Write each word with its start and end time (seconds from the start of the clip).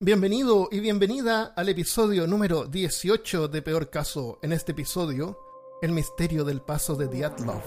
Bienvenido 0.00 0.68
y 0.70 0.78
bienvenida 0.78 1.52
al 1.56 1.68
episodio 1.70 2.28
número 2.28 2.66
18 2.66 3.48
de 3.48 3.62
Peor 3.62 3.90
Caso. 3.90 4.38
En 4.42 4.52
este 4.52 4.70
episodio, 4.70 5.36
el 5.82 5.90
misterio 5.90 6.44
del 6.44 6.60
paso 6.60 6.94
de 6.94 7.08
Diatlov. 7.08 7.60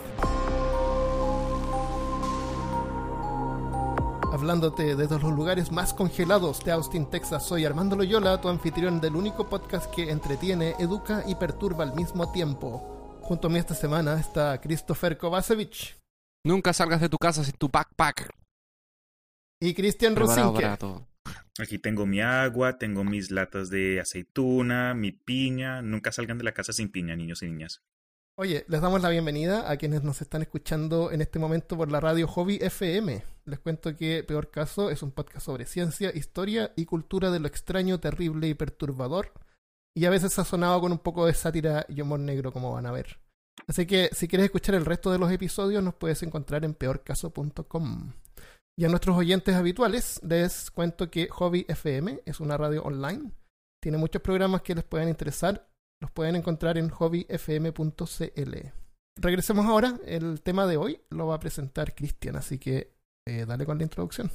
Hablándote 4.31 4.95
desde 4.95 5.19
los 5.19 5.33
lugares 5.33 5.73
más 5.73 5.93
congelados 5.93 6.63
de 6.63 6.71
Austin, 6.71 7.09
Texas, 7.09 7.45
soy 7.45 7.65
Armando 7.65 7.97
Loyola, 7.97 8.39
tu 8.39 8.47
anfitrión 8.47 9.01
del 9.01 9.17
único 9.17 9.49
podcast 9.49 9.93
que 9.93 10.09
entretiene, 10.09 10.75
educa 10.79 11.25
y 11.27 11.35
perturba 11.35 11.83
al 11.83 11.93
mismo 11.95 12.31
tiempo. 12.31 13.19
Junto 13.23 13.47
a 13.47 13.51
mí 13.51 13.59
esta 13.59 13.75
semana 13.75 14.17
está 14.17 14.61
Christopher 14.61 15.17
Kovacevic 15.17 15.97
Nunca 16.45 16.71
salgas 16.71 17.01
de 17.01 17.09
tu 17.09 17.17
casa 17.17 17.43
sin 17.43 17.57
tu 17.57 17.67
backpack. 17.67 18.29
y 19.59 19.73
Cristian 19.73 20.15
todo. 20.15 21.10
Aquí 21.61 21.77
tengo 21.77 22.07
mi 22.07 22.21
agua, 22.21 22.79
tengo 22.79 23.03
mis 23.03 23.29
latas 23.29 23.69
de 23.69 23.99
aceituna, 23.99 24.95
mi 24.95 25.11
piña. 25.11 25.83
Nunca 25.83 26.11
salgan 26.11 26.39
de 26.39 26.43
la 26.43 26.53
casa 26.53 26.73
sin 26.73 26.91
piña, 26.91 27.15
niños 27.15 27.43
y 27.43 27.45
niñas. 27.45 27.83
Oye, 28.33 28.65
les 28.67 28.81
damos 28.81 29.03
la 29.03 29.09
bienvenida 29.09 29.69
a 29.69 29.77
quienes 29.77 30.01
nos 30.01 30.23
están 30.23 30.41
escuchando 30.41 31.11
en 31.11 31.21
este 31.21 31.37
momento 31.37 31.77
por 31.77 31.91
la 31.91 31.99
radio 31.99 32.27
Hobby 32.27 32.57
FM. 32.59 33.23
Les 33.45 33.59
cuento 33.59 33.95
que 33.95 34.23
Peor 34.23 34.49
Caso 34.49 34.89
es 34.89 35.03
un 35.03 35.11
podcast 35.11 35.45
sobre 35.45 35.67
ciencia, 35.67 36.11
historia 36.11 36.73
y 36.75 36.85
cultura 36.85 37.29
de 37.29 37.39
lo 37.39 37.47
extraño, 37.47 37.99
terrible 37.99 38.47
y 38.47 38.55
perturbador. 38.55 39.31
Y 39.93 40.05
a 40.05 40.09
veces 40.09 40.33
sazonado 40.33 40.81
con 40.81 40.91
un 40.91 40.97
poco 40.97 41.27
de 41.27 41.35
sátira 41.35 41.85
y 41.87 42.01
humor 42.01 42.21
negro, 42.21 42.51
como 42.51 42.73
van 42.73 42.87
a 42.87 42.91
ver. 42.91 43.19
Así 43.67 43.85
que 43.85 44.09
si 44.13 44.27
quieres 44.27 44.45
escuchar 44.45 44.73
el 44.73 44.85
resto 44.85 45.11
de 45.11 45.19
los 45.19 45.31
episodios, 45.31 45.83
nos 45.83 45.93
puedes 45.93 46.23
encontrar 46.23 46.65
en 46.65 46.73
peorcaso.com. 46.73 48.13
Y 48.81 48.85
a 48.85 48.89
nuestros 48.89 49.15
oyentes 49.15 49.53
habituales 49.53 50.19
les 50.23 50.71
cuento 50.71 51.11
que 51.11 51.27
Hobby 51.27 51.67
FM 51.67 52.23
es 52.25 52.39
una 52.39 52.57
radio 52.57 52.81
online. 52.81 53.31
Tiene 53.79 53.99
muchos 53.99 54.23
programas 54.23 54.63
que 54.63 54.73
les 54.73 54.83
pueden 54.83 55.07
interesar. 55.07 55.69
Los 56.01 56.09
pueden 56.09 56.35
encontrar 56.35 56.79
en 56.79 56.89
hobbyfm.cl. 56.89 58.55
Regresemos 59.17 59.65
ahora. 59.67 59.99
El 60.07 60.41
tema 60.41 60.65
de 60.65 60.77
hoy 60.77 60.99
lo 61.11 61.27
va 61.27 61.35
a 61.35 61.39
presentar 61.39 61.93
Cristian, 61.93 62.35
así 62.37 62.57
que 62.57 62.95
eh, 63.27 63.45
dale 63.47 63.67
con 63.67 63.77
la 63.77 63.83
introducción. 63.83 64.31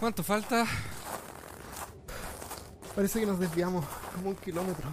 ¿Cuánto 0.00 0.22
falta? 0.22 0.66
Parece 2.94 3.20
que 3.20 3.26
nos 3.26 3.40
desviamos 3.40 3.84
como 4.14 4.30
un 4.30 4.36
kilómetro. 4.36 4.88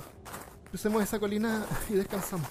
Crucemos 0.70 1.04
esa 1.04 1.20
colina 1.20 1.66
y 1.90 1.94
descansamos. 1.94 2.48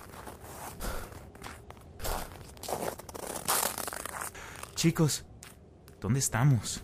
Chicos, 4.75 5.25
¿dónde 6.01 6.19
estamos? 6.19 6.83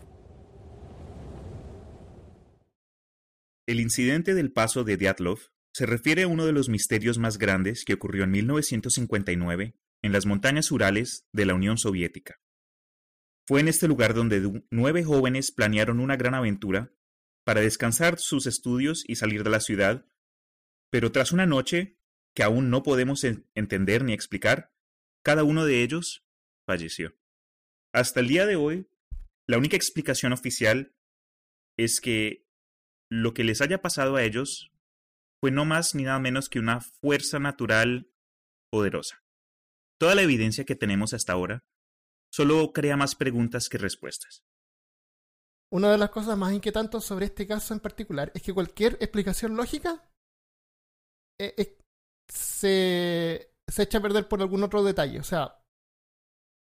El 3.67 3.81
incidente 3.81 4.35
del 4.35 4.53
paso 4.53 4.83
de 4.83 4.97
Dyatlov 4.97 5.39
se 5.73 5.87
refiere 5.87 6.23
a 6.23 6.29
uno 6.29 6.47
de 6.47 6.53
los 6.53 6.69
misterios 6.69 7.19
más 7.19 7.39
grandes 7.39 7.85
que 7.85 7.95
ocurrió 7.95 8.25
en 8.25 8.31
1959 8.31 9.77
en 10.03 10.13
las 10.13 10.27
montañas 10.27 10.71
Urales 10.71 11.27
de 11.33 11.47
la 11.47 11.55
Unión 11.55 11.79
Soviética. 11.79 12.41
Fue 13.47 13.61
en 13.61 13.69
este 13.69 13.89
lugar 13.89 14.15
donde 14.15 14.65
nueve 14.71 15.05
jóvenes 15.05 15.53
planearon 15.53 16.01
una 16.01 16.17
gran 16.17 16.35
aventura 16.35 16.93
para 17.45 17.61
descansar 17.61 18.19
sus 18.19 18.47
estudios 18.47 19.05
y 19.07 19.17
salir 19.17 19.45
de 19.45 19.51
la 19.51 19.61
ciudad, 19.61 20.07
pero 20.91 21.13
tras 21.13 21.33
una 21.33 21.47
noche 21.47 21.99
que 22.35 22.43
aún 22.43 22.71
no 22.71 22.83
podemos 22.83 23.23
en- 23.25 23.47
entender 23.55 24.03
ni 24.05 24.13
explicar, 24.13 24.73
cada 25.23 25.45
uno 25.45 25.65
de 25.65 25.83
ellos 25.83 26.25
falleció. 26.67 27.17
Hasta 27.93 28.21
el 28.21 28.29
día 28.29 28.47
de 28.47 28.57
hoy, 28.57 28.89
la 29.47 29.59
única 29.59 29.77
explicación 29.77 30.33
oficial 30.33 30.95
es 31.77 32.01
que 32.01 32.47
lo 33.11 33.35
que 33.35 33.45
les 33.45 33.61
haya 33.61 33.83
pasado 33.83 34.17
a 34.17 34.25
ellos 34.25 34.73
fue 35.41 35.51
no 35.51 35.65
más 35.65 35.95
ni 35.95 36.05
nada 36.05 36.19
menos 36.19 36.49
que 36.49 36.59
una 36.59 36.81
fuerza 36.81 37.39
natural 37.39 38.11
poderosa. 38.71 39.23
Toda 40.01 40.15
la 40.15 40.23
evidencia 40.23 40.65
que 40.65 40.75
tenemos 40.75 41.13
hasta 41.13 41.35
ahora 41.35 41.65
solo 42.33 42.73
crea 42.73 42.97
más 42.97 43.15
preguntas 43.15 43.69
que 43.69 43.79
respuestas. 43.79 44.43
Una 45.73 45.91
de 45.91 45.99
las 45.99 46.11
cosas 46.11 46.37
más 46.39 46.53
inquietantes 46.53 47.05
sobre 47.05 47.27
este 47.27 47.47
caso 47.47 47.75
en 47.75 47.81
particular 47.81 48.31
es 48.35 48.43
que 48.43 48.55
cualquier 48.55 48.95
explicación 49.01 49.57
lógica 49.57 50.09
eh, 51.41 51.55
eh, 51.57 51.79
se, 52.33 53.51
se 53.69 53.83
echa 53.83 53.99
a 53.99 54.03
perder 54.03 54.29
por 54.29 54.41
algún 54.41 54.63
otro 54.63 54.85
detalle. 54.85 55.19
O 55.19 55.25
sea, 55.25 55.61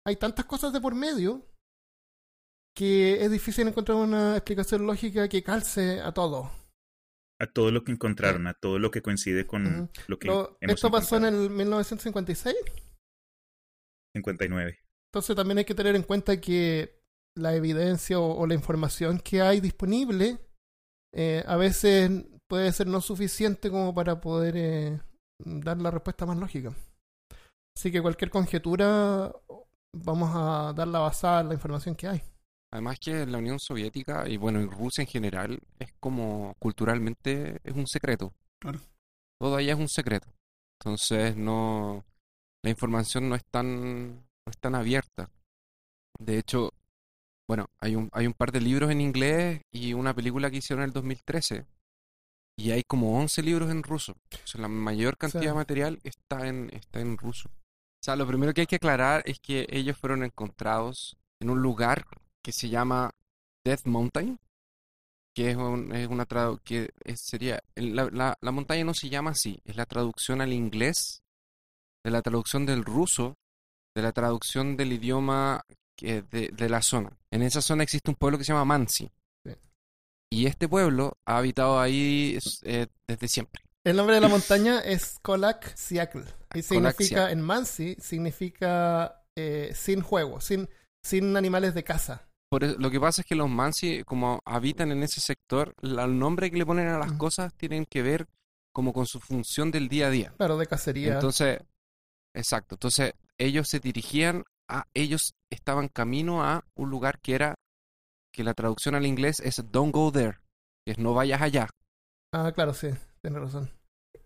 hay 0.06 0.16
tantas 0.16 0.46
cosas 0.46 0.72
de 0.72 0.80
por 0.80 0.94
medio 0.94 1.46
que 2.76 3.22
es 3.24 3.30
difícil 3.30 3.68
encontrar 3.68 3.98
una 3.98 4.36
explicación 4.36 4.84
lógica 4.86 5.28
que 5.28 5.44
calce 5.44 6.00
a 6.00 6.12
todo. 6.12 6.50
A 7.40 7.46
todo 7.46 7.70
lo 7.70 7.84
que 7.84 7.92
encontraron, 7.92 8.46
a 8.48 8.54
todo 8.54 8.78
lo 8.78 8.90
que 8.90 9.02
coincide 9.02 9.46
con 9.46 9.90
lo 10.08 10.18
que 10.18 10.26
Lo- 10.26 10.56
hemos 10.60 10.74
esto 10.74 10.90
pasó 10.90 11.16
en 11.18 11.24
el 11.26 11.50
1956, 11.50 12.54
59. 14.16 14.78
entonces 15.12 15.36
también 15.36 15.58
hay 15.58 15.64
que 15.64 15.74
tener 15.74 15.94
en 15.96 16.02
cuenta 16.04 16.40
que 16.40 17.03
la 17.36 17.54
evidencia 17.54 18.18
o, 18.18 18.36
o 18.36 18.46
la 18.46 18.54
información 18.54 19.18
que 19.18 19.42
hay 19.42 19.60
disponible 19.60 20.38
eh, 21.14 21.44
a 21.46 21.56
veces 21.56 22.10
puede 22.48 22.72
ser 22.72 22.88
no 22.88 23.00
suficiente 23.00 23.70
como 23.70 23.94
para 23.94 24.20
poder 24.20 24.56
eh, 24.56 25.00
dar 25.38 25.80
la 25.80 25.92
respuesta 25.92 26.26
más 26.26 26.36
lógica. 26.36 26.74
Así 27.76 27.92
que 27.92 28.02
cualquier 28.02 28.30
conjetura 28.30 29.32
vamos 29.92 30.30
a 30.34 30.72
darla 30.74 30.98
basada 30.98 31.40
en 31.42 31.48
la 31.48 31.54
información 31.54 31.94
que 31.94 32.08
hay. 32.08 32.22
Además 32.72 32.98
que 32.98 33.22
en 33.22 33.30
la 33.30 33.38
Unión 33.38 33.60
Soviética 33.60 34.28
y 34.28 34.36
bueno, 34.36 34.60
en 34.60 34.70
Rusia 34.70 35.02
en 35.02 35.08
general 35.08 35.60
es 35.78 35.92
como 36.00 36.54
culturalmente 36.58 37.60
es 37.62 37.74
un 37.74 37.86
secreto. 37.86 38.32
Claro. 38.60 38.80
Todo 39.40 39.56
allá 39.56 39.74
es 39.74 39.78
un 39.78 39.88
secreto. 39.88 40.28
Entonces 40.80 41.36
no 41.36 42.04
la 42.64 42.70
información 42.70 43.28
no 43.28 43.36
es 43.36 43.44
tan 43.44 44.14
no 44.14 44.50
es 44.50 44.58
tan 44.58 44.74
abierta. 44.74 45.30
De 46.18 46.38
hecho, 46.38 46.70
bueno, 47.48 47.66
hay 47.80 47.96
un 47.96 48.08
hay 48.12 48.26
un 48.26 48.32
par 48.32 48.52
de 48.52 48.60
libros 48.60 48.90
en 48.90 49.00
inglés 49.00 49.62
y 49.70 49.92
una 49.94 50.14
película 50.14 50.50
que 50.50 50.58
hicieron 50.58 50.82
en 50.82 50.88
el 50.88 50.92
2013 50.92 51.66
y 52.56 52.70
hay 52.70 52.82
como 52.84 53.18
11 53.18 53.42
libros 53.42 53.70
en 53.70 53.82
ruso. 53.82 54.12
O 54.32 54.46
sea, 54.46 54.60
la 54.60 54.68
mayor 54.68 55.16
cantidad 55.18 55.42
de 55.42 55.54
material 55.54 55.98
está 56.04 56.46
en 56.46 56.70
está 56.72 57.00
en 57.00 57.18
ruso. 57.18 57.48
O 57.48 58.04
sea, 58.04 58.16
lo 58.16 58.26
primero 58.26 58.52
que 58.54 58.62
hay 58.62 58.66
que 58.66 58.76
aclarar 58.76 59.22
es 59.26 59.40
que 59.40 59.66
ellos 59.70 59.96
fueron 59.98 60.22
encontrados 60.24 61.16
en 61.40 61.50
un 61.50 61.60
lugar 61.62 62.04
que 62.42 62.52
se 62.52 62.68
llama 62.68 63.10
Death 63.64 63.86
Mountain, 63.86 64.38
que 65.34 65.50
es, 65.50 65.56
un- 65.56 65.92
es 65.94 66.06
una 66.08 66.26
que 66.64 66.90
es- 67.04 67.20
sería 67.20 67.60
la, 67.76 68.08
la- 68.12 68.38
la 68.40 68.52
montaña 68.52 68.84
no 68.84 68.94
se 68.94 69.08
llama 69.08 69.30
así, 69.30 69.60
es 69.64 69.76
la 69.76 69.86
traducción 69.86 70.40
al 70.40 70.52
inglés 70.52 71.22
de 72.04 72.10
la 72.10 72.22
traducción 72.22 72.66
del 72.66 72.84
ruso, 72.84 73.34
de 73.96 74.02
la 74.02 74.12
traducción 74.12 74.76
del 74.76 74.92
idioma 74.92 75.62
que- 75.96 76.22
de, 76.22 76.50
de 76.52 76.68
la 76.68 76.82
zona. 76.82 77.16
En 77.30 77.42
esa 77.42 77.60
zona 77.62 77.82
existe 77.82 78.10
un 78.10 78.16
pueblo 78.16 78.38
que 78.38 78.44
se 78.44 78.52
llama 78.52 78.64
Mansi. 78.64 79.10
Sí. 79.46 79.52
Y 80.32 80.46
este 80.46 80.68
pueblo 80.68 81.16
ha 81.26 81.38
habitado 81.38 81.80
ahí 81.80 82.38
eh, 82.62 82.86
desde 83.08 83.28
siempre. 83.28 83.62
El 83.84 83.96
nombre 83.96 84.14
de 84.16 84.20
la 84.20 84.28
montaña 84.36 84.80
es 84.80 85.18
Kolak 85.22 85.74
Siakl. 85.76 86.22
Y 86.54 86.62
significa, 86.62 87.30
en 87.30 87.40
Mansi, 87.40 87.96
significa 88.00 89.22
eh, 89.36 89.72
sin 89.74 90.00
juego, 90.02 90.40
sin, 90.40 90.68
sin 91.04 91.36
animales 91.36 91.74
de 91.74 91.84
caza. 91.84 92.28
Por 92.50 92.62
eso- 92.64 92.76
lo 92.78 92.90
que 92.90 93.00
pasa 93.00 93.22
es 93.22 93.26
que 93.26 93.34
los 93.34 93.50
Mansi, 93.50 94.02
como 94.04 94.40
habitan 94.44 94.92
en 94.92 95.02
ese 95.02 95.20
sector, 95.20 95.74
la- 95.80 96.04
el 96.04 96.18
nombre 96.18 96.50
que 96.50 96.56
le 96.58 96.66
ponen 96.66 96.88
a 96.88 96.98
las 96.98 97.12
cosas 97.14 97.52
tienen 97.54 97.84
que 97.86 98.02
ver 98.02 98.26
como 98.72 98.92
con 98.92 99.06
su 99.06 99.20
función 99.20 99.70
del 99.70 99.88
día 99.88 100.06
a 100.06 100.10
día. 100.10 100.34
Claro, 100.36 100.56
de 100.58 100.66
cacería. 100.66 101.14
Entonces, 101.14 101.58
exacto. 102.34 102.74
Entonces, 102.76 103.12
ellos 103.38 103.68
se 103.68 103.80
dirigían 103.80 104.44
a, 104.68 104.84
ellos 104.94 105.34
estaban 105.50 105.88
camino 105.88 106.42
a 106.44 106.64
un 106.74 106.90
lugar 106.90 107.20
que 107.20 107.34
era, 107.34 107.54
que 108.32 108.44
la 108.44 108.54
traducción 108.54 108.94
al 108.94 109.06
inglés 109.06 109.40
es 109.40 109.62
don't 109.70 109.94
go 109.94 110.10
there, 110.10 110.38
que 110.84 110.92
es 110.92 110.98
no 110.98 111.14
vayas 111.14 111.42
allá. 111.42 111.68
Ah, 112.32 112.50
claro, 112.52 112.74
sí, 112.74 112.88
tienes 113.22 113.40
razón. 113.40 113.70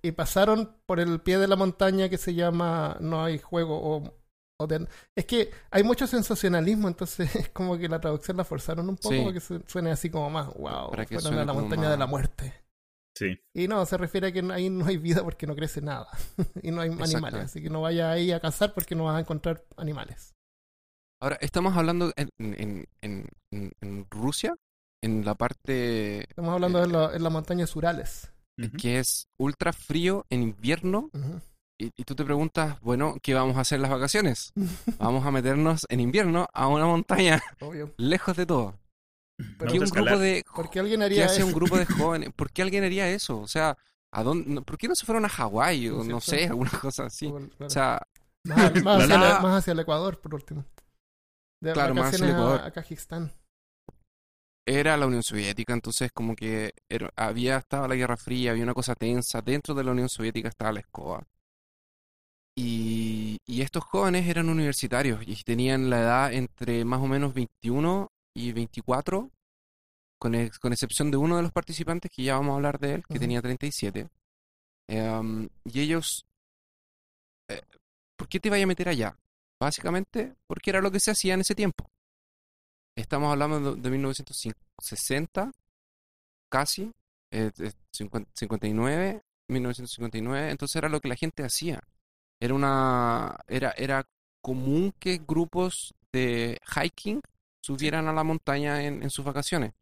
Y 0.03 0.13
pasaron 0.13 0.77
por 0.87 1.01
el 1.01 1.21
pie 1.21 1.39
de 1.39 1.49
la 1.49 1.57
montaña 1.57 2.09
que 2.09 2.19
se 2.19 2.35
llama 2.35 2.97
No 3.01 3.25
hay 3.25 3.39
juego 3.39 3.77
o, 3.83 4.15
o 4.61 4.67
de- 4.67 4.87
Es 5.17 5.27
que 5.27 5.51
hay 5.71 5.83
mucho 5.83 6.07
sensacionalismo, 6.07 6.89
entonces 6.89 7.35
es 7.37 7.49
como 7.51 7.77
que 7.77 7.89
la 7.89 8.01
traducción 8.01 8.37
la 8.37 8.45
forzaron 8.45 8.89
un 8.89 8.97
poco 8.97 9.15
Sí. 9.15 9.21
para 9.21 9.33
que 9.33 9.41
se- 9.41 9.63
suene 9.67 9.91
así 9.91 10.09
como 10.09 10.31
más, 10.31 10.47
wow, 10.55 10.91
Para 10.91 11.05
que 11.05 11.19
fueron 11.19 11.41
a 11.41 11.45
la 11.45 11.53
montaña 11.53 11.83
más- 11.83 11.91
de 11.91 11.97
la 11.97 12.07
muerte. 12.07 12.55
Sí. 13.19 13.37
Y 13.53 13.67
no, 13.67 13.85
se 13.85 13.97
refiere 13.97 14.29
a 14.29 14.33
que 14.33 14.41
ahí 14.53 14.71
no 14.71 14.87
hay 14.87 14.97
vida 14.97 15.25
porque 15.25 15.47
no 15.47 15.57
crece 15.57 15.81
nada. 15.81 16.07
y 16.63 16.71
no 16.71 16.81
hay 16.83 16.91
animales, 16.91 17.41
así 17.47 17.61
que 17.61 17.69
no 17.69 17.83
vaya 17.83 18.13
ahí 18.13 18.31
a 18.31 18.39
cazar 18.41 18.73
porque 18.75 18.95
no 18.95 19.05
vas 19.05 19.17
a 19.17 19.21
encontrar 19.21 19.65
animales. 19.77 20.35
Ahora, 21.21 21.37
estamos 21.41 21.77
hablando 21.77 22.13
en, 22.17 22.29
en, 22.39 22.87
en, 23.03 23.29
en- 23.81 24.07
Rusia, 24.11 24.55
en 25.03 25.25
la 25.25 25.35
parte 25.35 26.21
Estamos 26.31 26.53
hablando 26.55 26.81
de 26.81 26.87
la, 26.87 27.15
en 27.17 27.23
las 27.25 27.33
montañas 27.33 27.75
Urales. 27.75 28.31
Ujú. 28.61 28.77
que 28.77 28.99
es 29.01 29.27
ultra 29.39 29.73
frío 29.73 30.27
en 30.31 30.43
invierno 30.43 31.11
Ujú. 31.13 31.41
y, 31.81 31.91
y 31.97 32.05
tú 32.05 32.15
te 32.17 32.25
preguntas, 32.25 32.81
bueno, 32.81 33.17
¿qué 33.23 33.35
vamos 33.35 33.57
a 33.57 33.61
hacer 33.61 33.77
en 33.77 33.83
las 33.83 33.91
vacaciones? 33.93 34.53
Vamos 34.99 35.25
a 35.27 35.31
meternos 35.31 35.87
en 35.89 36.01
invierno 36.01 36.49
a 36.53 36.67
una 36.69 36.87
montaña 36.87 37.41
Obvio. 37.61 37.93
lejos 37.99 38.37
de 38.37 38.47
todo. 38.47 38.75
¿Por 39.57 39.69
Vamos 39.69 39.73
qué 39.73 39.79
a 39.79 39.81
un 40.03 40.07
grupo 40.07 40.19
de 40.19 40.45
¿Por 40.55 40.71
qué 40.71 40.81
alguien 40.81 41.01
¿Qué 41.01 41.05
haría 41.07 41.25
hace 41.27 41.39
eso? 41.39 41.47
un 41.47 41.53
grupo 41.53 41.79
de 41.79 41.87
jóvenes? 41.87 42.31
¿Por 42.35 42.51
qué 42.51 42.63
alguien 42.63 42.85
haría 42.85 43.09
eso? 43.11 43.39
O 43.41 43.47
sea, 43.47 43.77
¿a 44.13 44.23
dónde, 44.23 44.51
no- 44.51 44.63
¿por 44.63 44.77
qué 44.79 44.89
no 44.89 44.95
se 44.97 45.07
fueron 45.07 45.25
a 45.25 45.29
Hawái 45.29 45.89
o 45.91 46.03
¿No 46.05 46.21
sé, 46.21 46.47
alguna 46.47 46.71
cosa 46.71 47.05
así? 47.07 47.29
Claro. 47.31 47.49
O 47.61 47.71
sea, 47.71 48.03
más, 48.45 48.59
hacia 49.05 49.19
La- 49.19 49.37
el, 49.37 49.43
más 49.43 49.59
hacia 49.59 49.73
el 49.73 49.79
Ecuador, 49.81 50.21
por 50.21 50.35
último. 50.35 50.65
De 51.61 51.73
Claro, 51.73 51.95
más 51.95 52.13
hacia 52.13 52.25
el 52.25 52.31
a- 52.31 52.35
Ecuador. 52.35 52.61
a 52.61 52.73
era 54.67 54.97
la 54.99 55.07
Unión 55.07 55.23
Soviética, 55.23 55.73
entonces 55.73 56.11
como 56.13 56.37
que 56.37 56.73
era- 56.91 57.11
había 57.17 57.57
estaba 57.57 57.89
la 57.89 57.95
Guerra 57.95 58.17
Fría, 58.17 58.51
había 58.51 58.65
una 58.65 58.75
cosa 58.75 58.95
tensa, 58.95 59.41
dentro 59.41 59.75
de 59.75 59.83
la 59.85 59.93
Unión 59.93 60.09
Soviética 60.11 60.49
estaba 60.49 60.73
la 60.73 60.81
escoba. 60.81 61.27
Y, 62.57 63.39
y 63.47 63.63
estos 63.63 63.85
jóvenes 63.85 64.27
eran 64.29 64.49
universitarios 64.49 65.21
y 65.27 65.37
tenían 65.45 65.91
la 65.91 66.01
edad 66.01 66.33
entre 66.33 66.85
más 66.85 67.01
o 67.01 67.07
menos 67.07 67.33
21 67.33 68.11
y 68.39 68.53
24, 68.53 69.31
con, 70.19 70.35
ex- 70.35 70.59
con 70.59 70.73
excepción 70.73 71.11
de 71.11 71.17
uno 71.19 71.37
de 71.37 71.43
los 71.43 71.53
participantes, 71.53 72.11
que 72.15 72.25
ya 72.25 72.35
vamos 72.37 72.53
a 72.53 72.57
hablar 72.57 72.79
de 72.79 72.95
él, 72.95 73.03
que 73.09 73.15
Ujú. 73.15 73.21
tenía 73.21 73.43
37. 73.43 74.09
Em, 74.89 75.49
y 75.65 75.81
ellos, 75.81 76.25
eh, 77.49 77.63
¿por 78.17 78.29
qué 78.29 78.41
te 78.41 78.51
vaya 78.51 78.65
a 78.65 78.67
meter 78.67 78.89
allá? 78.89 79.17
Básicamente 79.61 80.35
porque 80.47 80.71
era 80.71 80.81
lo 80.81 80.91
que 80.91 81.01
se 81.01 81.11
hacía 81.11 81.35
en 81.35 81.41
ese 81.41 81.55
tiempo. 81.55 81.91
Estamos 82.97 83.31
hablando 83.33 83.75
de, 83.77 83.81
de 83.81 83.91
1960, 83.91 85.53
casi, 86.51 86.93
eh, 87.31 87.51
eh, 87.59 87.73
50 87.93 88.31
59, 88.35 89.23
1959, 89.49 90.51
entonces 90.51 90.77
era 90.77 90.89
lo 90.89 91.01
que 91.01 91.09
la 91.09 91.17
gente 91.17 91.45
hacía. 91.45 91.81
Era 92.41 92.55
una, 92.55 93.37
era, 93.49 93.73
era 93.73 94.05
común 94.43 94.93
que 94.99 95.21
grupos 95.27 95.95
de 96.13 96.59
hiking 96.75 97.21
subieran 97.63 98.09
a 98.09 98.13
la 98.13 98.25
montaña 98.25 98.83
en, 98.85 99.03
en 99.03 99.11
sus 99.11 99.25
vacaciones. 99.25 99.73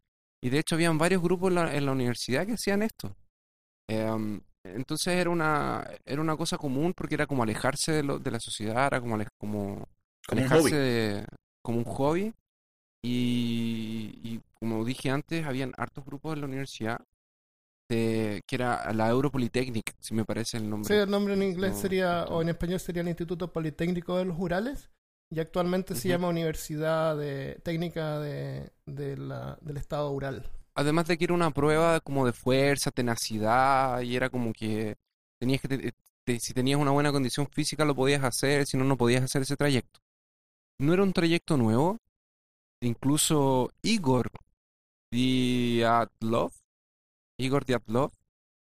Y 0.41 0.49
de 0.49 0.59
hecho 0.59 0.75
habían 0.75 0.97
varios 0.97 1.21
grupos 1.21 1.49
en 1.49 1.55
la, 1.55 1.75
en 1.75 1.85
la 1.85 1.91
universidad 1.93 2.45
que 2.45 2.53
hacían 2.53 2.83
esto. 2.83 3.15
Em, 3.89 4.41
entonces 4.63 5.15
era 5.15 5.29
una, 5.29 5.87
era 6.05 6.21
una 6.21 6.35
cosa 6.37 6.57
común 6.57 6.93
porque 6.93 7.15
era 7.15 7.27
como 7.27 7.43
alejarse 7.43 7.91
de, 7.93 8.03
lo- 8.03 8.19
de 8.19 8.31
la 8.31 8.39
sociedad, 8.39 8.87
era 8.87 8.99
como, 9.01 9.15
ale- 9.15 9.27
como 9.39 9.87
Como 10.27 10.43
un 10.43 10.49
alejarse 10.49 10.69
hobby. 10.69 10.71
de- 10.71 11.25
como 11.63 11.77
un 11.79 11.85
hobby. 11.85 12.33
Y, 13.03 14.19
y 14.23 14.41
como 14.59 14.83
dije 14.83 15.09
antes, 15.09 15.45
habían 15.45 15.73
hartos 15.77 16.03
grupos 16.05 16.33
en 16.33 16.41
la 16.41 16.47
universidad 16.47 16.99
de, 17.89 18.41
que 18.47 18.55
era 18.55 18.91
la 18.93 19.09
Europolitechnic, 19.09 19.95
si 19.99 20.13
me 20.13 20.25
parece 20.25 20.57
el 20.57 20.69
nombre. 20.69 20.87
Sí, 20.87 20.93
el 20.95 21.09
nombre 21.09 21.33
en 21.33 21.43
inglés 21.43 21.73
No, 21.73 21.81
sería, 21.81 22.25
no. 22.25 22.37
o 22.37 22.41
en 22.41 22.49
español 22.49 22.79
sería 22.79 23.01
el 23.01 23.07
Instituto 23.09 23.51
Politécnico 23.51 24.17
de 24.17 24.25
los 24.25 24.37
Urales, 24.39 24.89
y 25.29 25.39
actualmente 25.39 25.95
se 25.95 26.07
llama 26.09 26.29
Universidad 26.29 27.17
de 27.17 27.59
Técnica 27.63 28.19
de, 28.19 28.71
de 28.85 29.17
la- 29.17 29.57
del 29.61 29.77
Estado 29.77 30.11
Ural. 30.11 30.49
Además 30.75 31.07
de 31.07 31.17
que 31.17 31.25
era 31.25 31.33
una 31.33 31.51
prueba 31.51 31.99
como 32.01 32.25
de 32.25 32.33
fuerza, 32.33 32.91
tenacidad, 32.91 34.01
y 34.01 34.15
era 34.15 34.29
como 34.29 34.53
que 34.53 34.95
tenías 35.39 35.61
que, 35.61 35.67
te- 35.67 35.93
te- 36.23 36.39
si 36.39 36.53
tenías 36.53 36.79
una 36.79 36.91
buena 36.91 37.11
condición 37.11 37.47
física 37.47 37.83
lo 37.85 37.95
podías 37.95 38.23
hacer, 38.23 38.65
si 38.65 38.77
no, 38.77 38.83
no 38.83 38.95
podías 38.97 39.23
hacer 39.23 39.41
ese 39.41 39.57
trayecto. 39.57 39.99
No 40.79 40.93
era 40.93 41.03
un 41.03 41.13
trayecto 41.13 41.57
nuevo, 41.57 41.97
incluso 42.81 43.71
Igor 43.81 44.29
Dyatlov, 45.11 46.51
Igor 47.37 47.65
Dyatlov, 47.65 48.11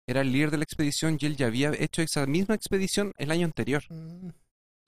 era 0.07 0.23
el 0.23 0.33
líder 0.33 0.51
de 0.51 0.57
la 0.59 0.65
expedición 0.65 1.19
y 1.21 1.27
él 1.27 1.37
ya 1.37 1.47
había 1.47 1.71
hecho 1.79 2.01
esa 2.01 2.25
misma 2.27 2.55
expedición 2.55 3.13
el 3.19 3.31
año 3.31 3.45
anterior. 3.45 3.83
Mm, 3.91 4.31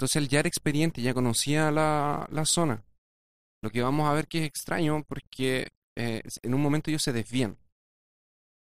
Entonces 0.00 0.16
él 0.16 0.28
ya 0.28 0.38
era 0.40 0.48
experiente, 0.48 1.02
ya 1.02 1.12
conocía 1.12 1.70
la, 1.70 2.26
la 2.32 2.46
zona. 2.46 2.82
Lo 3.62 3.68
que 3.68 3.82
vamos 3.82 4.08
a 4.08 4.14
ver 4.14 4.28
que 4.28 4.38
es 4.38 4.44
extraño 4.46 5.04
porque 5.06 5.68
eh, 5.94 6.22
en 6.42 6.54
un 6.54 6.62
momento 6.62 6.88
ellos 6.88 7.02
se 7.02 7.12
desvían. 7.12 7.58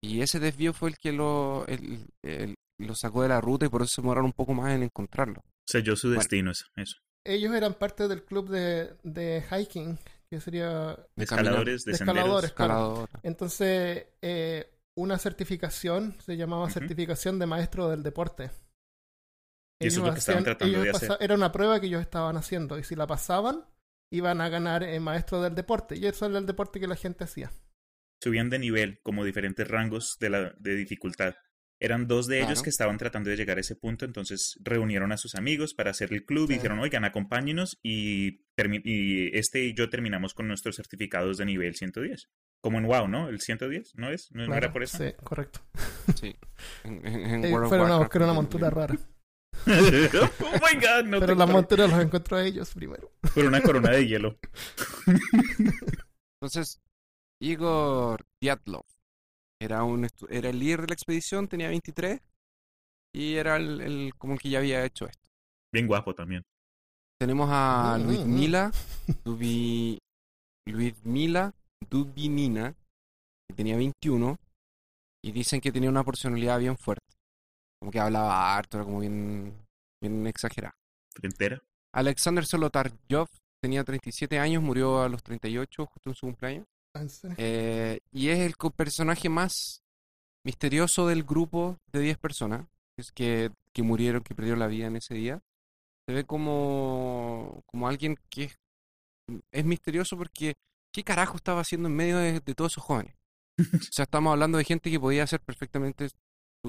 Y 0.00 0.20
ese 0.20 0.38
desvío 0.38 0.72
fue 0.72 0.90
el 0.90 0.96
que 0.96 1.10
lo, 1.10 1.66
el- 1.66 2.06
el- 2.22 2.54
lo 2.78 2.94
sacó 2.94 3.22
de 3.22 3.30
la 3.30 3.40
ruta 3.40 3.66
y 3.66 3.68
por 3.68 3.82
eso 3.82 3.96
se 3.96 4.00
demoraron 4.00 4.26
un 4.26 4.32
poco 4.32 4.54
más 4.54 4.72
en 4.76 4.84
encontrarlo. 4.84 5.42
Selló 5.66 5.96
su 5.96 6.08
destino, 6.10 6.52
eso. 6.52 6.66
eso. 6.76 6.98
Ellos 7.24 7.52
eran 7.52 7.74
parte 7.74 8.06
del 8.06 8.24
club 8.24 8.48
de, 8.48 8.94
de 9.02 9.42
hiking, 9.50 9.98
que 10.30 10.40
sería 10.40 10.96
De 11.16 11.24
escaladores, 11.24 11.84
de, 11.84 11.90
de 11.90 11.96
escaladores. 11.96 12.52
claro. 12.52 13.08
Entonces, 13.24 14.06
eh, 14.22 14.70
una 14.96 15.18
certificación 15.18 16.16
se 16.24 16.36
llamaba 16.36 16.70
certificación 16.70 17.40
de 17.40 17.46
maestro 17.46 17.88
del 17.88 18.04
deporte. 18.04 18.52
Y 19.84 19.88
eso 19.88 20.00
es 20.00 20.06
lo 20.06 20.12
que 20.12 20.18
estaban 20.18 20.44
tratando 20.44 20.80
de 20.82 20.90
hacer. 20.90 21.16
Era 21.20 21.34
una 21.34 21.52
prueba 21.52 21.80
que 21.80 21.86
ellos 21.86 22.00
estaban 22.00 22.36
haciendo 22.36 22.78
y 22.78 22.84
si 22.84 22.94
la 22.96 23.06
pasaban, 23.06 23.64
iban 24.10 24.40
a 24.40 24.48
ganar 24.48 24.82
eh, 24.82 24.98
maestro 25.00 25.40
del 25.42 25.54
deporte. 25.54 25.96
Y 25.96 26.06
eso 26.06 26.26
era 26.26 26.38
el 26.38 26.46
deporte 26.46 26.80
que 26.80 26.86
la 26.86 26.96
gente 26.96 27.24
hacía. 27.24 27.52
Subían 28.22 28.48
de 28.50 28.58
nivel, 28.58 29.00
como 29.02 29.24
diferentes 29.24 29.66
rangos 29.68 30.16
de, 30.20 30.30
la, 30.30 30.54
de 30.58 30.76
dificultad. 30.76 31.34
Eran 31.80 32.06
dos 32.06 32.26
de 32.28 32.38
ellos 32.38 32.48
Claro. 32.52 32.62
que 32.62 32.70
estaban 32.70 32.96
tratando 32.98 33.28
de 33.30 33.36
llegar 33.36 33.58
a 33.58 33.60
ese 33.60 33.74
punto, 33.76 34.04
entonces 34.04 34.56
reunieron 34.62 35.10
a 35.12 35.16
sus 35.18 35.34
amigos 35.34 35.74
para 35.74 35.90
hacer 35.90 36.12
el 36.12 36.24
club 36.24 36.46
Sí. 36.46 36.52
y 36.54 36.56
dijeron, 36.56 36.78
oigan, 36.78 37.04
acompáñenos 37.04 37.78
y, 37.82 38.40
este 39.36 39.64
y 39.64 39.74
yo 39.74 39.90
terminamos 39.90 40.32
con 40.32 40.46
nuestros 40.48 40.76
certificados 40.76 41.36
de 41.36 41.44
nivel 41.44 41.74
110. 41.74 42.28
Como 42.62 42.78
en 42.78 42.86
WoW, 42.86 43.08
¿no? 43.08 43.28
El 43.28 43.40
110, 43.40 43.96
¿no 43.96 44.08
es? 44.08 44.30
¿No, 44.30 44.46
Claro, 44.46 44.56
era 44.58 44.72
por 44.72 44.82
eso? 44.84 44.96
Sí, 44.96 45.12
correcto. 45.22 45.60
Sí. 46.14 46.34
En, 46.84 47.06
en- 47.06 47.20
en 47.26 47.34
Ellos 47.44 47.52
World 47.52 47.64
of 47.64 47.68
fueron 47.68 47.86
a 47.88 47.98
Warcraft, 47.98 48.02
buscar 48.06 48.22
una 48.22 48.32
montura 48.32 48.70
rara. 48.70 48.96
Oh 49.66 50.52
my 50.52 50.80
god, 50.80 51.04
no 51.06 51.20
Pero 51.20 51.34
creo. 51.34 51.46
monturas 51.46 51.90
los 51.90 52.00
encontró 52.00 52.36
a 52.36 52.44
ellos 52.44 52.72
primero. 52.74 53.10
Por 53.34 53.44
una 53.46 53.60
corona 53.62 53.90
de 53.90 54.06
hielo. 54.06 54.38
Entonces, 56.40 56.80
Igor 57.40 58.24
Dyatlov 58.40 58.84
era, 59.60 59.82
un, 59.84 60.08
era 60.28 60.50
el 60.50 60.58
líder 60.58 60.82
de 60.82 60.86
la 60.88 60.94
expedición, 60.94 61.48
tenía 61.48 61.68
23 61.68 62.20
y 63.14 63.34
era 63.34 63.56
el, 63.56 63.80
el- 63.80 64.14
como 64.18 64.34
el 64.34 64.38
que 64.40 64.50
ya 64.50 64.58
había 64.58 64.84
hecho 64.84 65.06
esto. 65.06 65.22
Bien 65.72 65.86
guapo 65.86 66.14
también. 66.14 66.42
Tenemos 67.18 67.48
a 67.50 67.96
Mm, 67.98 68.02
mm, 68.02 68.06
Luismila 68.06 68.70
Dubi, 69.24 69.98
Luismila 70.66 71.54
Dubinina, 71.88 72.74
que 73.48 73.54
tenía 73.54 73.76
21, 73.76 74.36
y 75.22 75.32
dicen 75.32 75.60
que 75.60 75.72
tenía 75.72 75.90
una 75.90 76.04
personalidad 76.04 76.58
bien 76.58 76.76
fuerte. 76.76 77.03
Como 77.84 77.90
que 77.90 78.00
hablaba 78.00 78.56
harto, 78.56 78.78
era 78.78 78.84
como 78.86 79.00
bien, 79.00 79.54
bien 80.00 80.26
exagerada. 80.26 80.74
Frentera. 81.12 81.62
Alexander 81.92 82.46
Solotaryov 82.46 83.28
tenía 83.60 83.84
37 83.84 84.38
años, 84.38 84.62
murió 84.62 85.02
a 85.02 85.08
los 85.10 85.22
38, 85.22 85.84
justo 85.84 86.08
en 86.08 86.14
su 86.14 86.26
cumpleaños. 86.26 86.66
¿En 86.94 87.10
serio? 87.10 87.36
Eh, 87.38 88.00
y 88.10 88.30
es 88.30 88.38
el 88.38 88.54
personaje 88.74 89.28
más 89.28 89.82
misterioso 90.46 91.06
del 91.06 91.24
grupo 91.24 91.78
de 91.92 92.00
10 92.00 92.16
personas 92.16 92.66
es 92.96 93.12
que, 93.12 93.50
que 93.74 93.82
murieron, 93.82 94.22
que 94.22 94.34
perdieron 94.34 94.60
la 94.60 94.66
vida 94.66 94.86
en 94.86 94.96
ese 94.96 95.12
día. 95.12 95.42
Se 96.06 96.14
ve 96.14 96.24
como, 96.24 97.62
como 97.66 97.86
alguien 97.86 98.18
que 98.30 98.44
es, 98.44 98.58
es 99.52 99.64
misterioso 99.66 100.16
porque 100.16 100.54
¿qué 100.90 101.04
carajo 101.04 101.36
estaba 101.36 101.60
haciendo 101.60 101.88
en 101.88 101.96
medio 101.96 102.16
de, 102.16 102.40
de 102.40 102.54
todos 102.54 102.72
esos 102.72 102.84
jóvenes? 102.84 103.14
O 103.90 103.92
sea, 103.92 104.04
estamos 104.04 104.32
hablando 104.32 104.58
de 104.58 104.64
gente 104.64 104.90
que 104.90 104.98
podía 104.98 105.26
ser 105.26 105.40
perfectamente, 105.40 106.08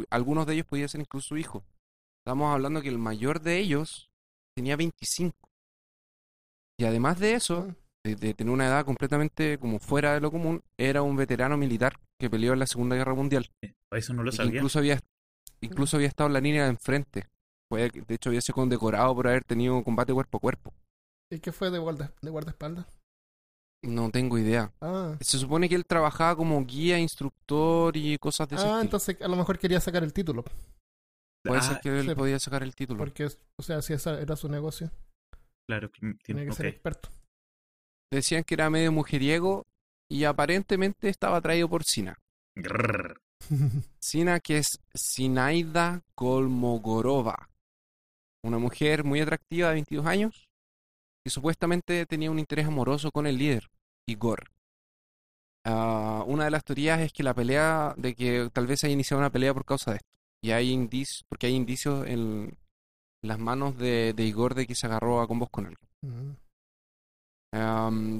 algunos 0.09 0.45
de 0.45 0.53
ellos 0.53 0.65
podían 0.67 0.89
ser 0.89 1.01
incluso 1.01 1.29
su 1.29 1.37
hijo. 1.37 1.63
Estamos 2.25 2.53
hablando 2.53 2.81
que 2.81 2.89
el 2.89 2.97
mayor 2.97 3.41
de 3.41 3.59
ellos 3.59 4.09
tenía 4.55 4.75
25. 4.75 5.35
Y 6.79 6.85
además 6.85 7.19
de 7.19 7.33
eso, 7.35 7.61
Mm. 7.61 7.75
de, 8.03 8.15
de 8.15 8.33
tener 8.33 8.53
una 8.53 8.67
edad 8.67 8.85
completamente 8.85 9.57
como 9.57 9.79
fuera 9.79 10.13
de 10.13 10.19
lo 10.21 10.31
común, 10.31 10.63
era 10.77 11.01
un 11.01 11.15
veterano 11.15 11.57
militar 11.57 11.99
que 12.19 12.29
peleó 12.29 12.53
en 12.53 12.59
la 12.59 12.67
Segunda 12.67 12.95
Guerra 12.95 13.13
Mundial. 13.13 13.49
Eso 13.91 14.13
no 14.13 14.23
lo 14.23 14.31
sabía. 14.31 14.55
incluso 14.55 14.79
había, 14.79 14.99
incluso 15.61 15.97
había 15.97 16.07
estado 16.07 16.27
en 16.27 16.33
la 16.33 16.41
línea 16.41 16.63
de 16.63 16.69
enfrente. 16.69 17.27
Fue, 17.69 17.89
de 17.89 18.15
hecho, 18.15 18.29
había 18.29 18.41
sido 18.41 18.55
condecorado 18.55 19.15
por 19.15 19.27
haber 19.27 19.43
tenido 19.43 19.83
combate 19.83 20.13
cuerpo 20.13 20.37
a 20.37 20.41
cuerpo. 20.41 20.73
¿Y 21.31 21.39
qué 21.39 21.51
fue 21.51 21.71
de, 21.71 21.79
guarda, 21.79 22.13
de 22.21 22.29
guardaespaldas? 22.29 22.85
No 23.85 24.09
tengo 24.09 24.37
idea. 24.37 24.71
Ah, 24.81 25.15
Se 25.21 25.37
supone 25.37 25.69
que 25.69 25.75
él 25.75 25.85
trabajaba 25.85 26.35
como 26.35 26.63
guía, 26.65 26.97
instructor 26.99 27.95
y 27.95 28.17
cosas 28.17 28.47
de 28.49 28.55
ese 28.55 28.65
ah 28.65 28.67
estilo. 28.67 28.81
entonces 28.81 29.21
a 29.21 29.27
lo 29.27 29.35
mejor 29.35 29.59
quería 29.59 29.79
sacar 29.79 30.03
el 30.03 30.11
título. 30.13 30.43
Puede 31.43 31.59
Ah, 31.59 31.61
ser 31.61 31.79
que 31.81 31.89
él 31.99 32.07
sí. 32.09 32.15
podía 32.15 32.39
sacar 32.39 32.63
el 32.63 32.73
título. 32.75 32.97
Porque, 32.97 33.25
o 33.25 33.61
sea, 33.63 33.81
si 33.83 33.93
ese 33.93 34.09
era 34.21 34.35
su 34.35 34.49
negocio, 34.49 34.89
Claro, 35.67 35.91
que 35.91 35.99
tenía 35.99 36.17
tiene, 36.23 36.45
que 36.45 36.51
ser 36.53 36.65
experto. 36.67 37.09
Decían 38.11 38.43
que 38.43 38.53
era 38.55 38.69
medio 38.69 38.91
mujeriego 38.91 39.65
y 40.09 40.23
aparentemente 40.23 41.09
estaba 41.09 41.37
atraído 41.37 41.67
por 41.69 41.83
Sina. 41.83 42.17
Grrr. 42.55 43.19
Sina, 43.99 44.39
que 44.39 44.57
es 44.59 44.79
Sinaida 44.93 46.01
Kolmogorova, 46.15 47.49
una 48.43 48.57
mujer 48.57 49.03
muy 49.03 49.19
atractiva 49.21 49.67
de 49.69 49.73
22 49.75 50.05
años 50.05 50.47
y 51.25 51.29
supuestamente 51.31 52.05
tenía 52.05 52.31
un 52.31 52.39
interés 52.39 52.65
amoroso 52.67 53.11
con 53.11 53.25
el 53.27 53.37
líder, 53.37 53.67
Igor. 54.07 54.51
Ah, 55.63 56.23
una 56.27 56.45
de 56.45 56.51
las 56.51 56.63
teorías 56.63 56.99
es 57.01 57.11
que 57.11 57.23
la 57.23 57.33
pelea, 57.33 57.93
de 57.97 58.15
que 58.15 58.49
tal 58.53 58.67
vez 58.67 58.83
haya 58.83 58.93
iniciado 58.93 59.19
una 59.19 59.31
pelea 59.31 59.53
por 59.53 59.65
causa 59.65 59.91
de 59.91 59.97
esto. 59.97 60.09
Y 60.41 60.51
hay 60.51 60.71
indicios, 60.71 61.25
porque 61.27 61.47
hay 61.47 61.53
indicios 61.53 62.07
en, 62.07 62.55
las 63.23 63.39
manos 63.39 63.77
de, 63.77 64.13
de 64.13 64.23
Igor 64.23 64.53
de 64.53 64.67
que 64.67 64.75
se 64.75 64.85
agarró 64.85 65.21
a 65.21 65.27
combos 65.27 65.49
con 65.49 65.65
él. 65.65 65.77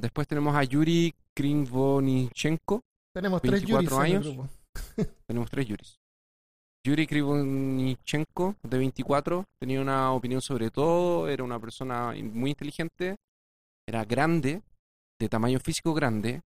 Después 0.02 0.28
tenemos 0.28 0.56
a 0.56 0.64
Yuri 0.64 1.14
Krivoninchenko. 1.34 2.82
Tenemos 3.14 3.42
tres 3.42 3.62
24 3.66 4.08
Yuris 4.08 4.26
años. 4.26 4.50
Tenemos 5.28 5.50
tres 5.50 5.68
Yuris. 5.68 6.00
Yuri 6.86 7.08
Krivonichenko, 7.08 8.56
de 8.62 8.78
24, 8.78 9.44
tenía 9.60 9.82
una 9.82 10.12
opinión 10.12 10.40
sobre 10.40 10.70
todo, 10.70 11.28
era 11.28 11.44
una 11.44 11.60
persona 11.60 12.14
muy 12.22 12.52
inteligente, 12.52 13.16
era 13.88 14.06
grande, 14.06 14.62
de 15.20 15.30
tamaño 15.30 15.60
físico 15.60 15.94
grande, 15.94 16.42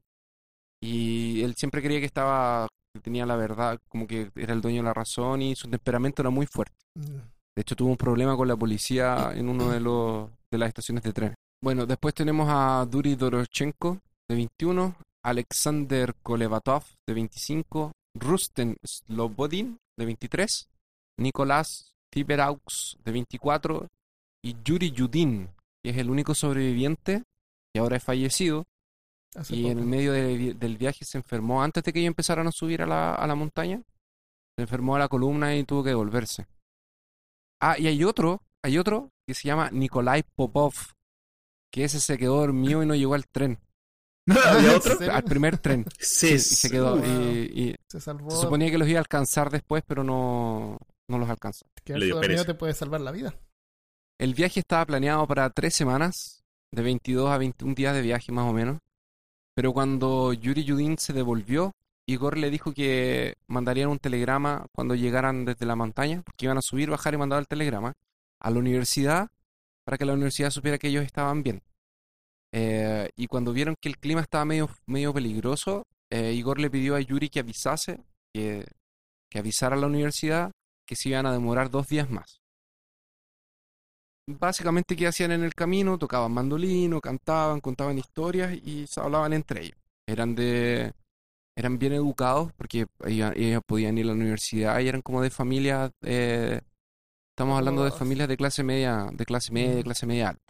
y 0.82 1.42
él 1.44 1.56
siempre 1.56 1.82
creía 1.82 2.00
que 2.00 2.06
estaba, 2.06 2.68
que 2.94 3.02
tenía 3.02 3.26
la 3.26 3.36
verdad, 3.36 3.80
como 3.90 4.08
que 4.08 4.32
era 4.36 4.54
el 4.54 4.62
dueño 4.62 4.82
de 4.82 4.88
la 4.88 4.94
razón, 4.94 5.42
y 5.42 5.56
su 5.56 5.70
temperamento 5.70 6.22
era 6.22 6.30
muy 6.30 6.46
fuerte. 6.46 6.78
Mm. 6.96 7.20
De 7.56 7.62
hecho, 7.62 7.76
tuvo 7.76 7.90
un 7.90 7.98
problema 7.98 8.38
con 8.38 8.48
la 8.48 8.56
policía 8.56 9.32
en 9.36 9.50
uno 9.50 9.70
de 9.70 9.80
los 9.80 10.30
de 10.52 10.58
las 10.58 10.70
estaciones 10.70 11.04
de 11.04 11.14
tren. 11.14 11.36
Bueno, 11.62 11.86
después 11.86 12.14
tenemos 12.14 12.48
a 12.50 12.86
Duri 12.90 13.16
Dorochenko, 13.16 14.00
de 14.30 14.36
21, 14.36 14.96
Alexander 15.24 16.16
Kolevatov, 16.24 16.84
de 17.08 17.14
25, 17.14 17.92
Rusten 18.16 18.78
Slobodin, 18.84 19.78
de 19.98 20.06
23, 20.06 20.70
Nicolás 21.18 21.94
Tiberaux, 22.12 22.98
de 23.04 23.12
24, 23.12 23.88
y 24.44 24.56
Yuri 24.64 24.92
Yudin, 24.92 25.50
que 25.84 25.92
es 25.92 25.98
el 25.98 26.10
único 26.10 26.34
sobreviviente, 26.34 27.24
que 27.80 27.84
ahora 27.84 27.98
es 27.98 28.04
fallecido, 28.04 28.66
Hace 29.36 29.56
y 29.56 29.68
en 29.68 29.80
el 29.80 29.86
medio 29.86 30.12
de- 30.12 30.54
del 30.56 30.78
viaje 30.78 31.06
se 31.06 31.18
enfermó 31.18 31.62
antes 31.64 31.84
de 31.84 31.94
que 31.94 32.00
ellos 32.00 32.10
empezaran 32.10 32.48
a 32.48 32.52
subir 32.52 32.82
a 32.82 32.86
la, 32.88 33.14
a 33.16 33.28
la 33.28 33.36
montaña. 33.36 33.82
Se 34.58 34.64
enfermó 34.64 34.96
a 34.96 35.00
la 35.00 35.08
columna 35.08 35.56
y 35.56 35.64
tuvo 35.64 35.84
que 35.84 35.90
devolverse. 35.90 36.48
Ah, 37.62 37.76
y 37.78 37.88
hay 37.88 38.04
otro, 38.04 38.42
hay 38.64 38.78
otro 38.78 39.12
que 39.28 39.34
se 39.34 39.48
llama 39.48 39.70
Nikolai 39.72 40.24
Popov, 40.36 40.74
que 41.72 41.84
ese 41.84 42.00
se 42.00 42.18
quedó 42.18 42.38
dormido 42.38 42.82
y 42.82 42.86
no 42.86 42.96
llegó 42.96 43.14
al 43.14 43.28
tren, 43.28 43.60
¿Había 44.46 44.76
otro? 44.78 44.98
Al 45.12 45.24
primer 45.24 45.58
tren. 45.58 45.86
Sí, 46.00 46.34
y 46.34 46.40
se 46.40 46.70
quedó. 46.70 46.96
wow. 46.98 47.06
Y, 47.06 47.62
y 47.70 47.76
Se 47.90 48.00
salvó. 48.00 48.30
se 48.32 48.38
suponía 48.42 48.70
que 48.72 48.78
los 48.78 48.88
iba 48.88 49.00
a 49.00 49.02
alcanzar 49.02 49.50
después, 49.50 49.84
pero 49.88 50.04
no, 50.04 50.78
no 51.08 51.18
los 51.18 51.30
alcanzó. 51.30 51.66
que 51.84 51.94
dormido 51.94 52.46
te 52.46 52.54
puede 52.54 52.74
salvar 52.74 53.02
la 53.02 53.12
vida. 53.12 53.34
El 54.20 54.34
viaje 54.34 54.60
estaba 54.60 54.86
planeado 54.86 55.26
para 55.28 55.50
tres 55.50 55.74
semanas, 55.76 56.44
de 56.72 56.82
22 56.82 57.30
a 57.30 57.38
21 57.38 57.76
días 57.76 57.96
de 57.96 58.02
viaje 58.02 58.32
más 58.32 58.50
o 58.50 58.54
menos. 58.54 58.80
Pero 59.54 59.74
cuando 59.74 60.34
Yuri 60.34 60.64
Yudin 60.64 60.98
se 60.98 61.14
devolvió, 61.14 61.74
Igor 62.06 62.38
le 62.38 62.50
dijo 62.50 62.74
que 62.74 63.36
mandarían 63.48 63.90
un 63.90 64.00
telegrama 64.00 64.68
cuando 64.72 64.96
llegaran 64.96 65.46
desde 65.46 65.66
la 65.66 65.76
montaña, 65.76 66.22
porque 66.24 66.46
iban 66.46 66.58
a 66.58 66.62
subir, 66.62 66.90
bajar 66.90 67.14
y 67.14 67.18
mandar 67.18 67.40
el 67.40 67.48
telegrama 67.48 67.94
a 68.40 68.50
la 68.52 68.60
universidad 68.60 69.30
para 69.84 69.98
que 69.98 70.06
la 70.06 70.14
universidad 70.14 70.52
supiera 70.52 70.78
que 70.78 70.88
ellos 70.88 71.06
estaban 71.06 71.44
bien. 71.44 71.62
Eh, 72.52 73.10
y 73.16 73.28
cuando 73.28 73.54
vieron 73.54 73.76
que 73.80 73.90
el 73.90 73.98
clima 73.98 74.22
estaba 74.22 74.46
medio, 74.46 74.70
medio 74.88 75.14
peligroso, 75.14 75.86
eh, 76.10 76.34
Igor 76.34 76.60
le 76.60 76.70
pidió 76.72 76.96
a 76.96 77.02
Yuri 77.02 77.30
que 77.30 77.42
avisase, 77.42 78.00
que, 78.34 78.66
que 79.30 79.40
avisara 79.40 79.76
a 79.76 79.80
la 79.80 79.88
universidad 79.88 80.52
que 80.86 80.96
se 80.96 81.10
iban 81.10 81.26
a 81.26 81.32
demorar 81.32 81.70
dos 81.70 81.88
días 81.88 82.10
más 82.10 82.39
básicamente 84.38 84.96
qué 84.96 85.08
hacían 85.08 85.32
en 85.32 85.44
el 85.44 85.54
camino, 85.56 85.98
tocaban 85.98 86.32
mandolino, 86.32 87.02
cantaban, 87.02 87.60
contaban 87.62 87.98
historias 87.98 88.54
y 88.54 88.86
se 88.88 89.00
hablaban 89.02 89.34
entre 89.34 89.62
ellos. 89.66 89.78
Eran 90.08 90.36
de 90.36 90.94
eran 91.58 91.78
bien 91.78 91.92
educados 91.94 92.54
porque 92.54 92.86
ellos, 93.06 93.34
ellos 93.36 93.62
podían 93.66 93.98
ir 93.98 94.06
a 94.06 94.08
la 94.10 94.14
universidad 94.14 94.80
y 94.80 94.88
eran 94.88 95.02
como 95.02 95.22
de 95.22 95.30
familias 95.30 95.92
eh, 96.04 96.62
estamos 97.32 97.58
hablando 97.58 97.84
de 97.84 97.92
familias 97.92 98.28
de 98.30 98.38
clase 98.38 98.64
media, 98.64 99.10
de 99.12 99.26
clase 99.26 99.52
media, 99.52 99.74
Ujú. 99.76 99.84
clase 99.84 100.06
media 100.06 100.30
alta. 100.30 100.44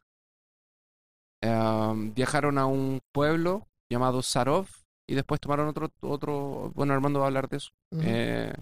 Em, 1.42 2.14
viajaron 2.14 2.58
a 2.58 2.66
un 2.66 3.00
pueblo 3.12 3.68
llamado 3.90 4.22
Sarov 4.22 4.68
y 5.08 5.16
después 5.16 5.40
tomaron 5.40 5.68
otro 5.70 5.92
otro, 6.02 6.72
bueno, 6.76 6.94
Armando 6.94 7.20
va 7.20 7.26
a 7.26 7.28
hablar 7.30 7.50
de 7.50 7.58
eso. 7.58 7.70
Eh, 8.02 8.54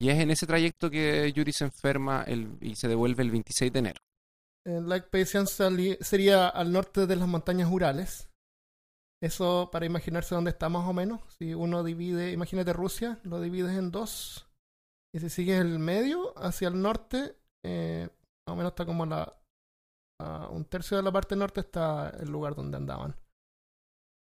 y 0.00 0.10
es 0.10 0.18
en 0.20 0.30
ese 0.30 0.46
trayecto 0.46 0.90
que 0.90 1.32
Yuri 1.32 1.52
se 1.52 1.64
enferma 1.64 2.22
el- 2.26 2.56
y 2.60 2.76
se 2.76 2.86
devuelve 2.86 3.22
el 3.24 3.30
26 3.30 3.72
de 3.72 3.78
enero. 3.80 4.00
Eh, 4.66 4.80
Lake 4.80 5.24
sali- 5.24 5.98
sería 6.00 6.48
al 6.48 6.72
norte 6.72 7.06
de 7.06 7.16
las 7.16 7.28
montañas 7.28 7.70
Urales. 7.70 8.28
Eso 9.22 9.68
para 9.72 9.86
imaginarse 9.86 10.34
dónde 10.34 10.50
está 10.50 10.68
más 10.68 10.88
o 10.88 10.92
menos. 10.92 11.20
Si 11.38 11.54
uno 11.54 11.82
divide, 11.82 12.32
imagínate 12.32 12.72
Rusia, 12.72 13.18
lo 13.24 13.40
divides 13.40 13.76
en 13.76 13.90
dos. 13.90 14.46
Y 15.14 15.20
si 15.20 15.30
sigues 15.30 15.60
el 15.60 15.78
medio 15.78 16.38
hacia 16.38 16.68
el 16.68 16.80
norte, 16.80 17.36
eh, 17.64 18.08
más 18.46 18.54
o 18.54 18.56
menos 18.56 18.72
está 18.72 18.86
como 18.86 19.06
la, 19.06 19.34
un 20.50 20.64
tercio 20.66 20.96
de 20.96 21.02
la 21.02 21.12
parte 21.12 21.34
norte 21.34 21.60
está 21.60 22.10
el 22.10 22.28
lugar 22.30 22.54
donde 22.54 22.76
andaban. 22.76 23.16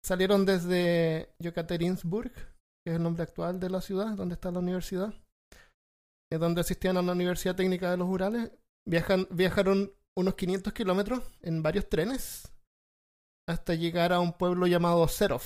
Salieron 0.03 0.45
desde 0.45 1.33
Yekaterinburg, 1.39 2.31
que 2.31 2.91
es 2.91 2.95
el 2.95 3.03
nombre 3.03 3.23
actual 3.23 3.59
de 3.59 3.69
la 3.69 3.81
ciudad, 3.81 4.15
donde 4.15 4.35
está 4.35 4.49
la 4.51 4.59
universidad, 4.59 5.13
eh, 6.31 6.37
donde 6.37 6.61
asistían 6.61 6.97
a 6.97 7.01
la 7.01 7.11
Universidad 7.11 7.55
Técnica 7.55 7.91
de 7.91 7.97
los 7.97 8.07
Urales. 8.07 8.51
Viajan, 8.87 9.27
viajaron 9.29 9.91
unos 10.17 10.33
500 10.33 10.73
kilómetros 10.73 11.21
en 11.43 11.61
varios 11.61 11.87
trenes 11.87 12.51
hasta 13.47 13.75
llegar 13.75 14.11
a 14.11 14.19
un 14.19 14.33
pueblo 14.33 14.65
llamado 14.65 15.07
Serov. 15.07 15.43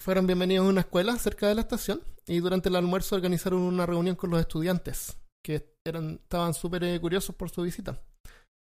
Fueron 0.00 0.28
bienvenidos 0.28 0.64
a 0.64 0.70
una 0.70 0.82
escuela 0.82 1.16
cerca 1.16 1.48
de 1.48 1.56
la 1.56 1.62
estación 1.62 2.00
y 2.24 2.38
durante 2.38 2.68
el 2.68 2.76
almuerzo 2.76 3.16
organizaron 3.16 3.62
una 3.62 3.84
reunión 3.84 4.14
con 4.14 4.30
los 4.30 4.38
estudiantes 4.38 5.18
que 5.44 5.74
eran, 5.84 6.20
estaban 6.22 6.54
súper 6.54 6.84
eh, 6.84 7.00
curiosos 7.00 7.34
por 7.34 7.50
su 7.50 7.62
visita. 7.62 8.00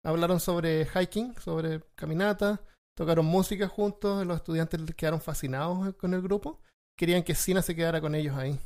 Hablaron 0.04 0.38
sobre 0.38 0.86
hiking, 0.86 1.34
sobre 1.40 1.82
caminata, 1.96 2.62
tocaron 2.96 3.26
música 3.26 3.66
juntos, 3.66 4.24
los 4.24 4.36
estudiantes 4.36 4.80
quedaron 4.94 5.20
fascinados 5.20 5.96
con 5.96 6.14
el 6.14 6.22
grupo, 6.22 6.60
querían 6.96 7.24
que 7.24 7.34
Sina 7.34 7.62
se 7.62 7.74
quedara 7.74 8.00
con 8.00 8.14
ellos 8.14 8.36
ahí. 8.36 8.60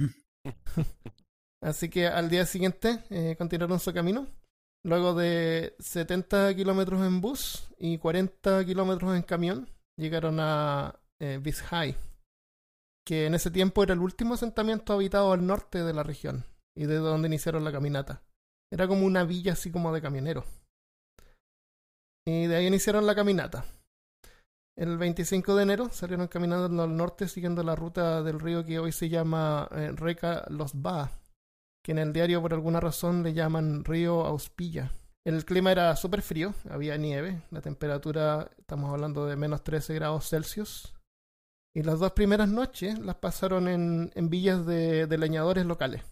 Así 1.62 1.88
que 1.88 2.08
al 2.08 2.30
día 2.30 2.46
siguiente 2.46 3.04
eh, 3.10 3.36
continuaron 3.38 3.78
su 3.78 3.92
camino. 3.92 4.26
Luego 4.84 5.14
de 5.14 5.74
70 5.80 6.54
kilómetros 6.54 7.06
en 7.06 7.20
bus 7.20 7.68
y 7.78 7.98
40 7.98 8.64
kilómetros 8.64 9.16
en 9.16 9.22
camión, 9.22 9.68
llegaron 9.96 10.38
a 10.40 11.00
eh, 11.20 11.40
que 13.04 13.26
en 13.26 13.34
ese 13.34 13.50
tiempo 13.50 13.82
era 13.82 13.94
el 13.94 14.00
último 14.00 14.34
asentamiento 14.34 14.92
habitado 14.92 15.32
al 15.32 15.46
norte 15.46 15.82
de 15.82 15.94
la 15.94 16.02
región 16.02 16.44
y 16.76 16.86
de 16.86 16.96
donde 16.96 17.28
iniciaron 17.28 17.64
la 17.64 17.72
caminata. 17.72 18.22
Era 18.70 18.86
como 18.86 19.06
una 19.06 19.24
villa 19.24 19.54
así 19.54 19.70
como 19.72 19.92
de 19.92 20.02
camioneros. 20.02 20.44
Y 22.26 22.46
de 22.46 22.56
ahí 22.56 22.66
iniciaron 22.66 23.06
la 23.06 23.14
caminata. 23.14 23.64
El 24.76 24.96
25 24.96 25.56
de 25.56 25.62
enero 25.62 25.88
salieron 25.90 26.28
caminando 26.28 26.82
al 26.82 26.96
norte 26.96 27.26
siguiendo 27.26 27.62
la 27.62 27.74
ruta 27.74 28.22
del 28.22 28.38
río 28.38 28.64
que 28.64 28.78
hoy 28.78 28.92
se 28.92 29.08
llama 29.08 29.66
eh, 29.72 29.90
Reka 29.92 30.44
Los 30.50 30.80
Ba, 30.80 31.10
que 31.84 31.92
en 31.92 31.98
el 31.98 32.12
diario 32.12 32.42
por 32.42 32.54
alguna 32.54 32.80
razón 32.80 33.22
le 33.22 33.34
llaman 33.34 33.84
río 33.84 34.24
Auspilla. 34.24 34.92
El 35.24 35.44
clima 35.44 35.72
era 35.72 35.94
súper 35.96 36.22
frío, 36.22 36.54
había 36.70 36.96
nieve, 36.96 37.42
la 37.50 37.60
temperatura, 37.60 38.50
estamos 38.58 38.90
hablando 38.90 39.26
de 39.26 39.36
menos 39.36 39.62
13 39.62 39.94
grados 39.94 40.28
Celsius. 40.28 40.94
Y 41.76 41.82
las 41.82 41.98
dos 41.98 42.12
primeras 42.12 42.48
noches 42.48 42.98
las 42.98 43.16
pasaron 43.16 43.68
en, 43.68 44.30
villas 44.30 44.64
de, 44.64 45.06
leñadores 45.18 45.66
locales. 45.66 46.02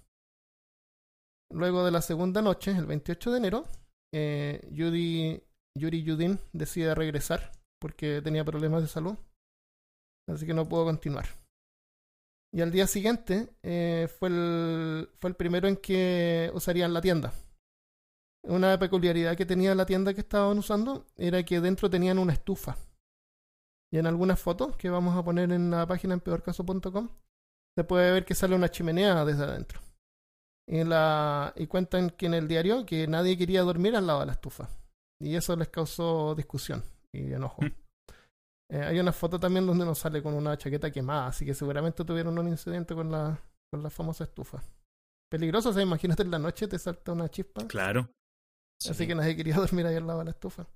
Luego 1.51 1.85
de 1.85 1.93
la 1.93 2.03
segunda 2.03 2.43
noche, 2.43 2.73
el 2.73 2.87
28 2.87 3.31
de 3.33 3.39
enero, 3.39 3.65
eh, 4.13 4.69
Yuri, 4.71 5.43
Yuri 5.79 6.03
Yudin 6.03 6.39
decide 6.53 6.95
regresar 6.95 7.53
porque 7.81 8.21
tenía 8.23 8.45
problemas 8.45 8.83
de 8.83 8.89
salud. 8.89 9.17
Así 10.29 10.45
que 10.45 10.55
no 10.55 10.69
pudo 10.69 10.85
continuar. 10.85 11.27
Y 12.57 12.63
al 12.63 12.71
día 12.71 12.87
siguiente 12.87 13.51
eh, 13.63 14.09
fue, 14.19 14.31
el, 14.31 15.11
fue 15.19 15.29
el 15.29 15.37
primero 15.37 15.69
en 15.69 15.77
que 15.77 16.51
usarían 16.55 16.95
la 16.95 17.03
tienda. 17.03 17.35
Una 18.45 18.79
peculiaridad 18.79 19.37
que 19.37 19.45
tenía 19.45 19.75
la 19.75 19.85
tienda 19.85 20.15
que 20.15 20.23
estaban 20.23 20.57
usando 20.57 21.05
era 21.17 21.43
que 21.43 21.61
dentro 21.61 21.91
tenían 21.91 22.19
una 22.19 22.33
estufa. 22.33 22.79
Y 23.93 23.99
en 23.99 24.07
algunas 24.07 24.41
fotos 24.41 24.75
que 24.79 24.89
vamos 24.89 25.15
a 25.15 25.23
poner 25.23 25.53
en 25.53 25.71
la 25.71 25.87
página 25.87 26.15
en 26.15 26.21
peorcaso.com 26.21 27.11
se 27.77 27.85
puede 27.85 28.11
ver 28.11 28.25
que 28.25 28.35
sale 28.35 28.55
una 28.55 28.71
chimenea 28.71 29.27
desde 29.27 29.45
adentro. 29.45 29.83
Y, 30.67 30.83
la, 30.83 31.53
y 31.57 31.67
cuentan 31.67 32.09
que 32.09 32.25
en 32.25 32.33
el 32.33 32.49
diario 32.49 32.87
que 32.87 33.07
nadie 33.07 33.37
quería 33.37 33.65
dormir 33.65 33.97
al 33.97 34.07
lado 34.07 34.21
de 34.21 34.27
la 34.27 34.33
estufa. 34.33 34.71
Y 35.21 35.37
eso 35.37 35.57
les 35.57 35.69
causó 35.69 36.35
discusión 36.35 36.83
y 37.13 37.35
enojo. 37.35 37.61
Eh, 38.71 38.83
hay 38.83 38.99
una 38.99 39.13
foto 39.13 39.39
también 39.39 39.67
donde 39.67 39.85
nos 39.85 39.99
sale 39.99 40.23
con 40.23 40.35
una 40.35 40.57
chaqueta 40.59 40.91
quemada, 40.91 41.29
así 41.29 41.45
que 41.47 41.55
seguramente 41.55 42.05
tuvieron 42.05 42.37
un 42.39 42.49
incidente 42.49 42.95
con 42.95 43.11
la, 43.11 43.39
con 43.71 43.83
la 43.83 43.91
famosa 43.91 44.25
estufa. 44.25 44.63
Peligroso, 45.31 45.71
o 45.71 45.73
sea, 45.73 45.83
imagínate 45.83 46.23
en 46.23 46.31
la 46.31 46.39
noche 46.39 46.67
te 46.69 46.79
salta 46.79 47.13
una 47.13 47.29
chispa, 47.29 47.67
Claro. 47.67 48.09
así 48.81 48.95
Sí. 48.95 49.07
que 49.07 49.15
nadie 49.15 49.37
quería 49.37 49.55
dormir 49.73 49.87
ahí 49.87 49.97
al 49.97 50.07
lado 50.07 50.19
de 50.21 50.25
la 50.27 50.31
estufa. 50.33 50.67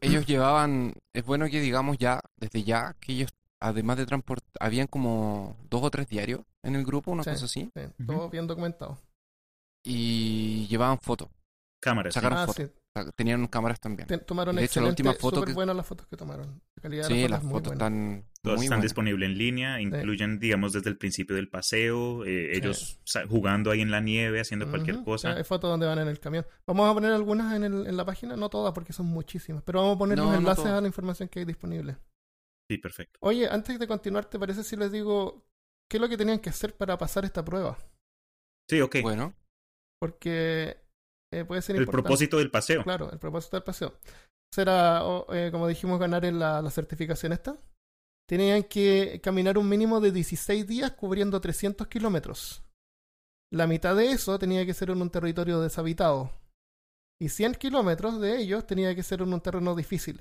Ellos 0.00 0.24
llevaban, 0.26 0.94
es 1.14 1.24
bueno 1.26 1.46
que 1.46 1.60
digamos 1.60 1.98
ya, 1.98 2.20
desde 2.38 2.62
ya, 2.62 2.94
que 3.00 3.12
ellos, 3.12 3.30
además 3.60 3.98
de 3.98 4.06
transportar, 4.06 4.48
habían 4.60 4.86
como 4.86 5.58
dos 5.68 5.82
o 5.82 5.90
tres 5.90 6.08
diarios 6.08 6.40
en 6.62 6.74
el 6.74 6.84
grupo, 6.86 7.10
una 7.10 7.22
Sí. 7.22 7.30
cosa 7.30 7.44
así, 7.44 7.70
Sí. 7.74 8.04
Todo 8.06 8.30
bien 8.30 8.46
documentado. 8.46 8.98
y 9.86 10.66
llevaban 10.68 10.98
fotos. 10.98 11.28
Cámaras. 11.82 12.14
sí. 12.14 12.18
Sacaron 12.20 12.38
Ah, 12.38 12.46
fotos. 12.46 12.70
Tenían 13.16 13.44
cámaras 13.48 13.80
también. 13.80 14.06
Te- 14.06 14.18
tomaron 14.18 14.54
De 14.54 14.64
hecho, 14.64 14.80
la 14.80 14.86
última 14.88 15.14
foto 15.14 15.36
súper 15.36 15.48
que- 15.48 15.54
buenas 15.54 15.74
las 15.74 15.84
fotos 15.84 16.06
que 16.06 16.16
tomaron. 16.16 16.62
La 16.76 16.80
calidad 16.82 17.08
de 17.08 17.14
Sí, 17.14 17.22
las 17.22 17.30
las 17.42 17.42
fotos 17.50 17.72
están 17.72 18.24
Todas 18.40 18.62
están 18.62 18.80
disponibles 18.82 19.28
en 19.30 19.36
línea, 19.38 19.80
incluyen, 19.80 20.38
digamos, 20.38 20.72
desde 20.74 20.90
el 20.90 20.96
principio 20.98 21.34
del 21.34 21.48
paseo, 21.48 22.24
eh, 22.24 22.50
Sí. 22.52 22.58
ellos 22.58 23.00
jugando 23.28 23.72
ahí 23.72 23.80
en 23.80 23.90
la 23.90 24.00
nieve, 24.00 24.38
haciendo 24.40 24.68
cualquier 24.70 25.02
cosa. 25.02 25.34
Hay 25.34 25.42
fotos 25.42 25.70
donde 25.70 25.86
van 25.86 25.98
en 25.98 26.06
el 26.06 26.20
camión. 26.20 26.46
Vamos 26.68 26.88
a 26.88 26.94
poner 26.94 27.12
algunas 27.12 27.52
en, 27.56 27.64
el- 27.64 27.86
en 27.88 27.96
la 27.96 28.04
página, 28.04 28.36
no 28.36 28.48
todas 28.48 28.72
porque 28.72 28.92
son 28.92 29.06
muchísimas, 29.06 29.64
pero 29.64 29.80
vamos 29.80 29.96
a 29.96 29.98
poner 29.98 30.16
No, 30.18 30.24
los 30.24 30.32
no 30.34 30.38
enlaces 30.38 30.64
todas. 30.64 30.78
a 30.78 30.80
la 30.80 30.86
información 30.86 31.28
que 31.28 31.40
hay 31.40 31.44
disponible. 31.46 31.96
Sí, 32.70 32.78
perfecto. 32.78 33.18
Oye, 33.22 33.48
antes 33.48 33.76
de 33.78 33.86
continuar, 33.88 34.26
¿te 34.26 34.38
parece 34.38 34.62
si 34.62 34.76
les 34.76 34.92
digo 34.92 35.44
qué 35.90 35.96
es 35.96 36.00
lo 36.00 36.08
que 36.08 36.16
tenían 36.16 36.38
que 36.38 36.50
hacer 36.50 36.76
para 36.76 36.96
pasar 36.96 37.24
esta 37.24 37.44
prueba? 37.44 37.76
Sí, 38.70 38.80
ok. 38.80 38.96
Bueno, 39.02 39.34
Porque 40.00 40.76
eh, 41.40 41.44
puede 41.44 41.62
ser 41.62 41.76
el 41.76 41.82
importante. 41.82 42.02
propósito 42.02 42.38
del 42.38 42.50
paseo. 42.50 42.82
Claro, 42.82 43.10
el 43.12 43.18
propósito 43.18 43.56
del 43.56 43.64
paseo. 43.64 43.94
Será, 44.52 45.02
eh, 45.32 45.48
como 45.50 45.66
dijimos, 45.66 45.98
ganar 45.98 46.24
en 46.24 46.38
la, 46.38 46.62
la 46.62 46.70
certificación 46.70 47.32
esta. 47.32 47.56
Tenían 48.28 48.62
que 48.62 49.20
caminar 49.22 49.58
un 49.58 49.68
mínimo 49.68 50.00
de 50.00 50.10
16 50.12 50.66
días 50.66 50.92
cubriendo 50.92 51.40
300 51.40 51.86
kilómetros. 51.88 52.62
La 53.52 53.66
mitad 53.66 53.94
de 53.94 54.10
eso 54.12 54.38
tenía 54.38 54.64
que 54.64 54.74
ser 54.74 54.90
en 54.90 55.02
un 55.02 55.10
territorio 55.10 55.60
deshabitado. 55.60 56.30
Y 57.20 57.28
100 57.28 57.54
kilómetros 57.56 58.20
de 58.20 58.38
ellos 58.38 58.66
tenía 58.66 58.94
que 58.94 59.02
ser 59.02 59.22
en 59.22 59.32
un 59.32 59.40
terreno 59.40 59.74
difícil. 59.74 60.20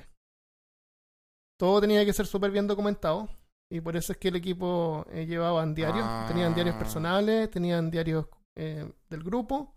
Todo 1.60 1.82
tenía 1.82 2.06
que 2.06 2.14
ser 2.14 2.26
súper 2.26 2.52
bien 2.52 2.68
documentado. 2.68 3.30
Y 3.72 3.82
por 3.82 3.96
eso 3.96 4.12
es 4.12 4.20
que 4.20 4.28
el 4.28 4.36
equipo 4.36 5.06
eh, 5.10 5.26
llevaban 5.26 5.74
diarios. 5.74 6.06
Tenían 6.28 6.54
diarios 6.54 6.76
Ah. 6.76 6.80
personales, 6.80 7.50
tenían 7.50 7.90
diarios 7.90 8.28
eh, 8.56 8.92
del 9.10 9.24
grupo. 9.24 9.74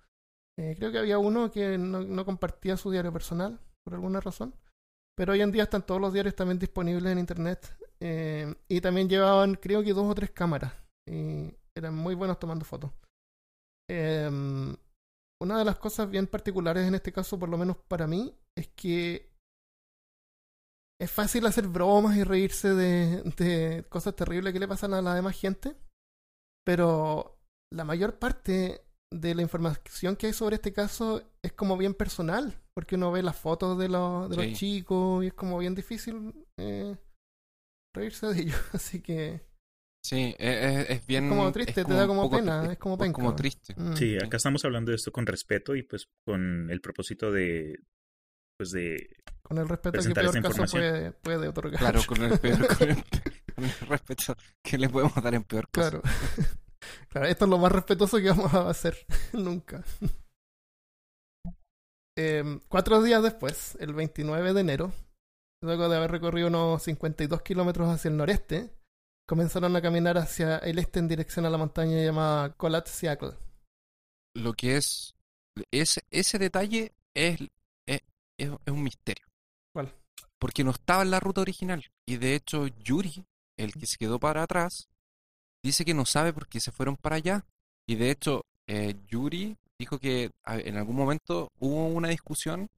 Eh, 0.58 0.74
creo 0.76 0.90
que 0.90 0.98
había 0.98 1.18
uno 1.18 1.50
que 1.50 1.76
no, 1.76 2.24
compartía 2.24 2.76
su 2.76 2.90
diario 2.90 3.12
personal, 3.12 3.60
por 3.84 3.94
alguna 3.94 4.20
razón. 4.20 4.54
Pero 5.16 5.32
hoy 5.32 5.40
en 5.40 5.52
día 5.52 5.64
están 5.64 5.84
todos 5.84 6.00
los 6.00 6.12
diarios 6.12 6.34
también 6.34 6.58
disponibles 6.58 7.12
en 7.12 7.18
internet. 7.18 7.76
Eh, 8.00 8.54
y 8.68 8.80
también 8.80 9.08
llevaban, 9.08 9.54
creo 9.54 9.82
que 9.82 9.92
dos 9.92 10.10
o 10.10 10.14
tres 10.14 10.30
cámaras. 10.30 10.72
Y 11.06 11.54
eran 11.74 11.94
muy 11.94 12.14
buenos 12.14 12.38
tomando 12.38 12.64
fotos. 12.64 12.90
Eh, 13.88 14.28
una 15.40 15.58
de 15.58 15.64
las 15.64 15.78
cosas 15.78 16.10
bien 16.10 16.26
particulares 16.26 16.86
en 16.86 16.94
este 16.94 17.12
caso, 17.12 17.38
por 17.38 17.48
lo 17.48 17.58
menos 17.58 17.76
para 17.88 18.06
mí, 18.06 18.34
es 18.56 18.68
que 18.68 19.30
es 20.98 21.10
fácil 21.10 21.44
hacer 21.46 21.68
bromas 21.68 22.16
y 22.16 22.24
reírse 22.24 22.74
de, 22.74 23.22
de 23.36 23.84
cosas 23.88 24.16
terribles 24.16 24.52
que 24.52 24.60
le 24.60 24.68
pasan 24.68 24.94
a 24.94 25.02
la 25.02 25.14
demás 25.14 25.38
gente. 25.38 25.76
Pero 26.64 27.38
la 27.70 27.84
mayor 27.84 28.18
parte 28.18 28.85
de 29.12 29.34
la 29.34 29.42
información 29.42 30.16
que 30.16 30.26
hay 30.26 30.32
sobre 30.32 30.56
este 30.56 30.72
caso 30.72 31.22
es 31.42 31.52
como 31.52 31.76
bien 31.76 31.94
personal, 31.94 32.60
porque 32.74 32.96
uno 32.96 33.12
ve 33.12 33.22
las 33.22 33.36
fotos 33.36 33.78
de 33.78 33.88
los, 33.88 34.28
de 34.30 34.36
Sí. 34.36 34.42
los 34.50 34.58
chicos 34.58 35.24
y 35.24 35.28
es 35.28 35.34
como 35.34 35.58
bien 35.58 35.74
difícil 35.74 36.34
eh, 36.58 36.96
reírse 37.94 38.26
de 38.26 38.40
ellos. 38.40 38.60
Así 38.72 39.00
que 39.00 39.40
sí, 40.04 40.34
es, 40.38 40.64
es- 40.88 40.90
es 40.90 41.06
bien. 41.06 41.24
es 41.24 41.30
como 41.30 41.52
triste, 41.52 41.80
es 41.82 41.86
te 41.86 41.92
da 41.94 42.06
como 42.06 42.22
poco- 42.22 42.36
pena, 42.36 42.72
es 42.72 42.78
como 42.78 42.98
penca. 42.98 43.14
como 43.14 43.34
triste. 43.36 43.74
Mm. 43.76 43.94
Sí, 43.96 44.16
acá 44.16 44.36
estamos 44.38 44.64
hablando 44.64 44.90
de 44.90 44.96
esto 44.96 45.12
con 45.12 45.26
respeto 45.26 45.74
y 45.76 45.82
pues 45.82 46.08
con 46.26 46.68
el 46.70 46.80
propósito 46.80 47.30
de 47.32 47.78
pues 48.58 48.70
de 48.72 48.96
Con 49.42 49.58
el 49.58 49.68
respeto 49.68 50.00
que 50.02 50.14
peor 50.14 50.42
caso 50.42 50.64
puede, 50.72 51.12
puede 51.12 51.48
otorgar. 51.48 51.78
Claro, 51.78 52.00
con 52.06 52.22
el, 52.22 52.38
peor, 52.38 52.66
con, 52.76 52.88
el, 52.90 52.96
con 53.54 53.64
el 53.64 53.70
respeto 53.88 54.34
que 54.64 54.78
le 54.78 54.88
podemos 54.88 55.14
dar 55.22 55.34
en 55.34 55.44
peor 55.44 55.68
caso. 55.70 56.00
Claro. 56.00 56.02
Claro, 57.16 57.32
esto 57.32 57.44
es 57.46 57.50
lo 57.50 57.58
más 57.58 57.72
respetuoso 57.72 58.18
que 58.18 58.28
vamos 58.28 58.52
a 58.52 58.68
hacer 58.68 58.94
nunca. 59.32 59.82
Em, 62.14 62.60
cuatro 62.68 63.02
días 63.02 63.22
después, 63.22 63.76
el 63.80 63.94
29 63.94 64.52
de 64.52 64.60
enero, 64.60 64.92
luego 65.62 65.88
de 65.88 65.96
haber 65.96 66.10
recorrido 66.10 66.48
unos 66.48 66.82
52 66.82 67.40
kilómetros 67.40 67.88
hacia 67.88 68.10
el 68.10 68.18
noreste, 68.18 68.70
comenzaron 69.26 69.74
a 69.76 69.80
caminar 69.80 70.18
hacia 70.18 70.58
el 70.58 70.78
este 70.78 70.98
en 70.98 71.08
dirección 71.08 71.46
a 71.46 71.50
la 71.50 71.56
montaña 71.56 72.02
llamada 72.02 72.52
Colatsiacle. 72.52 73.32
Lo 74.34 74.52
que 74.52 74.76
es. 74.76 75.14
Ese, 75.70 76.02
ese 76.10 76.38
detalle 76.38 76.92
es, 77.14 77.40
es 77.86 78.50
un 78.66 78.82
misterio. 78.82 79.24
¿Cuál? 79.72 79.90
Porque 80.38 80.64
no 80.64 80.72
estaba 80.72 81.02
en 81.02 81.12
la 81.12 81.20
ruta 81.20 81.40
original. 81.40 81.82
Y 82.06 82.18
de 82.18 82.34
hecho, 82.34 82.66
Yuri, 82.66 83.24
el 83.56 83.72
que 83.72 83.86
se 83.86 83.96
quedó 83.96 84.20
para 84.20 84.42
atrás, 84.42 84.90
dice 85.66 85.84
que 85.84 85.94
no 85.94 86.04
sabe 86.06 86.32
por 86.32 86.48
qué 86.48 86.60
se 86.60 86.72
fueron 86.72 86.96
para 86.96 87.16
allá. 87.16 87.44
Y 87.86 87.96
de 87.96 88.10
hecho, 88.10 88.42
eh, 88.66 88.94
Yuri 89.08 89.56
dijo 89.78 89.98
que 89.98 90.30
a- 90.44 90.58
en 90.58 90.76
algún 90.76 90.96
momento 90.96 91.50
hubo 91.58 91.86
una 91.88 92.08
discusión 92.08 92.68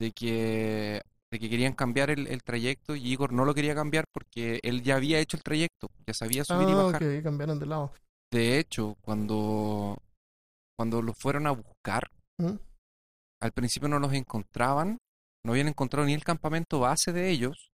de 0.00 0.12
que, 0.12 1.02
de 1.30 1.38
que 1.38 1.50
querían 1.50 1.72
cambiar 1.74 2.10
el, 2.10 2.26
el 2.26 2.42
trayecto 2.42 2.96
y 2.96 3.12
Igor 3.12 3.32
no 3.32 3.44
lo 3.44 3.54
quería 3.54 3.74
cambiar 3.74 4.06
porque 4.12 4.58
él 4.62 4.82
ya 4.82 4.96
había 4.96 5.18
hecho 5.20 5.36
el 5.36 5.42
trayecto, 5.42 5.88
ya 6.06 6.14
sabía 6.14 6.44
subir 6.44 6.68
y 6.68 6.72
Ah, 6.72 6.76
bajar. 6.84 7.22
cambiaron 7.22 7.58
de 7.58 7.66
lado. 7.66 7.92
De 8.32 8.58
hecho, 8.58 8.96
cuando, 9.02 9.96
cuando 10.76 11.02
los 11.02 11.16
fueron 11.16 11.46
a 11.46 11.52
buscar, 11.52 12.10
¿Mm? 12.38 12.56
al 13.40 13.52
principio 13.52 13.88
no 13.88 13.98
los 14.00 14.12
encontraban, 14.12 14.98
no 15.44 15.52
habían 15.52 15.68
encontrado 15.68 16.06
ni 16.06 16.14
el 16.14 16.24
campamento 16.24 16.80
base 16.80 17.12
de 17.12 17.30
ellos, 17.30 17.70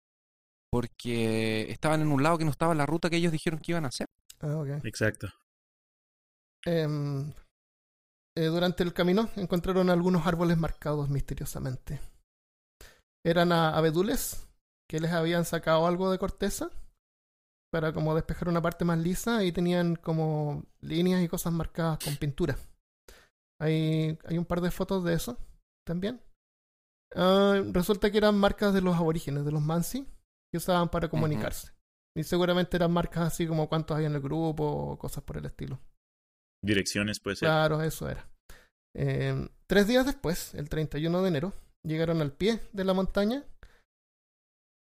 porque 0.69 1.69
estaban 1.71 2.01
en 2.01 2.11
un 2.11 2.23
lado 2.23 2.37
que 2.37 2.45
no 2.45 2.51
estaba 2.51 2.71
en 2.73 2.77
la 2.77 2.85
ruta 2.85 3.09
que 3.09 3.17
ellos 3.17 3.31
dijeron 3.31 3.59
que 3.59 3.71
iban 3.71 3.85
a 3.85 3.89
hacer. 3.89 4.07
Ah, 4.45 4.57
ok. 4.57 4.85
exacto. 4.85 5.27
Em, 6.65 7.31
eh, 8.37 8.45
durante 8.45 8.83
el 8.83 8.93
camino 8.93 9.29
encontraron 9.35 9.89
algunos 9.89 10.25
árboles 10.25 10.57
marcados 10.57 11.09
misteriosamente. 11.09 12.01
Eran 13.25 13.51
a- 13.51 13.75
abedules 13.75 14.47
que 14.89 14.99
les 14.99 15.11
habían 15.11 15.45
sacado 15.45 15.87
algo 15.87 16.11
de 16.11 16.19
corteza 16.19 16.69
para 17.71 17.91
como 17.93 18.13
despejar 18.15 18.47
una 18.49 18.61
parte 18.61 18.85
más 18.85 18.97
lisa 18.99 19.43
y 19.43 19.51
tenían 19.51 19.95
como 19.95 20.63
líneas 20.81 21.21
y 21.23 21.27
cosas 21.27 21.53
marcadas 21.53 21.99
con 22.03 22.15
pintura. 22.17 22.55
Hay, 23.59 24.17
hay 24.25 24.37
un 24.37 24.45
par 24.45 24.61
de 24.61 24.71
fotos 24.71 25.03
de 25.03 25.13
eso 25.13 25.37
también. 25.85 26.21
Ah, 27.15 27.61
resulta 27.71 28.11
que 28.11 28.17
eran 28.17 28.37
marcas 28.37 28.73
de 28.73 28.81
los 28.81 28.95
aborígenes, 28.95 29.45
de 29.45 29.51
los 29.51 29.61
Mansi, 29.61 30.05
que 30.51 30.57
usaban 30.57 30.89
para 30.89 31.09
comunicarse. 31.09 31.71
Y 32.15 32.23
seguramente 32.23 32.77
eran 32.77 32.91
marcas 32.91 33.27
así 33.27 33.45
como 33.47 33.67
cuántos 33.67 33.97
hay 33.97 34.05
en 34.05 34.13
el 34.15 34.21
grupo 34.21 34.63
o 34.65 34.97
cosas 34.97 35.23
por 35.23 35.37
el 35.37 35.45
estilo. 35.45 35.79
Direcciones 36.63 37.19
puede 37.19 37.35
ser. 37.35 37.47
Claro, 37.47 37.81
eso 37.81 38.09
era. 38.09 38.27
Eh, 38.95 39.49
tres 39.67 39.87
días 39.87 40.05
después, 40.05 40.53
el 40.55 40.69
31 40.69 41.21
de 41.21 41.27
enero, 41.27 41.53
llegaron 41.83 42.21
al 42.21 42.31
pie 42.31 42.61
de 42.71 42.85
la 42.85 42.93
montaña 42.93 43.43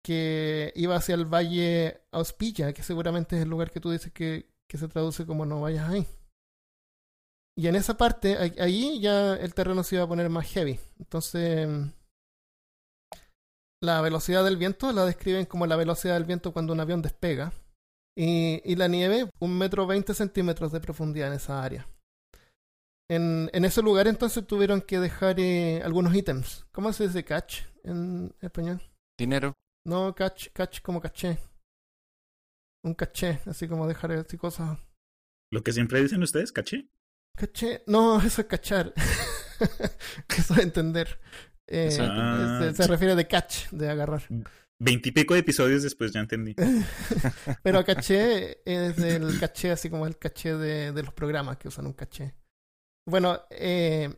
que 0.06 0.74
iba 0.76 0.96
hacia 0.96 1.16
el 1.16 1.26
valle 1.26 2.02
Auspilla, 2.12 2.74
que 2.74 2.84
seguramente 2.84 3.38
es 3.38 3.44
el 3.44 3.50
lugar 3.50 3.72
que 3.72 3.80
tú 3.80 3.90
dices 3.92 4.12
que, 4.12 4.50
que 4.70 4.78
se 4.78 4.88
traduce 4.90 5.26
como 5.26 5.46
no 5.46 5.62
vayas 5.62 5.90
ahí. 5.90 6.06
Y 7.58 7.68
en 7.68 7.76
esa 7.76 7.96
parte, 7.96 8.36
a- 8.36 8.64
ahí 8.64 9.00
ya 9.00 9.36
el 9.36 9.54
terreno 9.54 9.84
se 9.84 9.96
iba 9.96 10.04
a 10.04 10.08
poner 10.08 10.30
más 10.30 10.46
heavy. 10.52 10.80
Entonces, 11.00 11.70
la 13.84 14.00
velocidad 14.00 14.46
del 14.46 14.56
viento 14.56 14.94
la 14.94 15.06
describen 15.06 15.46
como 15.46 15.68
la 15.68 15.76
velocidad 15.76 16.14
del 16.14 16.24
viento 16.24 16.54
cuando 16.54 16.72
un 16.72 16.80
avión 16.80 17.02
despega. 17.02 17.52
Y, 18.16 18.62
y 18.64 18.76
la 18.76 18.88
nieve, 18.88 19.30
un 19.40 19.58
metro 19.58 19.86
veinte 19.86 20.14
centímetros 20.14 20.72
de 20.72 20.80
profundidad 20.80 21.28
en 21.28 21.34
esa 21.34 21.62
área. 21.62 21.88
En, 23.10 23.50
en 23.52 23.66
ese 23.66 23.82
lugar 23.82 24.08
entonces 24.08 24.48
tuvieron 24.48 24.82
que 24.82 25.00
dejar 25.00 25.40
eh, 25.40 25.82
algunos 25.84 26.16
ítems. 26.16 26.66
¿Cómo 26.72 26.94
se 26.94 27.08
dice 27.08 27.26
catch 27.26 27.64
en 27.84 28.34
español? 28.40 28.82
Dinero, 29.20 29.54
No 29.86 30.16
catch, 30.16 30.50
catch 30.54 30.82
como 30.82 31.02
caché. 31.02 31.38
Un 32.86 32.94
caché, 32.94 33.42
así 33.46 33.68
como 33.68 33.88
dejar 33.88 34.14
así 34.14 34.38
cosas. 34.38 34.80
Lo 35.52 35.62
que 35.62 35.74
siempre 35.74 36.02
dicen 36.02 36.24
ustedes, 36.24 36.54
caché. 36.54 36.88
Caché, 37.36 37.84
no, 37.88 38.22
eso 38.26 38.42
es 38.42 38.48
cachar. 38.48 38.94
eso 40.30 40.54
es 40.54 40.60
entender. 40.60 41.20
Eh, 41.68 41.92
se, 41.92 42.74
se 42.76 42.88
refiere 42.88 43.16
de 43.16 43.28
catch, 43.28 43.70
de 43.72 43.90
agarrar. 43.90 44.24
Veintipico 44.80 45.34
de 45.34 45.40
episodios 45.42 45.84
después 45.84 46.12
ya 46.12 46.20
entendí. 46.20 46.56
Pero 47.64 47.86
caché 47.86 48.60
es 48.66 48.98
el 49.00 49.40
caché, 49.40 49.72
así 49.72 49.90
como 49.90 50.06
el 50.08 50.18
caché 50.18 50.56
de, 50.56 50.92
de 50.92 51.04
los 51.04 51.14
programas 51.14 51.58
que 51.58 51.68
usan 51.70 51.86
un 51.86 51.94
caché. 51.94 52.36
Bueno, 53.08 53.40
eh, 53.50 54.14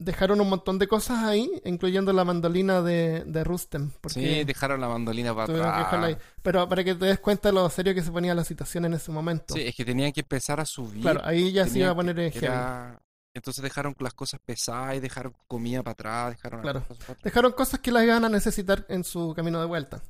dejaron 0.00 0.40
un 0.40 0.48
montón 0.48 0.78
de 0.78 0.86
cosas 0.86 1.24
ahí, 1.24 1.50
incluyendo 1.64 2.12
la 2.12 2.24
mandolina 2.24 2.80
de, 2.82 3.24
de 3.26 3.44
Rustem. 3.44 3.90
Porque 4.00 4.20
sí, 4.20 4.44
dejaron 4.44 4.80
la 4.80 4.88
mandolina 4.88 5.34
para 5.34 5.52
ahí. 5.52 6.12
atrás. 6.14 6.16
Pero 6.42 6.68
para 6.68 6.84
que 6.84 6.94
te 6.94 7.04
des 7.06 7.18
cuenta 7.20 7.52
lo 7.52 7.68
serio 7.68 7.94
que 7.94 8.02
se 8.02 8.10
ponía 8.10 8.34
la 8.34 8.44
situación 8.44 8.84
en 8.86 8.94
ese 8.94 9.10
momento. 9.10 9.54
Sí, 9.54 9.62
es 9.62 9.74
que 9.74 9.84
tenían 9.84 10.12
que 10.12 10.20
empezar 10.20 10.60
a 10.60 10.64
subir. 10.64 11.02
claro, 11.02 11.20
ahí 11.24 11.52
ya 11.52 11.66
se 11.66 11.80
iba 11.80 11.90
a 11.90 11.94
poner 11.94 12.16
heavy. 12.16 12.46
era- 12.46 13.02
Entonces 13.38 13.62
dejaron 13.62 13.94
las 13.98 14.14
cosas 14.14 14.40
pesadas 14.44 14.96
y 14.96 15.00
dejaron 15.00 15.34
comida 15.46 15.82
para 15.82 15.92
atrás, 15.92 16.30
dejaron 16.36 16.60
Claro. 16.62 16.80
cosas 16.82 16.98
para 16.98 17.12
atrás. 17.12 17.24
Dejaron 17.24 17.52
cosas 17.52 17.80
que 17.80 17.90
las 17.92 18.04
iban 18.04 18.24
a 18.24 18.28
necesitar 18.28 18.84
en 18.88 19.04
su 19.04 19.32
camino 19.34 19.60
de 19.60 19.66
vuelta. 19.66 20.02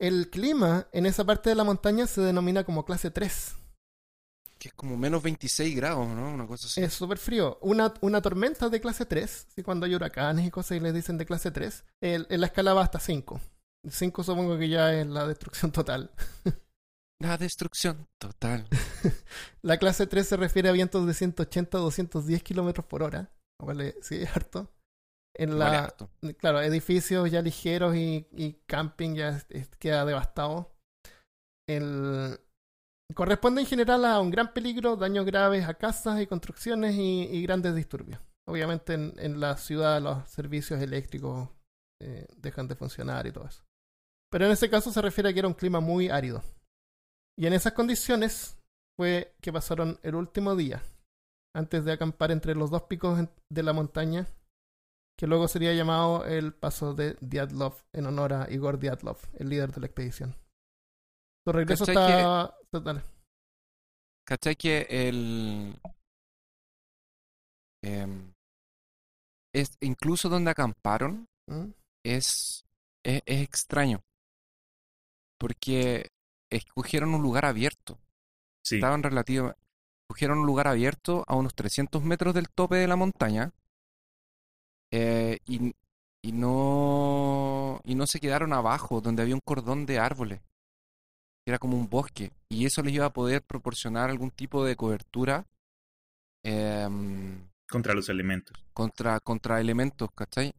El 0.00 0.28
clima 0.30 0.88
en 0.92 1.06
esa 1.06 1.24
parte 1.24 1.50
de 1.50 1.54
la 1.56 1.64
montaña 1.64 2.06
se 2.06 2.20
denomina 2.20 2.64
como 2.64 2.84
clase 2.84 3.10
3. 3.10 3.54
que 4.58 4.68
es 4.68 4.74
como 4.74 4.96
menos 4.96 5.22
26 5.22 5.76
grados, 5.76 6.08
¿no? 6.08 6.32
Una 6.32 6.46
cosa 6.46 6.66
así. 6.68 6.82
Es 6.82 6.94
súper 6.94 7.18
frío. 7.18 7.58
Una, 7.60 7.92
una 8.00 8.22
tormenta 8.22 8.70
de 8.70 8.80
clase 8.80 9.04
3, 9.04 9.48
¿sí? 9.54 9.62
cuando 9.62 9.84
hay 9.84 9.94
huracanes 9.94 10.46
y 10.46 10.50
cosas 10.50 10.78
y 10.78 10.80
les 10.80 10.94
dicen 10.94 11.18
de 11.18 11.26
clase 11.26 11.50
3, 11.50 11.84
el- 12.00 12.26
en 12.30 12.40
la 12.40 12.46
escala 12.46 12.72
va 12.72 12.82
hasta 12.82 12.98
5. 12.98 13.40
5 13.90 14.24
supongo 14.24 14.56
que 14.58 14.70
ya 14.70 14.94
es 14.94 15.06
la 15.06 15.26
destrucción 15.26 15.70
total. 15.70 16.10
La 17.20 17.36
destrucción 17.38 18.06
total. 18.20 18.68
La 19.62 19.78
clase 19.78 20.06
3 20.06 20.26
se 20.26 20.36
refiere 20.36 20.68
a 20.68 20.72
vientos 20.72 21.06
de 21.06 21.14
180 21.14 21.78
a 21.78 21.80
210 21.80 22.42
kilómetros 22.42 22.86
por 22.86 23.02
hora. 23.02 23.30
es- 23.80 23.94
sí, 24.02 24.16
es 24.16 24.36
harto. 24.36 24.70
En 25.36 25.50
Vale, 25.58 25.58
la, 25.76 25.84
harto. 25.84 26.10
claro, 26.38 26.60
edificios 26.60 27.30
ya 27.30 27.42
ligeros 27.42 27.96
y, 27.96 28.26
y 28.32 28.54
camping 28.66 29.14
ya 29.14 29.42
es- 29.48 29.68
queda 29.78 30.04
devastado. 30.04 30.72
El, 31.68 32.38
corresponde 33.14 33.62
en 33.62 33.66
general 33.66 34.04
a 34.04 34.20
un 34.20 34.30
gran 34.30 34.52
peligro, 34.52 34.96
daños 34.96 35.24
graves 35.24 35.66
a 35.66 35.74
casas 35.74 36.20
y 36.20 36.26
construcciones 36.26 36.94
y, 36.94 37.22
y 37.22 37.42
grandes 37.42 37.74
disturbios. 37.74 38.20
Obviamente 38.46 38.92
en, 38.94 39.14
en 39.18 39.40
la 39.40 39.56
ciudad 39.56 40.00
los 40.02 40.28
servicios 40.30 40.80
eléctricos 40.82 41.48
eh, 42.02 42.26
dejan 42.36 42.68
de 42.68 42.76
funcionar 42.76 43.26
y 43.26 43.32
todo 43.32 43.46
eso. 43.46 43.62
Pero 44.30 44.46
en 44.46 44.52
ese 44.52 44.68
caso 44.68 44.92
se 44.92 45.00
refiere 45.00 45.30
a 45.30 45.32
que 45.32 45.38
era 45.38 45.48
un 45.48 45.54
clima 45.54 45.80
muy 45.80 46.10
árido. 46.10 46.42
Y 47.36 47.46
en 47.46 47.52
esas 47.52 47.72
condiciones 47.72 48.56
fue 48.96 49.34
que 49.40 49.52
pasaron 49.52 49.98
el 50.02 50.14
último 50.14 50.54
día, 50.54 50.82
antes 51.54 51.84
de 51.84 51.92
acampar 51.92 52.30
entre 52.30 52.54
los 52.54 52.70
dos 52.70 52.82
picos 52.84 53.18
de 53.48 53.62
la 53.62 53.72
montaña, 53.72 54.26
que 55.18 55.26
luego 55.26 55.48
sería 55.48 55.74
llamado 55.74 56.24
el 56.24 56.54
paso 56.54 56.94
de 56.94 57.16
Diatlov 57.20 57.82
en 57.92 58.06
honor 58.06 58.32
a 58.32 58.50
Igor 58.50 58.78
Diatlov, 58.78 59.18
el 59.34 59.48
líder 59.48 59.72
de 59.72 59.80
la 59.80 59.86
expedición. 59.86 60.36
Su 61.46 61.52
regreso 61.52 61.86
¿Cachai 61.86 62.04
está... 62.04 62.56
dale. 62.72 63.02
¿Cachai 64.26 64.56
que 64.56 64.86
el... 64.88 65.78
em, 67.82 68.32
es, 69.52 69.76
incluso 69.80 70.28
donde 70.28 70.50
acamparon 70.50 71.28
¿Mm? 71.46 71.70
es, 72.04 72.64
es, 73.04 73.22
es 73.26 73.42
extraño. 73.42 74.02
Porque 75.38 76.13
escogieron 76.56 77.14
un 77.14 77.22
lugar 77.22 77.44
abierto. 77.44 77.98
Sí, 78.62 78.76
Estaban 78.76 79.02
relativamente... 79.02 79.58
Escogieron 80.08 80.38
un 80.40 80.46
lugar 80.46 80.68
abierto 80.68 81.24
a 81.26 81.34
unos 81.36 81.54
300 81.54 82.02
metros 82.04 82.34
del 82.34 82.50
tope 82.50 82.76
de 82.76 82.86
la 82.88 82.96
montaña. 82.96 83.52
eh, 84.92 85.38
y, 85.46 85.74
y 86.22 86.32
no... 86.32 87.80
Y 87.84 87.94
no 87.94 88.06
se 88.06 88.20
quedaron 88.20 88.52
abajo, 88.52 89.00
donde 89.00 89.22
había 89.22 89.34
un 89.34 89.40
cordón 89.44 89.86
de 89.86 89.98
árboles. 89.98 90.40
Era 91.46 91.58
como 91.58 91.76
un 91.76 91.88
bosque. 91.88 92.32
Y 92.48 92.66
eso 92.66 92.82
les 92.82 92.94
iba 92.94 93.06
a 93.06 93.12
poder 93.12 93.42
proporcionar 93.42 94.10
algún 94.10 94.30
tipo 94.30 94.64
de 94.64 94.76
cobertura. 94.76 95.46
em, 96.44 97.48
contra 97.68 97.94
los 97.94 98.08
elementos. 98.08 98.56
contra, 98.72 99.20
contra 99.20 99.60
elementos, 99.60 100.10
¿cachai? 100.14 100.54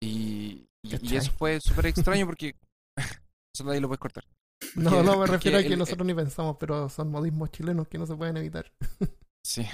Y, 0.00 0.68
y, 0.82 1.16
eso 1.16 1.32
fue 1.32 1.60
súper 1.60 1.86
extraño 1.86 2.26
porque 2.30 2.54
eso 3.54 3.64
de 3.64 3.74
ahí 3.74 3.80
lo 3.80 3.88
puedes 3.88 4.00
cortar. 4.00 4.24
No, 4.76 5.02
no, 5.02 5.18
me 5.18 5.26
que 5.26 5.32
refiero 5.32 5.58
a 5.58 5.62
que 5.62 5.68
el- 5.68 5.78
nosotros 5.78 6.06
ni 6.06 6.14
pensamos, 6.14 6.56
pero 6.58 6.88
son 6.88 7.10
modismos 7.10 7.50
chilenos 7.50 7.88
que 7.88 7.98
no 7.98 8.06
se 8.06 8.14
pueden 8.16 8.36
evitar. 8.36 8.70
Sí. 9.42 9.64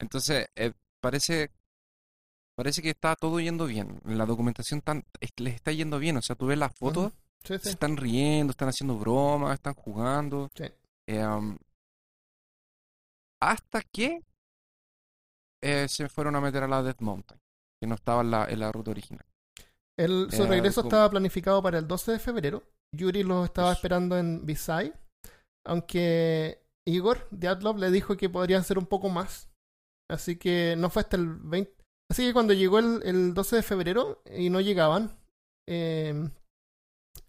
Entonces, 0.00 0.48
eh, 0.56 0.72
parece 1.00 1.52
parece 2.56 2.82
que 2.82 2.90
está 2.90 3.14
todo 3.14 3.38
yendo 3.38 3.66
bien. 3.66 4.00
La 4.04 4.26
documentación 4.26 4.80
tan, 4.80 5.04
es- 5.20 5.30
les 5.36 5.54
está 5.54 5.70
yendo 5.70 5.98
bien. 6.00 6.16
O 6.16 6.22
sea, 6.22 6.34
tú 6.34 6.46
ves 6.46 6.58
las 6.58 6.72
fotos. 6.76 7.12
Sí, 7.44 7.56
se 7.58 7.70
están 7.70 7.96
riendo, 7.96 8.50
están 8.50 8.68
haciendo 8.68 8.96
bromas, 8.98 9.54
están 9.54 9.74
jugando. 9.74 10.50
Sí. 10.56 10.64
Eh, 11.06 11.24
um, 11.26 11.56
hasta 13.40 13.82
que 13.82 14.22
eh, 15.62 15.86
se 15.88 16.08
fueron 16.08 16.36
a 16.36 16.40
meter 16.40 16.62
a 16.64 16.68
la 16.68 16.82
Death 16.82 17.00
Mountain, 17.00 17.40
que 17.80 17.86
no 17.86 17.94
estaba 17.94 18.22
en 18.22 18.30
la, 18.30 18.46
en 18.46 18.58
la 18.60 18.72
ruta 18.72 18.90
original. 18.90 19.24
El, 19.96 20.28
su 20.32 20.44
regreso 20.46 20.82
como- 20.82 20.88
estaba 20.88 21.10
planificado 21.10 21.62
para 21.62 21.78
el 21.78 21.86
12 21.86 22.12
de 22.12 22.18
febrero. 22.18 22.62
Yuri 22.94 23.22
lo 23.22 23.44
estaba 23.44 23.72
esperando 23.72 24.18
en 24.18 24.44
Visay, 24.44 24.92
aunque 25.66 26.62
Igor 26.86 27.26
Diatlov 27.30 27.78
le 27.78 27.90
dijo 27.90 28.16
que 28.16 28.28
podrían 28.28 28.64
ser 28.64 28.78
un 28.78 28.86
poco 28.86 29.08
más. 29.08 29.48
Así 30.10 30.36
que 30.36 30.74
no 30.76 30.90
fue 30.90 31.02
hasta 31.02 31.16
el 31.16 31.36
20. 31.36 31.72
Así 32.10 32.26
que 32.26 32.32
cuando 32.34 32.52
llegó 32.52 32.78
el, 32.78 33.00
el 33.04 33.34
12 33.34 33.56
de 33.56 33.62
febrero 33.62 34.22
y 34.36 34.50
no 34.50 34.60
llegaban, 34.60 35.16
eh, 35.66 36.28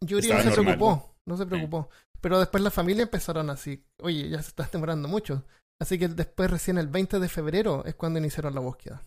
Yuri 0.01 0.27
no 0.27 0.37
se 0.37 0.43
normal, 0.45 0.63
preocupó. 0.63 1.15
No 1.25 1.37
se 1.37 1.45
preocupó. 1.45 1.89
Pero 2.19 2.39
después 2.39 2.63
la 2.63 2.71
familia 2.71 3.03
empezaron 3.03 3.49
así. 3.49 3.85
Oye, 4.01 4.29
ya 4.29 4.41
se 4.41 4.49
está 4.49 4.67
demorando 4.71 5.07
mucho. 5.07 5.45
Así 5.79 5.97
que 5.97 6.07
después, 6.07 6.49
recién 6.49 6.77
el 6.77 6.87
20 6.87 7.19
de 7.19 7.29
febrero, 7.29 7.83
es 7.85 7.95
cuando 7.95 8.19
iniciaron 8.19 8.55
la 8.55 8.61
búsqueda. 8.61 9.03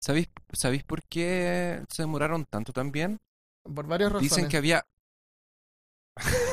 ¿Sabéis, 0.00 0.28
¿Sabéis 0.52 0.84
por 0.84 1.02
qué 1.04 1.82
se 1.88 2.02
demoraron 2.02 2.44
tanto 2.46 2.72
también? 2.72 3.18
Por 3.62 3.86
varias 3.86 4.12
razones. 4.12 4.30
Dicen 4.30 4.48
que 4.48 4.56
había 4.56 4.86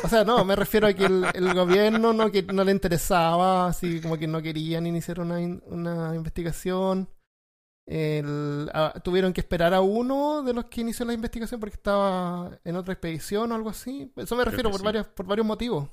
O 0.03 0.07
sea, 0.09 0.23
no, 0.23 0.43
me 0.45 0.55
refiero 0.55 0.87
a 0.87 0.93
que 0.93 1.05
el, 1.05 1.25
el 1.33 1.53
gobierno 1.53 2.13
no, 2.13 2.31
que 2.31 2.43
no 2.43 2.63
le 2.63 2.71
interesaba, 2.71 3.67
así 3.67 4.01
como 4.01 4.17
que 4.17 4.27
no 4.27 4.41
querían 4.41 4.85
iniciar 4.87 5.19
una, 5.19 5.41
in- 5.41 5.61
una 5.67 6.15
investigación. 6.15 7.09
El- 7.87 8.71
tuvieron 9.03 9.31
que 9.33 9.41
esperar 9.41 9.73
a 9.73 9.81
uno 9.81 10.41
de 10.41 10.53
los 10.53 10.65
que 10.65 10.81
inició 10.81 11.05
la 11.05 11.13
investigación 11.13 11.59
porque 11.59 11.75
estaba 11.75 12.59
en 12.63 12.75
otra 12.75 12.93
expedición 12.93 13.51
o 13.51 13.55
algo 13.55 13.69
así. 13.69 14.11
Eso 14.15 14.35
me 14.35 14.41
Creo 14.43 14.51
refiero 14.51 14.71
por, 14.71 14.79
sí. 14.79 14.85
varios, 14.85 15.07
por 15.07 15.25
varios 15.27 15.45
motivos. 15.45 15.89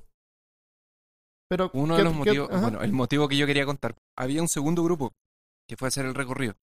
Pero, 1.49 1.71
Uno 1.75 1.95
¿qué- 1.95 1.99
de 2.01 2.05
los 2.05 2.15
motivos, 2.15 2.49
bueno, 2.61 2.81
el 2.83 2.93
motivo 2.93 3.29
que 3.29 3.37
yo 3.37 3.47
quería 3.47 3.67
contar, 3.67 3.95
había 4.17 4.41
un 4.41 4.49
segundo 4.49 4.83
grupo 4.83 5.13
que 5.69 5.77
fue 5.77 5.87
a 5.87 5.91
hacer 5.91 6.07
el 6.07 6.15
recorrido, 6.15 6.55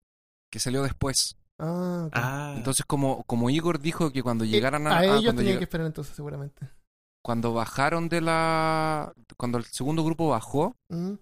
que 0.52 0.60
salió 0.60 0.82
después. 0.84 1.38
Ah, 1.60 2.06
ok. 2.08 2.14
Ah, 2.16 2.54
Entonces, 2.58 2.86
como, 2.86 3.24
como 3.26 3.50
Igor 3.50 3.80
dijo 3.80 4.12
que 4.12 4.24
cuando 4.24 4.46
Eh, 4.46 4.48
llegaran 4.48 4.88
a, 4.88 4.92
a 4.92 5.00
ah, 5.00 5.06
ellos 5.06 5.24
cuando, 5.26 5.42
tenían 5.42 5.58
que 5.60 5.66
esperar 5.66 5.86
entonces 5.86 6.16
seguramente. 6.16 6.68
Cuando 7.24 7.54
bajaron 7.54 8.10
de 8.10 8.22
la, 8.22 9.14
cuando 9.38 9.58
el 9.58 9.66
segundo 9.66 10.04
grupo 10.04 10.30
bajó, 10.30 10.76
Mm, 10.90 11.14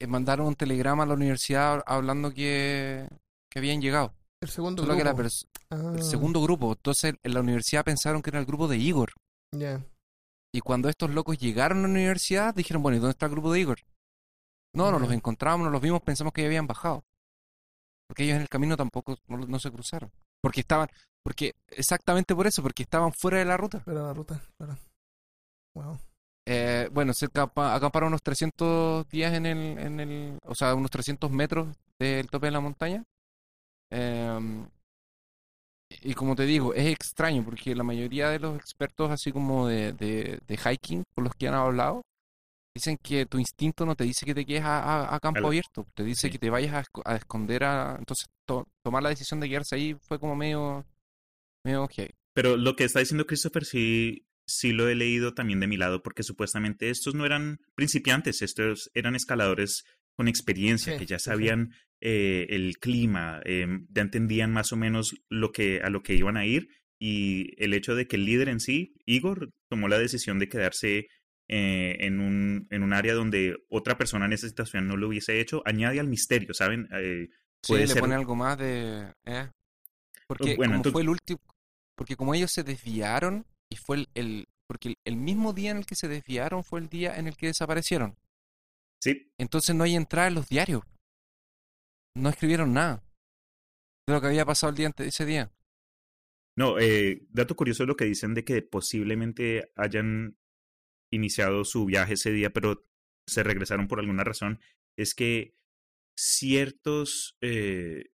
eh, 0.00 0.06
mandaron 0.06 0.46
un 0.48 0.54
telegrama 0.56 1.04
a 1.04 1.06
la 1.06 1.14
universidad 1.14 1.82
hablando 1.86 2.32
que, 2.34 3.08
que 3.50 3.58
habían 3.58 3.80
llegado. 3.80 4.12
El 4.42 4.50
segundo 4.50 4.82
Solo 4.82 4.96
que 4.96 5.04
la 5.04 5.12
grupo. 5.12 5.28
pers- 5.28 5.46
Ah, 5.70 5.94
el 5.96 6.02
segundo 6.04 6.40
grupo, 6.42 6.72
entonces 6.72 7.14
en 7.22 7.34
la 7.34 7.40
universidad 7.40 7.84
pensaron 7.84 8.22
que 8.22 8.30
era 8.30 8.38
el 8.38 8.46
grupo 8.46 8.68
de 8.68 8.76
Igor. 8.78 9.12
ya. 9.52 9.84
Y 10.54 10.60
cuando 10.60 10.88
estos 10.88 11.10
locos 11.10 11.36
llegaron 11.38 11.78
a 11.78 11.82
la 11.82 11.88
universidad, 11.88 12.54
dijeron, 12.54 12.82
bueno, 12.82 12.96
¿y 12.96 13.00
dónde 13.00 13.10
está 13.12 13.26
el 13.26 13.32
grupo 13.32 13.52
de 13.52 13.60
Igor? 13.60 13.78
No, 14.74 14.90
no 14.90 14.98
los 14.98 15.10
encontramos, 15.12 15.64
no 15.66 15.70
los 15.70 15.82
vimos, 15.82 16.00
pensamos 16.02 16.32
que 16.32 16.40
ya 16.42 16.46
habían 16.46 16.66
bajado. 16.66 17.04
Porque 18.08 18.22
ellos 18.24 18.36
en 18.36 18.42
el 18.42 18.48
camino 18.48 18.76
tampoco 18.76 19.16
no, 19.26 19.38
no 19.38 19.58
se 19.58 19.70
cruzaron. 19.70 20.10
Porque 20.40 20.60
estaban, 20.60 20.88
porque 21.22 21.56
exactamente 21.68 22.34
por 22.34 22.46
eso, 22.46 22.62
porque 22.62 22.84
estaban 22.84 23.12
fuera 23.12 23.38
de 23.38 23.44
la 23.44 23.56
ruta. 23.58 23.80
Fuera 23.80 24.00
de 24.00 24.06
la 24.06 24.12
ruta, 24.14 24.40
claro. 24.56 24.76
Wow. 25.76 25.98
Eh, 26.48 26.88
bueno, 26.92 27.12
se 27.12 27.26
acampa- 27.26 27.74
acamparon 27.74 28.08
unos 28.08 28.22
300 28.22 29.06
días 29.08 29.34
en 29.34 29.46
el, 29.46 29.78
en 29.78 30.00
el, 30.00 30.38
o 30.44 30.54
sea, 30.54 30.74
unos 30.74 30.90
300 30.90 31.30
metros 31.30 31.68
del 31.98 32.28
tope 32.28 32.46
de 32.46 32.52
la 32.52 32.60
montaña. 32.60 33.02
Eh, 33.90 34.64
y 36.02 36.14
como 36.14 36.34
te 36.34 36.44
digo, 36.44 36.74
es 36.74 36.86
extraño 36.86 37.44
porque 37.44 37.74
la 37.74 37.84
mayoría 37.84 38.28
de 38.30 38.38
los 38.40 38.56
expertos, 38.56 39.10
así 39.10 39.32
como 39.32 39.68
de, 39.68 39.92
de, 39.92 40.40
de 40.46 40.56
hiking, 40.56 41.04
con 41.14 41.24
los 41.24 41.34
que 41.34 41.48
han 41.48 41.54
hablado, 41.54 42.02
dicen 42.74 42.96
que 43.02 43.26
tu 43.26 43.38
instinto 43.38 43.86
no 43.86 43.94
te 43.94 44.04
dice 44.04 44.26
que 44.26 44.34
te 44.34 44.44
quedes 44.44 44.64
a, 44.64 44.82
a- 44.82 45.14
a 45.14 45.20
campo 45.20 45.46
abierto, 45.46 45.86
te 45.94 46.04
dice 46.04 46.22
sí. 46.28 46.30
que 46.30 46.38
te 46.38 46.50
vayas 46.50 46.74
a, 46.74 46.84
a 47.10 47.16
esconder 47.16 47.64
a... 47.64 47.96
Entonces, 47.98 48.26
to- 48.46 48.66
tomar 48.84 49.02
la 49.02 49.10
decisión 49.10 49.40
de 49.40 49.48
quedarse 49.48 49.76
ahí 49.76 49.94
fue 50.08 50.18
como 50.18 50.34
medio... 50.36 50.84
medio 51.64 51.86
heavy. 51.88 52.12
Pero 52.34 52.56
lo 52.56 52.76
que 52.76 52.84
está 52.84 53.00
diciendo 53.00 53.26
Christopher 53.26 53.64
sí, 53.64 54.25
sí 54.46 54.72
lo 54.72 54.88
he 54.88 54.94
leído 54.94 55.34
también 55.34 55.60
de 55.60 55.66
mi 55.66 55.76
lado, 55.76 56.02
porque 56.02 56.22
supuestamente 56.22 56.90
estos 56.90 57.14
no 57.14 57.26
eran 57.26 57.58
principiantes, 57.74 58.42
estos 58.42 58.90
eran 58.94 59.14
escaladores 59.16 59.84
con 60.16 60.28
experiencia, 60.28 60.92
Sí, 60.94 60.98
que 60.98 61.06
ya 61.06 61.18
sí, 61.18 61.24
sí. 61.24 61.30
sabían 61.30 61.72
eh, 62.00 62.46
el 62.50 62.78
clima, 62.78 63.40
eh, 63.44 63.66
ya 63.90 64.02
entendían 64.02 64.52
más 64.52 64.72
o 64.72 64.76
menos 64.76 65.14
lo 65.28 65.52
que, 65.52 65.80
a 65.82 65.90
lo 65.90 66.02
que 66.02 66.14
iban 66.14 66.36
a 66.36 66.46
ir, 66.46 66.68
y 66.98 67.52
el 67.62 67.74
hecho 67.74 67.94
de 67.94 68.06
que 68.06 68.16
el 68.16 68.24
líder 68.24 68.48
en 68.48 68.60
sí, 68.60 68.94
Igor, 69.04 69.50
tomó 69.68 69.88
la 69.88 69.98
decisión 69.98 70.38
de 70.38 70.48
quedarse 70.48 71.08
eh, 71.48 71.96
en, 72.00 72.20
un, 72.20 72.66
en 72.70 72.82
un 72.82 72.92
área 72.92 73.14
donde 73.14 73.56
otra 73.68 73.98
persona 73.98 74.26
en 74.26 74.32
esa 74.32 74.48
situación 74.48 74.86
no 74.88 74.96
lo 74.96 75.08
hubiese 75.08 75.40
hecho, 75.40 75.62
añade 75.66 76.00
al 76.00 76.08
misterio, 76.08 76.54
¿saben? 76.54 76.88
Eh, 76.92 77.28
Sí, 77.62 77.72
puede 77.72 77.86
le 77.86 77.92
ser- 77.94 78.00
pone 78.00 78.14
algo 78.14 78.36
más 78.36 78.56
de... 78.58 79.12
¿eh? 79.24 79.48
Porque 80.28 80.54
Bueno, 80.56 80.72
como 80.72 80.76
entonces- 80.76 80.92
fue 80.92 81.02
el 81.02 81.08
último... 81.08 81.40
Porque 81.96 82.14
como 82.16 82.34
ellos 82.34 82.52
se 82.52 82.62
desviaron 82.62 83.44
y 83.70 83.76
fue 83.76 83.96
el, 83.98 84.08
el- 84.14 84.48
Porque 84.68 84.88
el, 84.90 84.98
el 85.04 85.16
mismo 85.16 85.52
día 85.52 85.70
en 85.70 85.76
el 85.78 85.86
que 85.86 85.94
se 85.94 86.08
desviaron 86.08 86.64
fue 86.64 86.80
el 86.80 86.88
día 86.88 87.16
en 87.18 87.26
el 87.28 87.36
que 87.36 87.46
desaparecieron. 87.46 88.16
sí, 89.00 89.30
Entonces 89.38 89.74
no 89.74 89.84
hay 89.84 89.94
entrada 89.96 90.28
en 90.28 90.34
los 90.34 90.48
diarios. 90.48 90.82
No 92.16 92.30
escribieron 92.30 92.72
nada 92.72 93.04
de 94.08 94.14
lo 94.14 94.20
que 94.20 94.26
había 94.28 94.44
pasado 94.44 94.70
el 94.70 94.76
día 94.76 94.86
ante- 94.88 95.06
ese 95.06 95.24
día. 95.24 95.52
No, 96.56 96.78
eh, 96.78 97.26
dato 97.30 97.54
curioso 97.54 97.82
es 97.82 97.86
lo 97.88 97.96
que 97.96 98.06
dicen 98.06 98.34
de 98.34 98.44
que 98.44 98.62
posiblemente 98.62 99.72
hayan 99.76 100.38
iniciado 101.12 101.64
su 101.64 101.86
viaje 101.86 102.14
ese 102.14 102.32
día, 102.32 102.52
pero 102.52 102.86
se 103.26 103.42
regresaron 103.42 103.88
por 103.88 104.00
alguna 104.00 104.24
razón, 104.24 104.60
es 104.96 105.14
que 105.14 105.54
ciertos, 106.18 107.36
eh, 107.42 108.10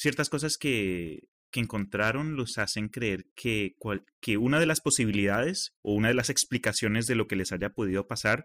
ciertas 0.00 0.30
cosas 0.30 0.58
que, 0.58 1.28
que 1.50 1.60
encontraron 1.60 2.36
los 2.36 2.58
hacen 2.58 2.88
creer 2.88 3.26
que, 3.34 3.76
que 4.20 4.36
una 4.36 4.60
de 4.60 4.66
las 4.66 4.80
posibilidades 4.80 5.74
o 5.82 5.94
una 5.94 6.08
de 6.08 6.14
las 6.14 6.30
explicaciones 6.30 7.06
de 7.06 7.14
lo 7.14 7.26
que 7.26 7.36
les 7.36 7.52
haya 7.52 7.70
podido 7.70 8.06
pasar 8.06 8.44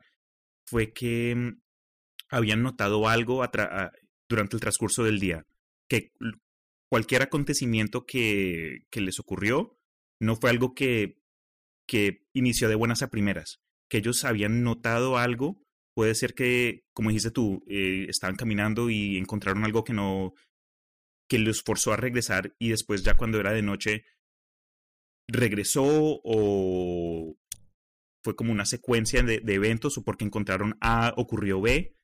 fue 0.66 0.94
que 0.94 1.36
mm, 1.36 1.62
habían 2.30 2.64
notado 2.64 3.08
algo 3.08 3.44
durante 4.30 4.56
el 4.56 4.62
transcurso 4.62 5.04
del 5.04 5.20
día, 5.20 5.46
que 5.88 6.12
cualquier 6.90 7.22
acontecimiento 7.24 8.06
que, 8.06 8.86
que 8.90 9.02
les 9.02 9.20
ocurrió 9.20 9.78
no 10.20 10.36
fue 10.36 10.50
algo 10.50 10.74
que, 10.74 11.20
que 11.86 12.26
inició 12.34 12.70
de 12.70 12.76
buenas 12.76 13.04
a 13.04 13.10
primeras, 13.10 13.60
que 13.90 13.98
ellos 13.98 14.24
habían 14.24 14.64
notado 14.64 15.18
algo, 15.18 15.62
puede 15.94 16.16
ser 16.16 16.34
que, 16.34 16.86
como 16.94 17.10
dijiste 17.10 17.32
tú, 17.32 17.64
eh, 17.68 18.06
estaban 18.10 18.36
caminando 18.36 18.90
y 18.90 19.18
encontraron 19.18 19.64
algo 19.66 19.84
que 19.84 19.94
no, 19.94 20.34
que 21.30 21.40
los 21.40 21.64
forzó 21.64 21.94
a 21.94 21.98
regresar 21.98 22.56
y 22.60 22.70
después 22.70 23.04
ya 23.04 23.16
cuando 23.16 23.40
era 23.40 23.52
de 23.52 23.62
noche 23.62 24.06
regresó 25.28 25.84
o 26.24 27.38
fue 28.24 28.36
como 28.36 28.52
una 28.52 28.66
secuencia 28.66 29.22
de, 29.24 29.42
eventos 29.48 29.98
o 29.98 30.04
porque 30.04 30.26
encontraron 30.26 30.78
A 30.82 31.14
ocurrió 31.18 31.62
B 31.62 31.96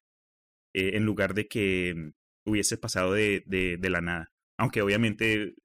eh, 0.74 0.92
en 0.96 1.06
lugar 1.06 1.34
de 1.34 1.48
que 1.48 2.14
hubiese 2.46 2.78
pasado 2.78 3.14
de, 3.14 3.44
de, 3.46 3.90
la 3.90 4.02
nada. 4.02 4.32
Aunque 4.58 4.82
obviamente 4.82 5.56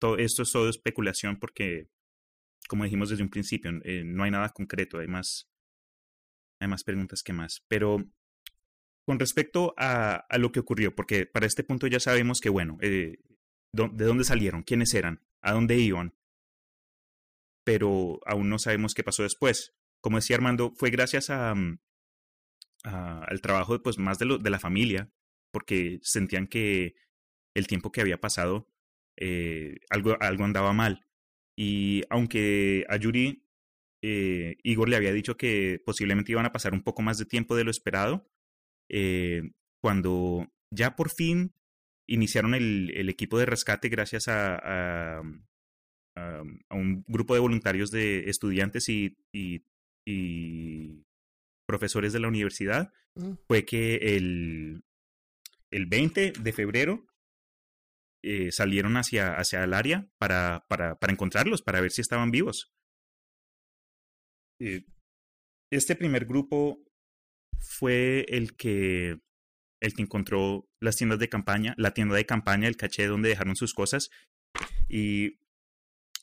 todo 0.00 0.18
esto 0.18 0.42
es 0.42 0.52
todo 0.52 0.68
especulación 0.68 1.38
porque, 1.38 1.88
como 2.68 2.84
dijimos 2.84 3.10
desde 3.10 3.22
un 3.22 3.30
principio, 3.30 3.70
eh, 3.84 4.02
no 4.04 4.24
hay 4.24 4.30
nada 4.30 4.48
concreto, 4.50 4.98
hay 4.98 5.06
más, 5.06 5.48
hay 6.60 6.68
más 6.68 6.82
preguntas 6.82 7.22
que 7.22 7.32
más. 7.32 7.64
Pero 7.68 8.04
con 9.06 9.20
respecto 9.20 9.72
a, 9.78 10.26
lo 10.36 10.50
que 10.50 10.60
ocurrió, 10.60 10.94
porque 10.94 11.26
para 11.26 11.46
este 11.46 11.62
punto 11.62 11.86
ya 11.86 12.00
sabemos 12.00 12.40
que, 12.40 12.48
bueno, 12.48 12.76
eh, 12.80 13.18
de 13.72 14.04
dónde 14.04 14.24
salieron, 14.24 14.64
quiénes 14.64 14.92
eran, 14.94 15.22
a 15.42 15.52
dónde 15.52 15.78
iban, 15.78 16.12
pero 17.64 18.20
aún 18.26 18.48
no 18.48 18.58
sabemos 18.58 18.94
qué 18.94 19.04
pasó 19.04 19.22
después. 19.22 19.76
Como 20.00 20.18
decía 20.18 20.36
Armando, 20.36 20.72
fue 20.76 20.90
gracias 20.90 21.30
a, 21.30 21.54
mm, 21.54 21.78
al 22.82 23.40
trabajo 23.40 23.80
pues, 23.80 23.96
más 23.98 24.18
de, 24.18 24.24
lo, 24.26 24.38
de 24.38 24.50
la 24.50 24.58
familia, 24.58 25.12
porque 25.52 26.00
sentían 26.02 26.48
que 26.48 26.96
el 27.54 27.68
tiempo 27.68 27.92
que 27.92 28.00
había 28.00 28.20
pasado, 28.20 28.68
eh, 29.16 29.78
algo, 29.88 30.16
algo 30.20 30.44
andaba 30.44 30.72
mal. 30.72 31.06
Y 31.56 32.02
aunque 32.10 32.84
a 32.88 32.96
Yuri, 32.96 33.46
eh, 34.02 34.56
Igor 34.64 34.88
le 34.88 34.96
había 34.96 35.12
dicho 35.12 35.36
que 35.36 35.80
posiblemente 35.86 36.32
iban 36.32 36.46
a 36.46 36.52
pasar 36.52 36.72
un 36.72 36.82
poco 36.82 37.02
más 37.02 37.18
de 37.18 37.24
tiempo 37.24 37.54
de 37.54 37.64
lo 37.64 37.70
esperado, 37.70 38.28
eh, 38.88 39.42
cuando 39.80 40.46
ya 40.70 40.96
por 40.96 41.10
fin 41.10 41.52
iniciaron 42.08 42.54
el, 42.54 42.92
el 42.94 43.08
equipo 43.08 43.38
de 43.38 43.46
rescate 43.46 43.88
gracias 43.88 44.28
a, 44.28 44.56
a, 45.18 45.22
un 46.70 47.04
grupo 47.08 47.34
de 47.34 47.40
voluntarios 47.40 47.90
de 47.90 48.30
estudiantes 48.30 48.88
y, 48.88 49.18
y, 49.32 49.64
y 50.06 51.04
profesores 51.66 52.12
de 52.12 52.20
la 52.20 52.28
universidad, 52.28 52.92
mm. 53.16 53.32
fue 53.46 53.64
que 53.64 53.96
el, 54.16 54.82
el 55.70 55.86
20 55.86 56.32
de 56.32 56.52
febrero 56.52 57.06
eh, 58.22 58.50
salieron 58.50 58.96
hacia, 58.96 59.34
hacia 59.34 59.62
el 59.62 59.74
área 59.74 60.08
para, 60.18 60.64
para, 60.68 60.98
para, 60.98 61.12
encontrarlos, 61.12 61.62
para 61.62 61.80
ver 61.80 61.92
si 61.92 62.00
estaban 62.00 62.30
vivos. 62.30 62.72
Eh, 64.60 64.84
este 65.70 65.96
primer 65.96 66.24
grupo 66.24 66.82
fue 67.60 68.26
el 68.28 68.56
que, 68.56 69.18
el 69.80 69.94
que 69.94 70.02
encontró 70.02 70.68
las 70.80 70.96
tiendas 70.96 71.18
de 71.18 71.28
campaña, 71.28 71.74
la 71.76 71.92
tienda 71.94 72.16
de 72.16 72.26
campaña, 72.26 72.68
el 72.68 72.76
caché 72.76 73.06
donde 73.06 73.28
dejaron 73.28 73.56
sus 73.56 73.74
cosas. 73.74 74.10
Y 74.88 75.38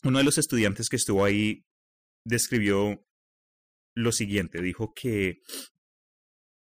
uno 0.04 0.18
de 0.18 0.24
los 0.24 0.38
estudiantes 0.38 0.90
que 0.90 0.96
estuvo 0.96 1.24
ahí 1.26 1.66
describió 2.26 3.06
lo 3.96 4.12
siguiente, 4.12 4.62
dijo 4.62 4.94
que 4.94 5.42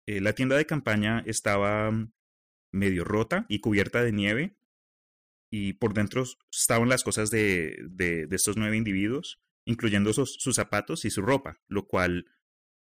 eh, 0.08 0.22
la 0.22 0.34
tienda 0.34 0.58
de 0.58 0.66
campaña 0.66 1.24
estaba 1.26 1.92
medio 2.72 3.04
rota 3.04 3.46
y 3.50 3.60
cubierta 3.60 4.04
de 4.04 4.12
nieve 4.12 4.58
y 5.52 5.74
por 5.74 5.94
dentro 5.94 6.24
estaban 6.52 6.90
las 6.90 7.04
cosas 7.04 7.32
de, 7.32 7.78
de, 7.90 8.28
estos 8.32 8.58
nueve 8.58 8.78
individuos, 8.78 9.40
incluyendo 9.66 10.14
sus, 10.14 10.38
zapatos 10.56 11.06
y 11.06 11.10
su 11.10 11.22
ropa, 11.22 11.60
lo 11.68 11.88
cual 11.88 12.26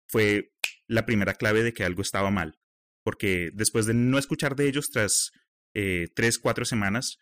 fue 0.08 0.52
la 0.90 1.06
primera 1.06 1.34
clave 1.34 1.62
de 1.62 1.72
que 1.72 1.84
algo 1.84 2.02
estaba 2.02 2.30
mal, 2.30 2.58
porque 3.04 3.50
después 3.54 3.86
de 3.86 3.94
no 3.94 4.18
escuchar 4.18 4.56
de 4.56 4.66
ellos 4.66 4.90
tras 4.90 5.30
eh, 5.72 6.08
tres, 6.16 6.38
cuatro 6.38 6.64
semanas, 6.64 7.18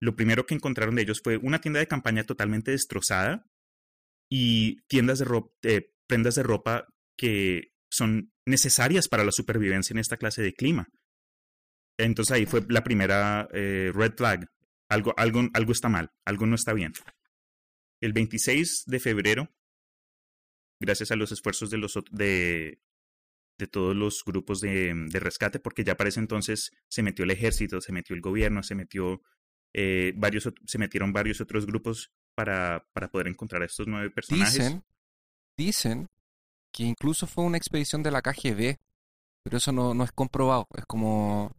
lo 0.00 0.16
primero 0.16 0.46
que 0.46 0.54
encontraron 0.54 0.94
de 0.94 1.02
ellos 1.02 1.20
fue 1.22 1.36
una 1.36 1.60
tienda 1.60 1.80
de 1.80 1.86
campaña 1.86 2.24
totalmente 2.24 2.70
destrozada 2.70 3.44
y 4.30 4.80
tiendas 4.88 5.18
de 5.18 5.26
ropa, 5.26 5.52
eh, 5.64 5.92
prendas 6.06 6.36
de 6.36 6.42
ropa 6.42 6.86
que 7.18 7.74
son 7.90 8.32
necesarias 8.46 9.06
para 9.06 9.24
la 9.24 9.32
supervivencia 9.32 9.92
en 9.92 9.98
esta 9.98 10.16
clase 10.16 10.40
de 10.40 10.54
clima. 10.54 10.88
Entonces 11.98 12.34
ahí 12.34 12.46
fue 12.46 12.64
la 12.70 12.82
primera 12.82 13.48
eh, 13.52 13.92
red 13.94 14.14
flag. 14.16 14.46
Algo, 14.88 15.12
algo, 15.18 15.42
algo 15.52 15.72
está 15.72 15.90
mal, 15.90 16.10
algo 16.24 16.46
no 16.46 16.54
está 16.54 16.72
bien. 16.72 16.94
El 18.00 18.14
26 18.14 18.84
de 18.86 18.98
febrero, 18.98 19.54
gracias 20.80 21.10
a 21.10 21.16
los 21.16 21.32
esfuerzos 21.32 21.68
de, 21.68 21.76
los, 21.76 21.98
de, 22.10 22.80
de 23.60 23.68
todos 23.68 23.94
los 23.94 24.24
grupos 24.24 24.60
de, 24.60 24.92
de, 24.94 25.20
rescate, 25.20 25.60
porque 25.60 25.84
ya 25.84 25.96
para 25.96 26.08
ese 26.08 26.18
entonces 26.18 26.72
se 26.88 27.02
metió 27.02 27.24
el 27.24 27.30
ejército, 27.30 27.80
se 27.80 27.92
metió 27.92 28.16
el 28.16 28.22
gobierno, 28.22 28.62
se 28.62 28.74
metió 28.74 29.22
eh, 29.72 30.12
varios, 30.16 30.52
se 30.66 30.78
metieron 30.78 31.12
varios 31.12 31.40
otros 31.40 31.66
grupos 31.66 32.12
para, 32.34 32.86
para 32.92 33.10
poder 33.10 33.28
encontrar 33.28 33.62
a 33.62 33.66
estos 33.66 33.86
nueve 33.86 34.10
personajes. 34.10 34.54
Dicen, 34.54 34.84
dicen 35.56 36.08
que 36.72 36.84
incluso 36.84 37.26
fue 37.26 37.44
una 37.44 37.56
expedición 37.56 38.02
de 38.02 38.10
la 38.10 38.22
KGB, 38.22 38.78
pero 39.44 39.56
eso 39.58 39.72
no, 39.72 39.94
no 39.94 40.04
es 40.04 40.12
comprobado, 40.12 40.66
es 40.76 40.86
como 40.86 41.54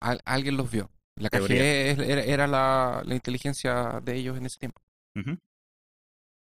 alguien 0.00 0.56
los 0.56 0.70
vio. 0.70 0.90
La 1.16 1.30
KGB 1.30 1.50
era, 1.50 2.46
la, 2.46 3.02
la, 3.04 3.14
inteligencia 3.14 4.00
de 4.02 4.16
ellos 4.16 4.36
en 4.36 4.46
ese 4.46 4.58
tiempo. 4.58 4.80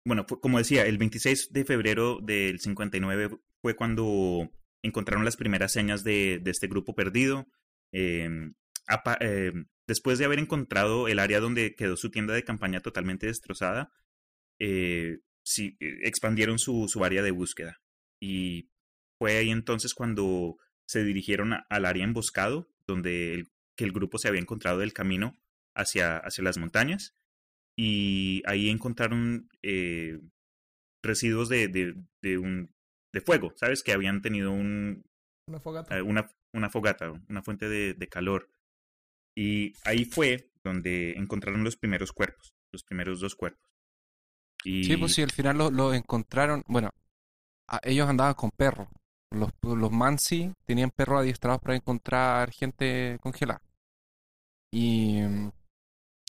Bueno, 0.06 0.26
como 0.26 0.58
decía, 0.58 0.86
el 0.86 0.98
26 0.98 1.52
de 1.52 1.66
febrero 1.66 2.20
del 2.22 2.60
59 2.60 3.40
fue 3.68 3.76
cuando 3.76 4.50
encontraron 4.82 5.26
las 5.26 5.36
primeras 5.36 5.74
señas 5.74 6.06
de, 6.06 6.42
este 6.46 6.68
grupo 6.68 6.96
perdido. 6.96 7.50
Eh, 7.92 8.30
eh, 9.20 9.52
después 9.86 10.18
de 10.18 10.24
haber 10.24 10.40
encontrado 10.40 11.10
el 11.10 11.20
área 11.20 11.42
donde 11.42 11.76
quedó 11.76 11.98
su 11.98 12.10
tienda 12.10 12.34
de 12.34 12.46
campaña 12.46 12.80
totalmente 12.80 13.28
destrozada, 13.28 13.92
eh, 14.58 15.18
sí, 15.44 15.76
eh, 15.82 16.00
expandieron 16.04 16.60
su, 16.60 16.88
su 16.88 17.04
área 17.04 17.22
de 17.22 17.32
búsqueda. 17.32 17.82
Y 18.22 18.70
fue 19.20 19.36
ahí 19.36 19.50
entonces 19.50 19.94
cuando 19.94 20.56
se 20.88 21.04
dirigieron 21.04 21.54
al 21.70 21.86
área 21.86 22.06
emboscado, 22.06 22.70
donde 22.88 23.34
el, 23.34 23.52
que 23.76 23.84
el 23.84 23.92
grupo 23.92 24.18
se 24.18 24.30
había 24.30 24.40
encontrado 24.40 24.80
del 24.80 24.94
camino 24.94 25.36
hacia, 25.76 26.20
hacia 26.20 26.42
las 26.46 26.58
montañas. 26.58 27.18
Y 27.76 28.44
ahí 28.46 28.70
encontraron 28.70 29.50
eh, 29.62 30.22
residuos 31.04 31.50
de, 31.50 31.68
de, 32.22 32.38
un, 32.38 32.74
de 33.18 33.26
fuego, 33.26 33.54
¿sabes? 33.56 33.84
Que 33.84 33.94
habían 33.94 34.22
tenido 34.22 34.52
un, 34.52 35.06
una 35.48 35.60
fogata. 35.60 36.04
una, 36.04 36.30
una 36.54 36.70
fogata, 36.70 37.12
una 37.30 37.42
fuente 37.42 37.70
de, 37.70 37.94
de 37.94 38.08
calor. 38.08 38.50
Y 39.36 39.74
ahí 39.86 40.06
fue 40.06 40.52
donde 40.64 41.12
encontraron 41.12 41.64
los 41.64 41.78
primeros 41.78 42.12
cuerpos, 42.12 42.54
los 42.72 42.84
primeros 42.84 43.20
dos 43.20 43.36
cuerpos. 43.36 43.68
Sí, 44.64 44.98
pues 44.98 45.14
sí, 45.14 45.22
al 45.22 45.32
final 45.32 45.58
lo, 45.58 45.94
encontraron. 45.94 46.64
Bueno, 46.68 46.90
ellos 47.84 48.10
andaban 48.10 48.34
con 48.34 48.52
perros. 48.52 48.88
Los, 49.32 49.52
los 49.62 49.92
Mansi 49.92 50.54
tenían 50.66 50.92
perros 50.92 51.22
adiestrados 51.22 51.62
para 51.62 51.76
encontrar 51.76 52.52
gente 52.52 53.18
congelada. 53.22 53.62
Y 54.74 55.22
mm, 55.22 55.52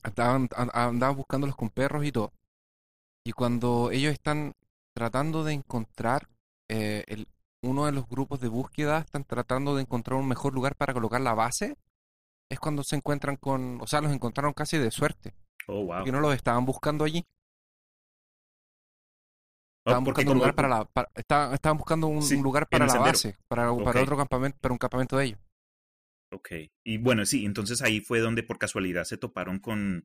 andaban, 0.04 0.48
andaban 0.72 1.16
buscándolos 1.16 1.56
con 1.56 1.70
perros 1.70 2.04
y 2.04 2.12
todo. 2.12 2.32
Y 3.24 3.32
cuando 3.32 3.90
ellos 3.90 4.12
están 4.12 4.52
tratando 4.94 5.42
de 5.44 5.54
encontrar, 5.54 6.28
eh, 6.68 7.04
el, 7.06 7.28
uno 7.62 7.86
de 7.86 7.92
los 7.92 8.08
grupos 8.08 8.40
de 8.40 8.48
búsqueda 8.48 8.98
están 8.98 9.24
tratando 9.24 9.74
de 9.74 9.82
encontrar 9.82 10.18
un 10.18 10.28
mejor 10.28 10.54
lugar 10.54 10.76
para 10.76 10.92
colocar 10.92 11.20
la 11.20 11.34
base, 11.34 11.76
es 12.50 12.58
cuando 12.58 12.82
se 12.82 12.96
encuentran 12.96 13.36
con, 13.36 13.80
o 13.80 13.86
sea, 13.86 14.00
los 14.00 14.12
encontraron 14.12 14.52
casi 14.52 14.78
de 14.78 14.90
suerte. 14.90 15.34
Oh, 15.66 15.84
wow. 15.84 15.96
Porque 15.96 16.12
no 16.12 16.20
los 16.20 16.34
estaban 16.34 16.64
buscando 16.64 17.04
allí. 17.04 17.24
Estaban 19.84 20.04
buscando 20.04 20.32
un 20.32 20.38
lugar 20.38 20.54
para 20.54 20.68
la, 20.68 20.90
estaban, 21.14 21.78
buscando 21.78 22.08
un, 22.08 22.42
lugar 22.42 22.68
para 22.68 22.86
la 22.86 22.98
base, 22.98 23.36
para, 23.48 23.74
para 23.74 24.02
otro 24.02 24.18
campamento, 24.18 24.58
para 24.60 24.72
un 24.72 24.78
campamento 24.78 25.16
de 25.16 25.24
ellos. 25.24 25.40
Ok. 26.30 26.50
Y 26.84 26.98
bueno, 26.98 27.24
sí, 27.24 27.46
entonces 27.46 27.80
ahí 27.80 28.00
fue 28.00 28.20
donde 28.20 28.42
por 28.42 28.58
casualidad 28.58 29.04
se 29.04 29.16
toparon 29.16 29.60
con, 29.60 30.04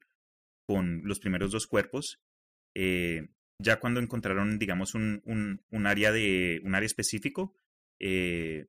con 0.66 1.02
los 1.04 1.20
primeros 1.20 1.52
dos 1.52 1.68
cuerpos. 1.68 2.20
Eh, 2.76 3.28
ya 3.60 3.80
cuando 3.80 4.00
encontraron, 4.00 4.60
digamos, 4.60 4.96
un, 4.96 5.22
un, 5.26 5.62
un, 5.72 5.88
área 5.88 6.12
de 6.12 6.62
un 6.64 6.76
área 6.76 6.86
específico, 6.88 7.56
eh, 8.00 8.68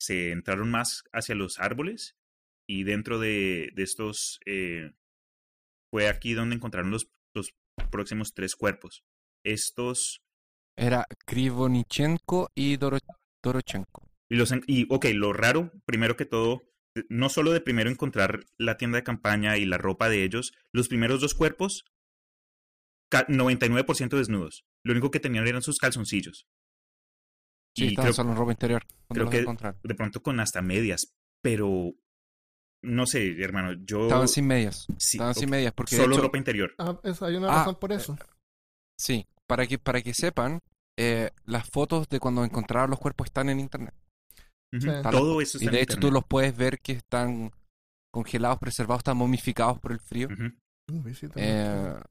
se 0.00 0.30
entraron 0.32 0.70
más 0.70 1.04
hacia 1.12 1.34
los 1.34 1.58
árboles 1.58 2.16
y 2.68 2.84
dentro 2.84 3.18
de, 3.18 3.70
de 3.74 3.82
estos 3.82 4.40
eh, 4.46 4.92
fue 5.90 6.08
aquí 6.08 6.32
donde 6.34 6.56
encontraron 6.56 6.90
los, 6.90 7.10
los 7.34 7.54
próximos 7.90 8.34
tres 8.34 8.56
cuerpos. 8.56 9.04
Estos 9.44 10.22
Era 10.76 11.06
Krivonichenko 11.26 12.50
y 12.54 12.76
Doro- 12.76 12.98
Dorochenko. 13.42 14.08
Y, 14.30 14.36
los, 14.36 14.52
y, 14.66 14.86
ok, 14.88 15.06
lo 15.14 15.32
raro, 15.32 15.72
primero 15.84 16.16
que 16.16 16.24
todo, 16.24 16.62
no 17.08 17.28
solo 17.28 17.52
de 17.52 17.60
primero 17.60 17.90
encontrar 17.90 18.40
la 18.58 18.76
tienda 18.76 18.96
de 18.98 19.04
campaña 19.04 19.58
y 19.58 19.66
la 19.66 19.78
ropa 19.78 20.08
de 20.08 20.24
ellos, 20.24 20.52
los 20.72 20.88
primeros 20.88 21.20
dos 21.20 21.34
cuerpos, 21.34 21.84
99% 23.20 24.16
desnudos. 24.16 24.64
Lo 24.84 24.92
único 24.92 25.10
que 25.10 25.20
tenían 25.20 25.46
eran 25.46 25.62
sus 25.62 25.78
calzoncillos. 25.78 26.46
Sí, 27.76 27.88
Y 27.92 27.96
creo- 27.96 28.12
solo 28.12 28.30
en 28.32 28.36
ropa 28.36 28.52
interior. 28.52 28.82
Creo 29.08 29.30
que- 29.30 29.38
encontraron. 29.40 29.80
De 29.82 29.94
pronto 29.94 30.22
con 30.22 30.40
hasta 30.40 30.60
medias, 30.62 31.14
pero 31.42 31.92
no 32.84 33.06
sé, 33.06 33.40
hermano, 33.42 33.72
yo... 33.84 34.02
Estaban 34.04 34.28
sin 34.28 34.46
medias. 34.46 34.86
sí, 34.98 35.16
Estaban 35.16 35.34
sin 35.34 35.48
medias. 35.50 35.72
Porque 35.72 35.96
de 35.96 36.02
solo 36.02 36.14
hecho- 36.14 36.22
ropa 36.24 36.38
interior. 36.38 36.74
Ah, 36.78 36.98
eso, 37.04 37.24
hay 37.26 37.36
una 37.36 37.48
Ah, 37.48 37.58
razón 37.60 37.76
por 37.80 37.92
eso. 37.92 38.18
Sí, 38.98 39.26
para 39.46 39.66
que, 39.66 39.78
para 39.78 40.02
que 40.02 40.12
sepan, 40.14 40.58
eh, 40.98 41.30
las 41.46 41.68
fotos 41.70 42.08
de 42.08 42.20
cuando 42.20 42.44
encontraron 42.44 42.90
los 42.90 42.98
cuerpos 42.98 43.26
están 43.26 43.48
en 43.48 43.60
internet. 43.60 43.94
Ujú, 44.74 44.82
sí. 44.82 44.88
Todo 45.10 45.40
eso 45.40 45.58
Y 45.58 45.64
está 45.64 45.70
de 45.70 45.76
en 45.78 45.82
hecho 45.84 45.98
tú 46.00 46.10
los 46.10 46.24
puedes 46.26 46.56
ver 46.56 46.78
que 46.80 46.92
están 46.92 47.52
congelados, 48.12 48.58
preservados, 48.58 49.00
están 49.00 49.16
momificados 49.16 49.78
por 49.78 49.92
el 49.92 50.00
frío. 50.00 50.28
Tenemos 50.86 51.22
Eh, 51.22 51.28
que- 51.32 52.02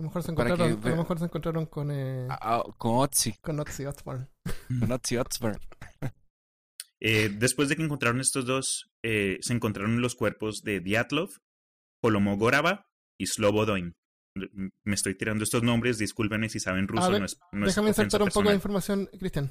a 0.00 0.02
lo 0.02 0.08
mejor 0.08 0.22
se 0.22 0.26
que 0.26 0.32
encontraron, 0.32 0.72
a 0.72 0.76
vea- 0.76 0.90
lo 0.92 0.96
mejor 1.02 1.18
se 1.18 1.24
encontraron 1.26 1.66
con, 1.66 1.90
eh, 1.90 2.26
ah, 2.30 2.38
ah, 2.40 2.64
con 2.78 2.96
Otzi, 2.96 3.34
con 3.40 3.60
Ozzy 3.60 3.84
Osbourne. 3.84 4.28
con 4.80 4.90
Otzi 4.90 5.16
Osbourne. 5.18 5.58
Eh, 7.02 7.30
después 7.30 7.68
de 7.68 7.76
que 7.76 7.82
encontraron 7.82 8.20
estos 8.20 8.44
dos, 8.44 8.90
eh, 9.02 9.38
se 9.40 9.54
encontraron 9.54 10.02
los 10.02 10.14
cuerpos 10.14 10.62
de 10.62 10.80
Dyatlov, 10.80 11.30
Kolomogorava 12.02 12.86
y 13.18 13.26
Slobodoin. 13.26 13.94
Me 14.36 14.94
estoy 14.94 15.14
tirando 15.16 15.44
estos 15.44 15.62
nombres, 15.62 15.98
discúlpenme 15.98 16.48
si 16.48 16.60
saben 16.60 16.88
ruso, 16.88 17.10
ver, 17.10 17.20
no 17.20 17.26
es, 17.26 17.38
no 17.52 17.66
Déjame 17.66 17.88
insertar 17.88 18.22
un 18.22 18.28
poco 18.28 18.50
de 18.50 18.54
información, 18.54 19.08
Cristian. 19.18 19.50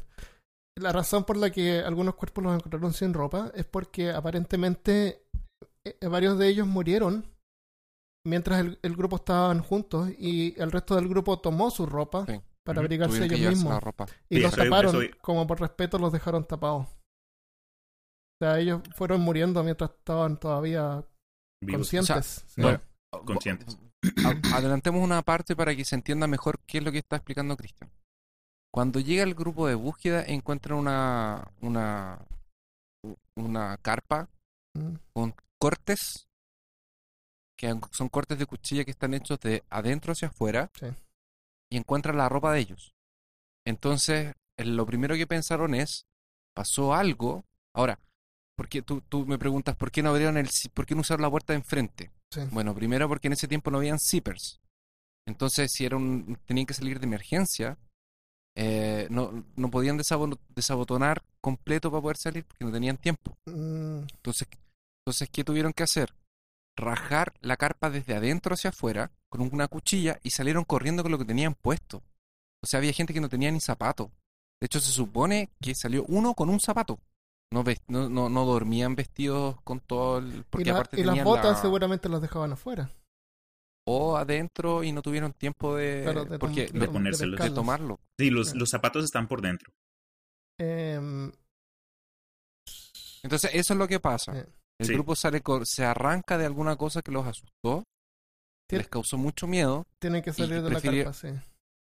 La 0.77 0.91
razón 0.91 1.25
por 1.25 1.38
la 1.38 1.49
que 1.49 1.79
algunos 1.79 2.15
cuerpos 2.15 2.43
los 2.43 2.55
encontraron 2.55 2.93
sin 2.93 3.13
ropa 3.13 3.51
es 3.55 3.65
porque 3.65 4.12
aparentemente 4.12 5.25
eh, 5.85 6.07
varios 6.07 6.38
de 6.38 6.47
ellos 6.47 6.67
murieron 6.67 7.25
mientras 8.25 8.60
el, 8.62 8.79
el 8.82 8.95
grupo 8.95 9.17
estaban 9.17 9.62
juntos 9.62 10.10
y 10.17 10.60
el 10.62 10.71
resto 10.71 10.95
del 10.95 11.08
grupo 11.08 11.39
tomó 11.39 11.71
su 11.71 11.86
ropa 11.86 12.25
Sí. 12.25 12.39
para 12.63 12.82
abrigarse 12.82 13.25
ellos 13.25 13.39
mismos. 13.55 13.82
Y 14.29 14.38
Sí, 14.38 14.41
los 14.41 14.55
taparon, 14.55 14.95
como 15.21 15.47
por 15.47 15.60
respeto 15.62 15.97
los 15.99 16.12
dejaron 16.12 16.45
tapados. 16.45 16.88
O 16.88 18.45
sea, 18.45 18.60
ellos 18.60 18.82
fueron 18.95 19.21
muriendo 19.21 19.63
mientras 19.63 19.89
estaban 19.91 20.39
todavía 20.39 21.03
Vivos. 21.62 21.79
conscientes. 21.89 22.45
Sí. 22.47 22.62
No, 22.62 22.79
conscientes. 23.25 23.77
A- 24.53 24.58
Adelantemos 24.58 25.03
una 25.03 25.21
parte 25.23 25.55
para 25.55 25.75
que 25.75 25.84
se 25.84 25.95
entienda 25.95 26.25
mejor 26.27 26.60
qué 26.65 26.77
es 26.77 26.84
lo 26.84 26.91
que 26.91 26.99
está 26.99 27.17
explicando 27.17 27.58
Cristian. 27.58 27.89
Cuando 28.73 28.99
llega 28.99 29.23
el 29.23 29.34
grupo 29.34 29.67
de 29.67 29.75
búsqueda, 29.75 30.23
encuentran 30.25 30.77
una, 30.77 31.51
una, 31.62 32.19
una 33.36 33.77
carpa 33.77 34.29
Mm. 34.75 34.93
con 35.13 35.34
cortes, 35.60 36.27
que 37.60 37.78
son 37.91 38.08
cortes 38.08 38.39
de 38.39 38.45
cuchilla 38.45 38.86
que 38.86 38.91
están 38.91 39.13
hechos 39.13 39.38
de 39.41 39.65
adentro 39.69 40.13
hacia 40.13 40.30
afuera, 40.30 40.72
Sí. 40.80 40.86
y 41.69 41.76
encuentran 41.76 42.15
la 42.15 42.30
ropa 42.30 42.54
de 42.54 42.62
ellos. 42.62 42.93
Entonces, 43.67 44.34
eh, 44.58 44.63
lo 44.65 44.86
primero 44.86 45.15
que 45.15 45.28
pensaron 45.28 45.76
es, 45.76 46.06
pasó 46.56 46.93
algo. 46.93 47.43
Ahora, 47.76 48.00
porque 48.56 48.82
tú, 48.82 49.02
tú 49.02 49.26
me 49.26 49.38
preguntas, 49.38 49.76
¿por 49.76 49.91
qué 49.91 50.02
no 50.02 50.10
abrieron 50.12 50.38
el, 50.38 50.48
por 50.74 50.86
qué 50.86 50.95
no 50.95 51.02
usaron 51.02 51.22
la 51.22 51.30
puerta 51.30 51.52
de 51.52 51.58
enfrente? 51.60 52.12
Sí. 52.34 52.41
Bueno, 52.52 52.74
primero 52.74 53.10
porque 53.10 53.28
en 53.28 53.34
ese 53.34 53.48
tiempo 53.50 53.72
no 53.72 53.80
habían 53.80 54.00
zippers. 54.00 54.62
Entonces, 55.28 55.72
si 55.74 55.86
era 55.86 55.98
un- 55.98 56.38
tenían 56.45 56.65
que 56.65 56.74
salir 56.74 57.00
de 57.00 57.06
emergencia, 57.08 57.78
eh, 58.56 59.08
no, 59.10 59.43
no 59.58 59.69
podían 59.69 59.98
desabo- 59.98 60.39
desabotonar 60.56 61.24
completo 61.41 61.91
para 61.91 62.02
poder 62.02 62.17
salir 62.17 62.45
porque 62.45 62.63
no 62.65 62.72
tenían 62.72 62.98
tiempo. 62.98 63.38
Mm, 63.45 64.04
Entonces, 64.15 64.48
entonces, 65.06 65.30
¿qué 65.30 65.43
tuvieron 65.43 65.74
que 65.74 65.84
hacer? 65.84 66.13
Rajar 66.79 67.33
la 67.41 67.57
carpa 67.57 67.89
desde 67.89 68.15
adentro 68.15 68.53
hacia 68.53 68.69
afuera 68.71 69.11
con 69.29 69.41
una 69.41 69.67
cuchilla 69.67 70.19
y 70.23 70.31
salieron 70.31 70.63
corriendo 70.63 71.03
con 71.03 71.11
lo 71.11 71.17
que 71.17 71.25
tenían 71.25 71.53
puesto. 71.55 72.01
O 72.63 72.67
sea, 72.67 72.77
había 72.79 72.93
gente 72.93 73.13
que 73.13 73.21
no 73.21 73.29
tenía 73.29 73.51
ni 73.51 73.59
zapato. 73.59 74.11
De 74.61 74.65
hecho, 74.65 74.79
se 74.79 74.91
supone 74.91 75.49
que 75.61 75.73
salió 75.75 76.03
uno 76.07 76.33
con 76.33 76.49
un 76.49 76.59
zapato. 76.59 76.99
No, 77.51 77.63
no, 77.87 78.09
no, 78.09 78.29
no 78.29 78.45
dormían 78.45 78.95
vestidos 78.95 79.59
con 79.63 79.79
todo 79.79 80.19
el... 80.19 80.39
y 80.39 80.43
Porque 80.49 80.65
la- 80.65 80.73
aparte 80.73 81.01
y 81.01 81.03
las 81.03 81.23
botas 81.23 81.55
la- 81.55 81.61
seguramente 81.61 82.07
las 82.09 82.21
dejaban 82.21 82.51
afuera. 82.53 82.91
o 83.87 84.17
adentro 84.17 84.83
y 84.83 84.91
no 84.91 85.01
tuvieron 85.01 85.33
tiempo 85.33 85.75
de, 85.75 86.01
Claro, 86.03 86.25
de 86.25 86.37
porque, 86.37 86.67
de 86.67 86.79
de 86.79 87.49
tomarlo. 87.51 87.99
Sí, 88.19 88.29
los, 88.29 88.49
Sí. 88.51 88.57
los 88.59 88.69
zapatos 88.69 89.03
están 89.03 89.27
por 89.27 89.41
dentro. 89.41 89.71
Em, 90.59 91.31
Entonces, 93.23 93.51
eso 93.53 93.73
es 93.73 93.79
lo 93.79 93.87
que 93.87 93.99
pasa. 93.99 94.37
Eh, 94.37 94.45
El 94.79 94.87
Sí. 94.87 94.93
grupo 94.93 95.15
sale 95.15 95.41
se 95.65 95.83
arranca 95.85 96.37
de 96.37 96.45
alguna 96.45 96.75
cosa 96.77 97.01
que 97.01 97.11
los 97.11 97.25
asustó, 97.27 97.83
Tien- 98.69 98.77
les 98.79 98.87
causó 98.87 99.17
mucho 99.17 99.45
miedo. 99.47 99.85
tienen 99.99 100.21
que 100.23 100.31
salir 100.33 100.61
de 100.61 100.69
la 100.69 100.81
carpa, 100.81 101.13
sí. 101.13 101.27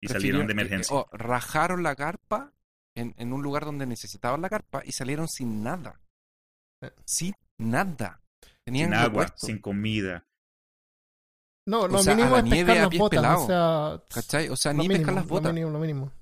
Y 0.02 0.08
salieron 0.08 0.46
de 0.46 0.52
eh, 0.52 0.54
emergencia. 0.54 0.94
o 0.96 1.08
rajaron 1.12 1.82
la 1.82 1.94
carpa 1.96 2.52
en, 2.94 3.14
en 3.16 3.32
un 3.32 3.42
lugar 3.42 3.64
donde 3.64 3.86
necesitaban 3.86 4.42
la 4.42 4.50
carpa 4.50 4.82
y 4.84 4.92
salieron 4.92 5.28
sin 5.28 5.62
nada. 5.62 6.00
Eh. 6.82 6.90
Sin 7.06 7.34
nada. 7.58 8.20
Tenían 8.64 8.90
sin 8.90 8.98
lo 8.98 9.04
agua, 9.06 9.22
puesto, 9.26 9.46
sin 9.46 9.58
comida. 9.60 10.26
No, 11.66 11.86
lo 11.86 11.98
sea, 12.02 12.12
a 12.12 12.16
mínimo 12.16 12.34
la 12.34 12.38
es 12.40 12.44
nieve 12.44 12.66
pescar 12.72 12.86
a 12.86 12.90
pies 12.90 13.00
botas. 13.00 13.18
pelado. 13.20 13.44
O 13.44 13.46
sea, 13.46 14.04
¿Cachai? 14.08 14.48
O 14.48 14.56
sea, 14.56 14.72
lo 14.72 14.78
ni 14.82 14.88
mínimo, 14.88 14.98
pescar 14.98 15.14
las 15.14 15.24
lo 15.24 15.28
botas. 15.30 15.54
mínimo, 15.54 15.70
lo 15.70 15.78
mínimo. 15.78 16.12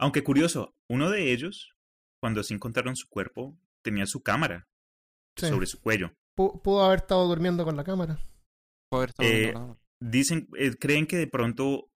Aunque 0.00 0.24
curioso, 0.24 0.74
uno 0.88 1.10
de 1.10 1.32
ellos, 1.32 1.76
cuando 2.20 2.42
se 2.42 2.54
encontraron 2.54 2.96
su 2.96 3.08
cuerpo, 3.08 3.54
tenía 3.82 4.06
su 4.06 4.22
cámara 4.22 4.66
Sí. 5.36 5.46
sobre 5.48 5.66
su 5.66 5.80
cuello. 5.80 6.12
Pu- 6.36 6.60
pudo 6.62 6.84
haber 6.84 7.00
estado 7.00 7.26
durmiendo 7.28 7.64
con 7.64 7.76
la 7.76 7.84
cámara. 7.84 8.18
Poder 8.90 9.10
estar 9.10 9.26
Eh, 9.26 9.40
viendo 9.40 9.60
nada. 9.60 9.78
Dicen, 10.00 10.48
eh, 10.58 10.74
creen 10.78 11.06
que 11.06 11.16
de 11.16 11.26
pronto 11.26 11.90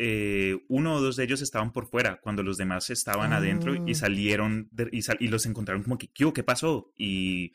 eh, 0.00 0.56
uno 0.68 0.94
o 0.94 1.00
dos 1.00 1.16
de 1.16 1.24
ellos 1.24 1.42
estaban 1.42 1.72
por 1.72 1.88
fuera, 1.88 2.20
cuando 2.20 2.44
los 2.44 2.56
demás 2.56 2.88
estaban 2.88 3.32
adentro 3.32 3.72
Ah. 3.72 3.82
y 3.84 3.94
salieron 3.96 4.68
de- 4.70 4.88
y, 4.92 5.02
sal- 5.02 5.16
y 5.18 5.26
los 5.26 5.44
encontraron 5.44 5.82
como 5.82 5.98
que, 5.98 6.08
¿qué, 6.14 6.44
pasó? 6.44 6.92
Y 6.96 7.52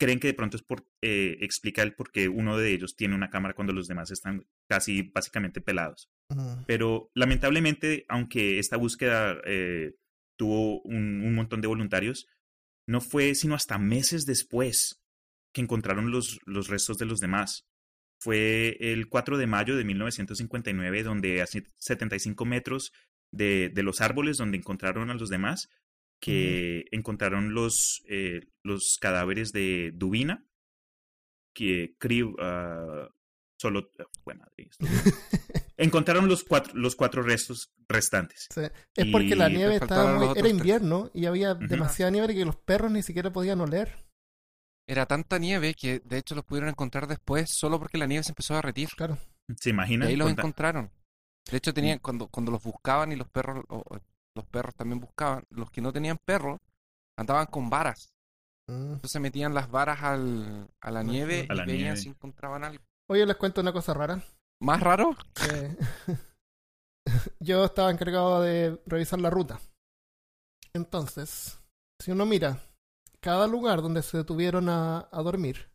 creen 0.00 0.18
que 0.18 0.28
de 0.28 0.32
pronto 0.34 0.56
es 0.56 0.62
por, 0.62 0.86
eh, 1.02 1.36
explica 1.42 1.82
el 1.82 1.94
por 1.94 2.10
qué 2.10 2.28
uno 2.28 2.56
de 2.56 2.72
ellos 2.72 2.96
tiene 2.96 3.14
una 3.14 3.28
cámara 3.28 3.52
cuando 3.54 3.74
los 3.74 3.86
demás 3.86 4.10
están 4.10 4.46
casi 4.66 5.02
básicamente 5.02 5.60
pelados. 5.60 6.08
Mm. 6.30 6.64
Pero 6.66 7.10
lamentablemente, 7.14 8.06
aunque 8.08 8.58
esta 8.58 8.78
búsqueda 8.78 9.36
eh, 9.44 9.92
tuvo 10.38 10.80
un, 10.84 11.20
un 11.22 11.34
montón 11.34 11.60
de 11.60 11.68
voluntarios, 11.68 12.26
no 12.86 13.00
fue 13.00 13.34
sino 13.34 13.54
hasta 13.54 13.78
meses 13.78 14.26
después 14.26 15.00
que 15.52 15.60
encontraron 15.60 16.10
los, 16.10 16.40
los 16.44 16.68
restos 16.68 16.98
de 16.98 17.06
los 17.06 17.20
demás. 17.20 17.66
Fue 18.18 18.76
el 18.80 19.08
4 19.08 19.38
de 19.38 19.46
mayo 19.46 19.76
de 19.76 19.84
1959, 19.84 21.02
donde 21.02 21.42
a 21.42 21.46
75 21.46 22.44
metros 22.44 22.92
de, 23.30 23.68
de 23.68 23.82
los 23.82 24.00
árboles 24.00 24.36
donde 24.36 24.58
encontraron 24.58 25.10
a 25.10 25.14
los 25.14 25.28
demás, 25.28 25.68
que 26.20 26.86
encontraron 26.90 27.54
los, 27.54 28.02
eh, 28.08 28.46
los 28.62 28.98
cadáveres 28.98 29.52
de 29.52 29.92
Dubina, 29.94 30.46
que 31.52 31.94
Kriv, 31.98 32.34
ah, 32.40 33.08
solo... 33.58 33.88
Fue 34.22 34.34
madre, 34.34 34.52
esto- 34.58 34.86
encontraron 35.76 36.28
los 36.28 36.44
cuatro, 36.44 36.72
los 36.74 36.96
cuatro 36.96 37.22
restos 37.22 37.72
restantes. 37.88 38.48
Sí. 38.52 38.62
Es 38.96 39.06
porque 39.12 39.36
la 39.36 39.48
Y 39.50 39.56
nieve 39.56 39.76
estaba 39.76 40.18
muy... 40.18 40.38
Era 40.38 40.48
invierno 40.48 41.10
y 41.14 41.26
había 41.26 41.54
demasiada 41.54 42.10
nieve 42.10 42.34
que 42.34 42.44
los 42.44 42.56
perros 42.56 42.90
ni 42.90 43.02
siquiera 43.02 43.32
podían 43.32 43.60
oler. 43.60 44.04
Era 44.86 45.06
tanta 45.06 45.38
nieve 45.38 45.74
que 45.74 46.00
de 46.00 46.18
hecho 46.18 46.34
los 46.34 46.44
pudieron 46.44 46.68
encontrar 46.68 47.06
después 47.06 47.50
solo 47.50 47.78
porque 47.78 47.96
la 47.98 48.06
nieve 48.06 48.22
se 48.24 48.32
empezó 48.32 48.54
a 48.54 48.56
derretir. 48.58 48.90
Claro. 48.96 49.16
¿Se 49.58 49.70
Y 49.70 49.72
imaginan? 49.72 50.08
ahí 50.08 50.16
los 50.16 50.30
encontraron. 50.30 50.90
De 51.50 51.56
hecho, 51.58 51.74
tenían, 51.74 51.98
cuando, 51.98 52.28
cuando 52.28 52.52
los 52.52 52.62
buscaban 52.62 53.12
y 53.12 53.16
los 53.16 53.28
perros, 53.28 53.64
o- 53.68 53.84
los 54.34 54.46
perros 54.46 54.74
también 54.74 55.00
buscaban, 55.00 55.44
los 55.50 55.70
que 55.70 55.80
no 55.80 55.92
tenían 55.92 56.18
perros 56.18 56.60
andaban 57.16 57.46
con 57.46 57.70
varas. 57.70 58.12
Mm. 58.66 58.94
Entonces 58.94 59.20
metían 59.20 59.54
las 59.54 59.70
varas 59.70 60.02
al, 60.02 60.68
a 60.80 60.90
la 60.90 61.02
nieve 61.02 61.46
A 61.50 61.54
y 61.54 61.56
la 61.56 61.64
veían 61.64 61.82
nieve. 61.82 61.96
si 61.98 62.08
encontraban 62.08 62.64
algo. 62.64 62.82
Oye, 63.08 63.26
les 63.26 63.36
cuento 63.36 63.60
una 63.60 63.72
cosa 63.72 63.94
rara. 63.94 64.22
¿Más 64.60 64.80
raro? 64.80 65.16
Eh, 65.52 65.76
yo 67.40 67.64
estaba 67.64 67.90
encargado 67.90 68.40
de 68.42 68.80
revisar 68.86 69.20
la 69.20 69.30
ruta. 69.30 69.60
Entonces, 70.74 71.58
si 72.00 72.10
uno 72.10 72.26
mira 72.26 72.60
cada 73.20 73.46
lugar 73.46 73.80
donde 73.80 74.02
se 74.02 74.18
detuvieron 74.18 74.68
a, 74.68 75.08
a 75.10 75.22
dormir, 75.22 75.70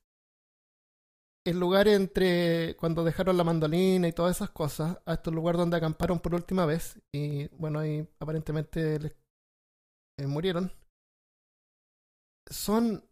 el 1.46 1.60
lugar 1.60 1.88
entre 1.88 2.76
cuando 2.78 3.04
dejaron 3.04 3.38
la 3.38 3.44
mandolina 3.44 4.08
y 4.08 4.14
todas 4.14 4.36
esas 4.38 4.52
cosas, 4.52 5.00
hasta 5.06 5.30
el 5.30 5.36
lugar 5.36 5.58
donde 5.58 5.78
acamparon 5.78 6.20
por 6.20 6.36
última 6.36 6.66
vez, 6.66 7.00
y 7.14 7.48
bueno, 7.58 7.80
ahí 7.80 8.08
aparentemente 8.20 9.00
les- 9.00 9.16
eh, 10.18 10.28
murieron, 10.28 10.72
son. 12.50 13.06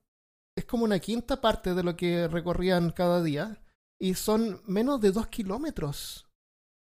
Es 0.57 0.65
como 0.65 0.85
una 0.85 0.99
quinta 0.99 1.39
parte 1.39 1.73
de 1.75 1.83
lo 1.83 1.95
que 1.95 2.27
recorrían 2.27 2.91
cada 2.91 3.21
día. 3.23 3.61
Y 3.99 4.13
son 4.13 4.61
menos 4.67 5.01
de 5.01 5.11
dos 5.11 5.27
kilómetros. 5.27 6.27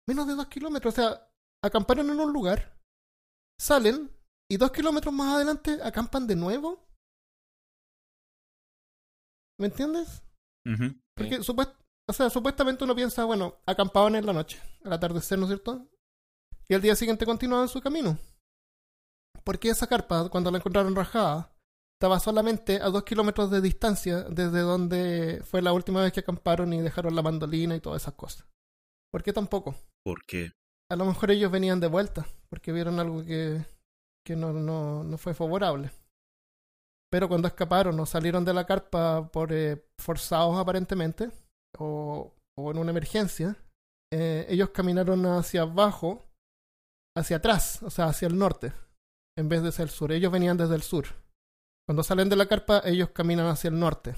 Menos 0.09 0.27
de 0.27 0.35
dos 0.35 0.47
kilómetros. 0.49 0.95
O 0.95 0.97
sea, 0.97 1.31
acamparon 1.63 2.11
en 2.11 2.21
un 2.21 2.33
lugar, 2.33 2.79
salen 3.61 4.11
y 4.51 4.57
dos 4.57 4.71
kilómetros 4.73 5.13
más 5.15 5.35
adelante 5.37 5.79
acampan 5.83 6.27
de 6.27 6.37
nuevo. 6.37 6.87
¿Me 9.59 9.67
entiendes? 9.67 10.23
Porque 11.17 11.39
supuest- 11.41 11.77
o 12.09 12.13
sea, 12.13 12.29
supuestamente 12.29 12.85
uno 12.85 12.95
piensa, 12.95 13.25
bueno, 13.25 13.57
acampaban 13.67 14.15
en 14.17 14.27
la 14.27 14.33
noche, 14.33 14.61
al 14.85 14.93
atardecer, 14.93 15.39
¿no 15.39 15.45
es 15.45 15.51
cierto? 15.51 15.89
Y 16.69 16.75
al 16.75 16.83
día 16.83 16.97
siguiente 16.97 17.25
continuaban 17.27 17.69
su 17.69 17.81
camino. 17.81 18.19
Porque 19.45 19.69
esa 19.69 19.87
carpa, 19.87 20.29
cuando 20.31 20.51
la 20.51 20.59
encontraron 20.59 20.95
rajada, 20.97 21.54
estaba 22.05 22.21
solamente 22.21 22.83
a 22.83 22.91
dos 22.91 23.03
kilómetros 23.03 23.51
de 23.51 23.63
distancia 23.63 24.25
desde 24.25 24.61
donde 24.61 25.41
fue 25.43 25.63
la 25.63 25.73
última 25.73 26.03
vez 26.03 26.13
que 26.13 26.21
acamparon 26.21 26.71
y 26.75 26.83
dejaron 26.83 27.17
la 27.17 27.23
mandolina 27.23 27.75
y 27.75 27.81
todas 27.81 28.03
esas 28.03 28.13
cosas. 28.13 28.47
¿Por 29.11 29.23
qué 29.23 29.33
tampoco? 29.33 29.75
¿Por 30.05 30.23
qué? 30.27 30.53
A 30.91 30.97
lo 30.97 31.07
mejor 31.07 31.31
ellos 31.31 31.51
venían 31.51 31.81
de 31.81 31.87
vuelta, 31.87 32.27
porque 32.51 32.73
vieron 32.73 33.01
algo 33.01 33.25
que, 33.25 33.65
que 34.23 34.37
no, 34.37 34.53
no, 34.53 35.03
no 35.03 35.17
fue 35.17 35.33
favorable. 35.33 35.93
Pero 37.11 37.27
cuando 37.27 37.49
escaparon 37.49 37.99
o 37.99 38.05
salieron 38.05 38.45
de 38.45 38.53
la 38.53 38.67
carpa 38.67 39.27
por 39.33 39.51
eh, 39.55 39.83
forzados 39.99 40.59
aparentemente, 40.59 41.31
o, 41.79 42.35
o 42.59 42.71
en 42.71 42.77
una 42.77 42.91
emergencia, 42.91 43.57
eh, 44.13 44.45
ellos 44.51 44.69
caminaron 44.75 45.25
hacia 45.25 45.63
abajo, 45.63 46.23
hacia 47.17 47.39
atrás, 47.39 47.83
o 47.83 47.89
sea, 47.89 48.09
hacia 48.09 48.29
el 48.29 48.37
norte, 48.37 48.75
en 49.39 49.49
vez 49.49 49.63
de 49.63 49.71
hacia 49.71 49.85
el 49.85 49.89
sur. 49.89 50.13
Ellos 50.13 50.31
venían 50.31 50.59
desde 50.59 50.75
el 50.75 50.83
sur. 50.83 51.24
Cuando 51.87 52.03
salen 52.03 52.29
de 52.29 52.37
la 52.37 52.47
carpa, 52.47 52.81
ellos 52.85 53.11
caminan 53.11 53.47
hacia 53.47 53.69
el 53.69 53.79
norte. 53.79 54.15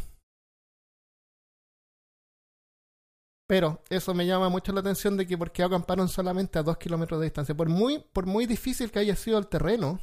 Pero 3.49 3.83
eso 3.91 4.13
me 4.13 4.27
llama 4.27 4.49
mucho 4.49 4.73
la 4.73 4.81
atención 4.81 5.17
de 5.17 5.27
que 5.27 5.39
porque 5.39 5.63
acamparon 5.63 6.09
solamente 6.09 6.59
a 6.59 6.63
dos 6.65 6.79
kilómetros 6.79 7.21
de 7.21 7.27
distancia. 7.27 7.55
Por 7.57 7.69
muy, 7.69 8.01
por 8.13 8.27
muy 8.27 8.47
difícil 8.47 8.91
que 8.91 8.99
haya 8.99 9.15
sido 9.15 9.39
el 9.39 9.47
terreno, 9.47 10.01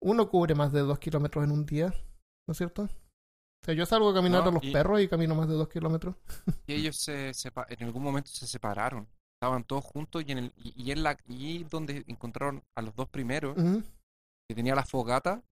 uno 0.00 0.28
cubre 0.28 0.54
más 0.54 0.72
de 0.72 0.80
dos 0.80 0.98
kilómetros 1.00 1.44
en 1.44 1.50
un 1.50 1.66
día, 1.66 1.88
¿no 2.46 2.52
es 2.52 2.58
cierto? 2.58 2.82
O 2.84 3.64
sea, 3.64 3.74
yo 3.74 3.86
salgo 3.86 4.10
a 4.10 4.14
caminar 4.14 4.42
No, 4.44 4.50
a 4.50 4.52
los 4.52 4.64
y- 4.64 4.70
perros 4.72 5.00
y 5.00 5.08
camino 5.08 5.34
más 5.34 5.48
de 5.48 5.54
dos 5.54 5.68
kilómetros. 5.68 6.14
Y 6.66 6.74
ellos 6.74 6.96
se 6.96 7.32
en 7.68 7.82
algún 7.86 8.02
momento 8.02 8.30
se 8.30 8.46
separaron. 8.46 9.08
Estaban 9.40 9.64
todos 9.64 9.84
juntos 9.84 10.22
y 10.26 10.32
en 10.32 10.38
el 10.38 10.52
y, 10.56 10.80
y 10.80 10.90
en 10.92 11.02
la 11.02 11.18
y 11.26 11.64
donde 11.64 12.04
encontraron 12.06 12.62
a 12.76 12.82
los 12.82 12.94
dos 12.94 13.08
primeros 13.08 13.56
que 14.48 14.54
tenía 14.54 14.74
la 14.74 14.84
fogata, 14.84 15.42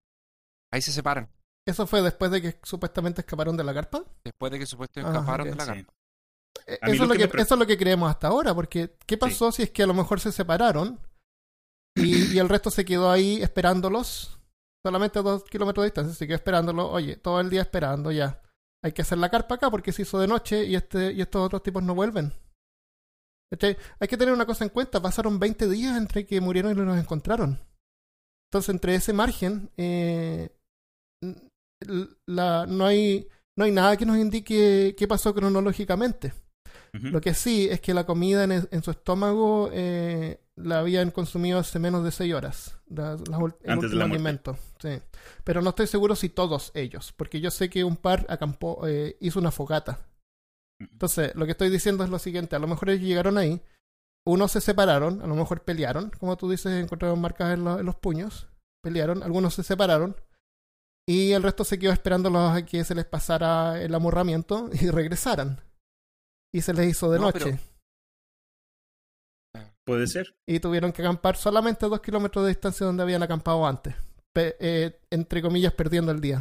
ahí 0.72 0.82
se 0.82 0.92
separan. 0.92 1.28
Eso 1.66 1.86
fue 1.86 2.02
después 2.02 2.30
de 2.32 2.42
que 2.42 2.58
supuestamente 2.64 3.20
escaparon 3.20 3.56
de 3.56 3.62
la 3.64 3.72
carpa. 3.72 4.02
Después 4.24 4.50
de 4.50 4.58
que 4.58 4.66
supuestamente 4.66 5.16
Ah, 5.16 5.20
escaparon 5.20 5.48
de 5.50 5.54
la 5.54 5.64
Sí. 5.64 5.70
carpa. 5.70 5.92
Mí 6.66 6.92
Eso 6.92 7.02
es, 7.04 7.08
lo 7.08 7.14
que 7.14 7.24
eso 7.42 7.54
es 7.54 7.58
lo 7.58 7.66
que 7.66 7.78
creemos 7.78 8.10
hasta 8.10 8.28
ahora, 8.28 8.54
porque 8.54 8.96
¿qué 9.06 9.16
pasó 9.16 9.50
si 9.52 9.62
es 9.62 9.70
que 9.70 9.82
a 9.82 9.86
lo 9.86 9.94
mejor 9.94 10.20
se 10.20 10.30
separaron 10.32 11.00
y, 11.96 12.34
y 12.34 12.38
el 12.38 12.48
resto 12.48 12.70
se 12.70 12.84
quedó 12.84 13.10
ahí 13.10 13.42
esperándolos, 13.42 14.38
solamente 14.84 15.18
a 15.18 15.22
dos 15.22 15.44
kilómetros 15.44 15.82
de 15.82 15.86
distancia, 15.88 16.14
se 16.14 16.26
quedó 16.26 16.36
esperándolos, 16.36 16.88
oye, 16.90 17.16
todo 17.16 17.40
el 17.40 17.48
día 17.50 17.62
esperando 17.62 18.10
ya. 18.12 18.40
Hay 18.84 18.92
que 18.92 19.02
hacer 19.02 19.18
la 19.18 19.30
carpa 19.30 19.54
acá 19.56 19.70
porque 19.70 19.92
se 19.92 20.02
hizo 20.02 20.18
de 20.20 20.26
noche 20.28 20.64
y, 20.64 20.74
este, 20.76 21.12
y 21.12 21.20
estos 21.22 21.42
otros 21.46 21.62
tipos 21.62 21.82
no 21.82 21.94
vuelven. 21.94 22.32
¿Cachai? 23.50 23.76
Hay 24.00 24.08
que 24.08 24.16
tener 24.16 24.32
una 24.34 24.46
cosa 24.46 24.64
en 24.64 24.70
cuenta, 24.70 25.00
pasaron 25.00 25.38
20 25.38 25.68
días 25.68 25.96
entre 25.96 26.26
que 26.26 26.40
murieron 26.40 26.72
y 26.72 26.74
los 26.74 26.98
encontraron. 26.98 27.60
Entonces, 28.50 28.68
entre 28.70 28.94
ese 28.94 29.12
margen, 29.12 29.70
eh, 29.76 30.50
la, 32.26 32.66
no, 32.66 32.86
hay, 32.86 33.28
no 33.56 33.64
hay 33.64 33.72
nada 33.72 33.96
que 33.96 34.06
nos 34.06 34.18
indique 34.18 34.94
qué 34.96 35.08
pasó 35.08 35.34
cronológicamente. 35.34 36.32
Lo 36.94 37.22
que 37.22 37.32
sí 37.32 37.68
es 37.70 37.80
que 37.80 37.94
la 37.94 38.04
comida 38.04 38.44
en, 38.44 38.68
en 38.70 38.82
su 38.82 38.90
estómago 38.90 39.70
eh, 39.72 40.40
la 40.56 40.80
habían 40.80 41.10
consumido 41.10 41.58
hace 41.58 41.78
menos 41.78 42.04
de 42.04 42.10
6 42.12 42.34
horas. 42.34 42.76
la- 42.88 43.12
el 43.12 43.70
Antes 43.70 43.84
último 43.84 44.04
alimento. 44.14 44.58
Sí. 44.78 44.98
Pero 45.42 45.62
no 45.62 45.70
estoy 45.70 45.86
seguro 45.86 46.14
si 46.14 46.28
todos 46.28 46.70
ellos, 46.74 47.14
porque 47.16 47.40
yo 47.40 47.50
sé 47.50 47.70
que 47.70 47.82
un 47.84 47.96
par 47.96 48.26
acampó, 48.28 48.86
eh, 48.86 49.16
hizo 49.20 49.38
una 49.38 49.50
fogata. 49.50 50.00
Entonces, 50.78 51.34
lo 51.34 51.46
que 51.46 51.52
estoy 51.52 51.70
diciendo 51.70 52.04
es 52.04 52.10
lo 52.10 52.18
siguiente: 52.18 52.56
a 52.56 52.58
lo 52.58 52.66
mejor 52.68 52.90
ellos 52.90 53.06
llegaron 53.06 53.38
ahí, 53.38 53.62
unos 54.26 54.52
se 54.52 54.60
separaron, 54.60 55.22
a 55.22 55.26
lo 55.26 55.34
mejor 55.34 55.62
pelearon, 55.62 56.10
como 56.18 56.36
tú 56.36 56.50
dices, 56.50 56.72
encontraron 56.72 57.20
marcas 57.20 57.54
en, 57.54 57.64
lo- 57.64 57.78
en 57.80 57.86
los 57.86 57.96
puños, 57.96 58.48
pelearon, 58.82 59.22
algunos 59.22 59.54
se 59.54 59.62
separaron. 59.62 60.14
Y 61.08 61.32
el 61.32 61.42
resto 61.42 61.64
se 61.64 61.78
quedó 61.78 61.92
esperándolos 61.92 62.56
a 62.56 62.64
que 62.64 62.84
se 62.84 62.94
les 62.94 63.04
pasara 63.04 63.82
el 63.82 63.94
amorramiento 63.94 64.70
y 64.80 64.90
regresaran. 64.90 65.60
Y 66.54 66.60
se 66.60 66.74
les 66.74 66.90
hizo 66.90 67.10
de 67.10 67.18
No, 67.18 67.26
noche. 67.26 67.44
pero- 67.44 67.58
Puede 69.84 70.06
ser. 70.06 70.36
Y 70.48 70.60
tuvieron 70.60 70.92
que 70.92 71.02
acampar 71.02 71.36
solamente 71.36 71.84
a 71.86 71.88
dos 71.88 72.00
kilómetros 72.00 72.44
de 72.44 72.50
distancia 72.50 72.86
donde 72.86 73.02
habían 73.02 73.22
acampado 73.22 73.66
antes. 73.66 73.94
Pe- 74.32 74.56
eh, 74.60 75.00
entre 75.10 75.42
comillas, 75.42 75.74
perdiendo 75.74 76.12
el 76.12 76.20
día. 76.20 76.38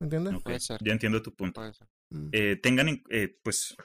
¿Me 0.00 0.06
entiendes? 0.06 0.34
Ok, 0.34 0.42
Puede 0.42 0.60
ser. 0.60 0.80
Ya 0.84 0.92
entiendo 0.92 1.22
tu 1.22 1.34
punto. 1.34 1.60
Puede 1.60 1.74
ser. 1.74 1.86
Mm. 2.12 2.28
Eh, 2.32 2.56
tengan, 2.56 2.88
en- 2.88 3.04
eh, 3.10 3.38
pues, 3.44 3.76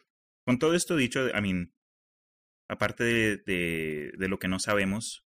con 0.47 0.57
todo 0.57 0.73
esto 0.73 0.95
dicho, 0.95 1.27
I 1.29 1.41
mean, 1.41 1.71
aparte 2.69 3.03
de, 3.03 3.37
de, 3.37 4.11
de 4.17 4.27
lo 4.27 4.39
que 4.39 4.47
no 4.47 4.59
sabemos, 4.59 5.23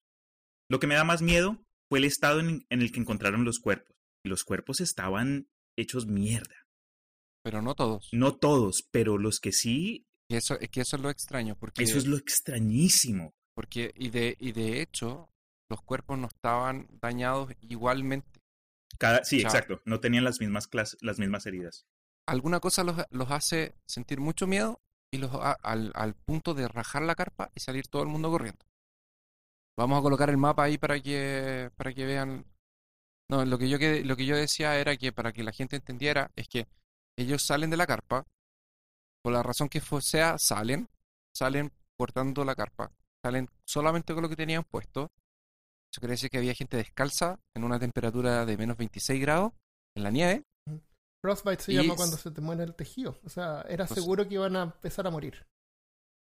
lo 0.70 0.80
que 0.80 0.88
me 0.88 0.96
da 0.96 1.06
más 1.06 1.22
miedo 1.22 1.64
fue 1.90 2.00
el 2.00 2.06
estado 2.06 2.40
en, 2.40 2.66
en 2.70 2.82
el 2.82 2.92
que 2.92 3.00
encontraron 3.00 3.44
los 3.46 3.60
cuerpos. 3.60 3.96
Y 4.26 4.30
los 4.30 4.44
cuerpos 4.44 4.82
estaban 4.82 5.48
hechos 5.78 6.06
mierda. 6.08 6.56
Pero 7.44 7.62
no 7.62 7.76
todos. 7.76 8.10
No 8.12 8.36
todos, 8.36 8.84
pero 8.92 9.18
los 9.18 9.40
que 9.40 9.52
sí, 9.54 10.06
Y 10.30 10.36
eso, 10.36 10.60
es 10.60 10.70
que 10.70 10.82
eso 10.82 10.98
es 10.98 11.02
lo 11.02 11.10
extraño, 11.10 11.56
porque, 11.58 11.84
eso 11.84 11.98
es 11.98 12.06
lo 12.08 12.18
extrañísimo. 12.18 13.34
porque 13.56 13.92
y 13.96 14.10
de, 14.10 14.36
y 14.40 14.52
de 14.52 14.82
hecho, 14.82 15.30
los 15.70 15.82
cuerpos 15.82 16.18
no 16.20 16.28
estaban 16.28 16.88
dañados 17.02 17.54
igualmente. 17.62 18.42
Cada, 18.98 19.24
sí, 19.24 19.38
O 19.38 19.40
sea- 19.42 19.50
exacto. 19.50 19.82
No 19.86 20.00
tenían 20.00 20.24
las 20.26 20.40
mismas, 20.42 20.70
clas- 20.70 20.98
las 21.02 21.20
mismas 21.20 21.46
heridas. 21.46 21.86
Alguna 22.28 22.60
cosa 22.60 22.84
los, 22.84 22.98
los 23.12 23.32
hace 23.32 23.76
sentir 23.86 24.20
mucho 24.20 24.48
miedo 24.48 24.82
y 25.14 25.18
los 25.20 25.32
al, 25.64 25.92
al 25.96 26.14
punto 26.16 26.54
de 26.54 26.68
rajar 26.68 27.04
la 27.04 27.16
carpa 27.16 27.52
y 27.56 27.62
salir 27.62 27.88
todo 27.88 28.02
el 28.02 28.10
mundo 28.10 28.30
corriendo. 28.30 28.66
Vamos 29.78 30.00
a 30.00 30.02
colocar 30.02 30.30
el 30.30 30.38
mapa 30.38 30.64
ahí 30.64 30.78
para 30.78 31.00
que, 31.00 31.70
para 31.76 31.94
que 31.94 32.06
vean. 32.06 32.46
No, 33.30 33.46
lo 33.46 33.58
que 33.58 33.70
yo 33.70 33.78
que, 33.78 34.04
lo 34.06 34.16
que 34.16 34.26
yo 34.26 34.36
decía 34.36 34.78
era 34.80 34.96
que 34.98 35.12
para 35.12 35.34
que 35.34 35.44
la 35.44 35.52
gente 35.52 35.76
entendiera 35.76 36.32
es 36.36 36.48
que 36.48 36.68
ellos 37.18 37.44
salen 37.46 37.70
de 37.70 37.78
la 37.78 37.86
carpa, 37.86 38.26
por 39.22 39.34
la 39.34 39.44
razón 39.44 39.68
que 39.70 39.82
sea, 40.02 40.38
salen, 40.38 40.88
salen 41.36 41.72
cortando 41.98 42.46
la 42.46 42.56
carpa, 42.56 42.92
salen 43.24 43.50
solamente 43.66 44.14
con 44.14 44.24
lo 44.24 44.30
que 44.30 44.36
tenían 44.36 44.64
puesto. 44.64 45.12
Eso 45.92 46.00
quiere 46.00 46.14
decir 46.14 46.30
que 46.30 46.38
había 46.38 46.54
gente 46.54 46.78
descalza 46.78 47.40
en 47.56 47.64
una 47.64 47.80
temperatura 47.80 48.46
de 48.46 48.58
menos 48.58 48.78
26 48.78 49.22
grados 49.22 49.54
en 49.96 50.04
la 50.04 50.12
nieve. 50.12 50.44
Frostbite 51.24 51.64
se 51.64 51.74
Y 51.74 51.76
llama 51.76 51.96
cuando 51.96 52.18
se 52.18 52.32
te 52.32 52.42
muere 52.42 52.64
el 52.64 52.76
tejido. 52.76 53.20
O 53.26 53.30
sea, 53.30 53.62
era 53.68 53.86
Pues- 53.86 54.00
seguro 54.00 54.28
que 54.28 54.36
iban 54.36 54.56
a 54.56 54.64
empezar 54.64 55.06
a 55.08 55.12
morir. 55.12 55.46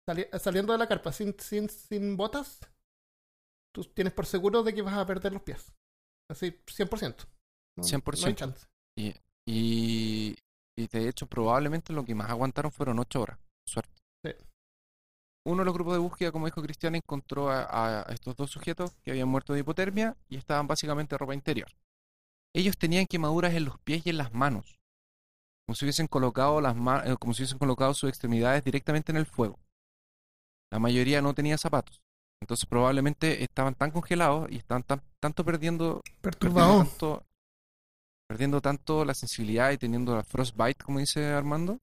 Sali- 0.08 0.26
saliendo 0.38 0.72
de 0.72 0.78
la 0.78 0.88
carpa 0.88 1.12
sin, 1.12 1.38
sin, 1.38 1.68
sin 1.68 2.16
botas, 2.16 2.60
tú 3.82 3.90
tienes 3.94 4.12
por 4.12 4.26
seguro 4.26 4.62
de 4.62 4.74
que 4.74 4.82
vas 4.82 4.94
a 4.94 5.06
perder 5.06 5.32
los 5.32 5.42
pies. 5.42 5.72
Así, 6.30 6.50
100%. 6.66 7.26
No, 7.76 7.82
No 7.82 7.84
hay 7.84 7.88
100%. 7.90 8.34
chance. 8.34 8.66
Y, 8.96 9.14
y, 9.46 10.36
y 10.76 10.86
de 10.88 11.08
hecho, 11.08 11.26
probablemente 11.26 11.92
lo 11.92 12.04
que 12.04 12.14
más 12.14 12.30
aguantaron 12.30 12.72
fueron 12.72 12.98
ocho 12.98 13.22
horas. 13.22 13.38
Suerte. 13.66 13.92
Sí. 14.24 14.32
Uno 15.46 15.58
de 15.60 15.64
los 15.64 15.74
grupos 15.74 15.94
de 15.94 16.00
búsqueda, 16.00 16.32
como 16.32 16.46
dijo 16.46 16.62
Cristian, 16.62 16.94
encontró 16.94 17.48
a, 17.50 18.00
a 18.02 18.12
estos 18.12 18.36
dos 18.36 18.50
sujetos 18.50 18.94
que 19.02 19.12
habían 19.12 19.28
muerto 19.28 19.52
de 19.54 19.60
hipotermia 19.60 20.16
y 20.28 20.36
estaban 20.36 20.66
básicamente 20.66 21.14
en 21.14 21.18
ropa 21.18 21.34
interior. 21.34 21.68
Ellos 22.54 22.76
tenían 22.76 23.06
quemaduras 23.06 23.54
en 23.54 23.64
los 23.64 23.78
pies 23.80 24.04
y 24.06 24.10
en 24.10 24.18
las 24.18 24.32
manos, 24.34 24.78
como 25.66 25.76
si 25.76 25.84
hubiesen 25.84 26.06
colocado 26.08 26.60
las 26.60 26.74
ma- 26.76 27.02
eh, 27.06 27.16
como 27.18 27.32
si 27.34 27.42
hubiesen 27.42 27.58
colocado 27.58 27.94
sus 27.94 28.08
extremidades 28.10 28.64
directamente 28.64 29.12
en 29.12 29.16
el 29.18 29.26
fuego. 29.26 29.58
La 30.70 30.78
mayoría 30.78 31.22
no 31.22 31.34
tenía 31.34 31.56
zapatos, 31.56 32.02
entonces 32.40 32.66
probablemente 32.66 33.42
estaban 33.42 33.74
tan 33.74 33.90
congelados 33.90 34.50
y 34.50 34.56
estaban 34.56 34.82
tan, 34.82 35.02
tanto 35.20 35.44
perdiendo 35.44 36.02
perdiendo 36.20 36.78
tanto, 36.78 37.24
perdiendo 38.28 38.60
tanto 38.60 39.04
la 39.04 39.14
sensibilidad 39.14 39.70
y 39.72 39.78
teniendo 39.78 40.14
la 40.14 40.22
frostbite, 40.24 40.82
como 40.84 40.98
dice 40.98 41.26
Armando, 41.26 41.78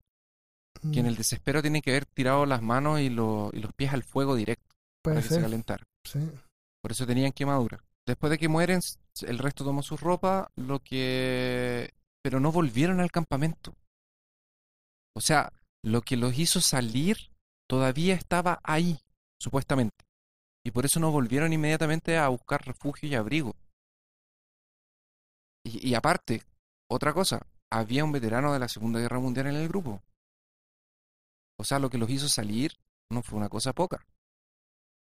que 0.92 1.00
en 1.00 1.06
Mm, 1.06 1.10
el 1.10 1.16
desespero 1.16 1.62
tienen 1.62 1.82
que 1.82 1.92
haber 1.92 2.06
tirado 2.06 2.46
las 2.46 2.62
manos 2.62 3.00
y, 3.00 3.10
lo- 3.10 3.50
y 3.54 3.60
los 3.60 3.74
pies 3.74 3.94
al 3.94 4.04
fuego 4.04 4.36
directo 4.36 4.76
Puede 5.02 5.16
para 5.16 5.22
que 5.22 5.28
se 5.30 5.36
ser. 5.36 5.44
calentara. 5.44 5.84
Sí. 6.06 6.20
Por 6.82 6.92
eso 6.92 7.06
tenían 7.08 7.32
quemadura. 7.32 7.84
Después 8.06 8.30
de 8.30 8.38
que 8.38 8.48
mueren, 8.50 8.82
el 9.22 9.40
resto 9.40 9.64
tomó 9.64 9.82
su 9.82 9.98
ropa, 9.98 10.52
lo 10.56 10.80
que... 10.80 11.92
pero 12.22 12.40
no 12.40 12.52
volvieron 12.52 13.00
al 13.00 13.12
campamento. 13.12 13.74
O 15.16 15.22
sea, 15.22 15.52
lo 15.84 16.02
que 16.02 16.18
los 16.18 16.38
hizo 16.38 16.62
salir 16.62 17.18
todavía 17.68 18.14
estaba 18.14 18.60
ahí, 18.64 19.00
supuestamente. 19.42 20.05
Y 20.66 20.72
por 20.72 20.86
eso 20.86 21.00
no 21.00 21.12
volvieron 21.12 21.54
inmediatamente 21.54 22.18
a 22.18 22.28
buscar 22.28 22.66
refugio 22.66 23.08
y 23.08 23.16
abrigo. 23.16 23.56
Y, 25.64 25.90
y 25.90 25.94
aparte, 25.96 26.42
otra 26.90 27.14
cosa, 27.14 27.46
había 27.72 28.04
un 28.04 28.12
veterano 28.12 28.52
de 28.52 28.60
la 28.60 28.68
Segunda 28.68 29.00
Guerra 29.00 29.20
Mundial 29.20 29.48
en 29.48 29.56
el 29.56 29.68
grupo. 29.68 30.02
O 31.58 31.64
sea, 31.64 31.80
lo 31.80 31.90
que 31.90 31.98
los 31.98 32.10
hizo 32.10 32.28
salir 32.28 32.74
no 33.10 33.22
fue 33.22 33.38
una 33.38 33.50
cosa 33.50 33.74
poca. 33.74 34.06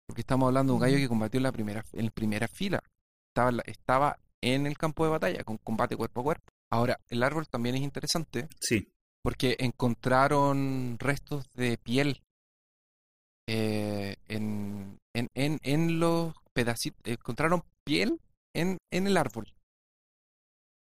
Porque 0.07 0.21
estamos 0.21 0.47
hablando 0.49 0.73
de 0.73 0.75
un 0.77 0.81
gallo 0.83 0.97
Mm. 0.99 1.01
que 1.01 1.09
combatió 1.09 1.39
en 1.39 1.43
la 1.45 1.53
primera, 1.53 1.85
en 1.93 2.11
primera 2.11 2.49
fila. 2.49 2.83
Estaba, 3.29 3.53
estaba 3.67 4.19
en 4.41 4.67
el 4.67 4.79
campo 4.79 5.05
de 5.05 5.11
batalla, 5.11 5.45
con 5.45 5.59
combate 5.59 5.97
cuerpo 5.97 6.21
a 6.21 6.25
cuerpo. 6.25 6.53
Ahora, 6.71 7.01
el 7.09 7.23
árbol 7.23 7.49
también 7.49 7.75
es 7.77 7.81
interesante 7.83 8.49
Sí, 8.61 8.93
porque 9.23 9.57
encontraron 9.59 10.97
restos 10.99 11.51
de 11.55 11.79
piel 11.79 12.23
eh, 13.49 14.17
en, 14.29 14.99
en, 15.15 15.29
en, 15.35 15.59
en 15.63 15.99
los 16.01 16.35
pedacitos. 16.53 17.01
Encontraron 17.05 17.63
piel 17.85 18.21
en, 18.55 18.79
en 18.93 19.07
el 19.07 19.17
árbol. 19.17 19.53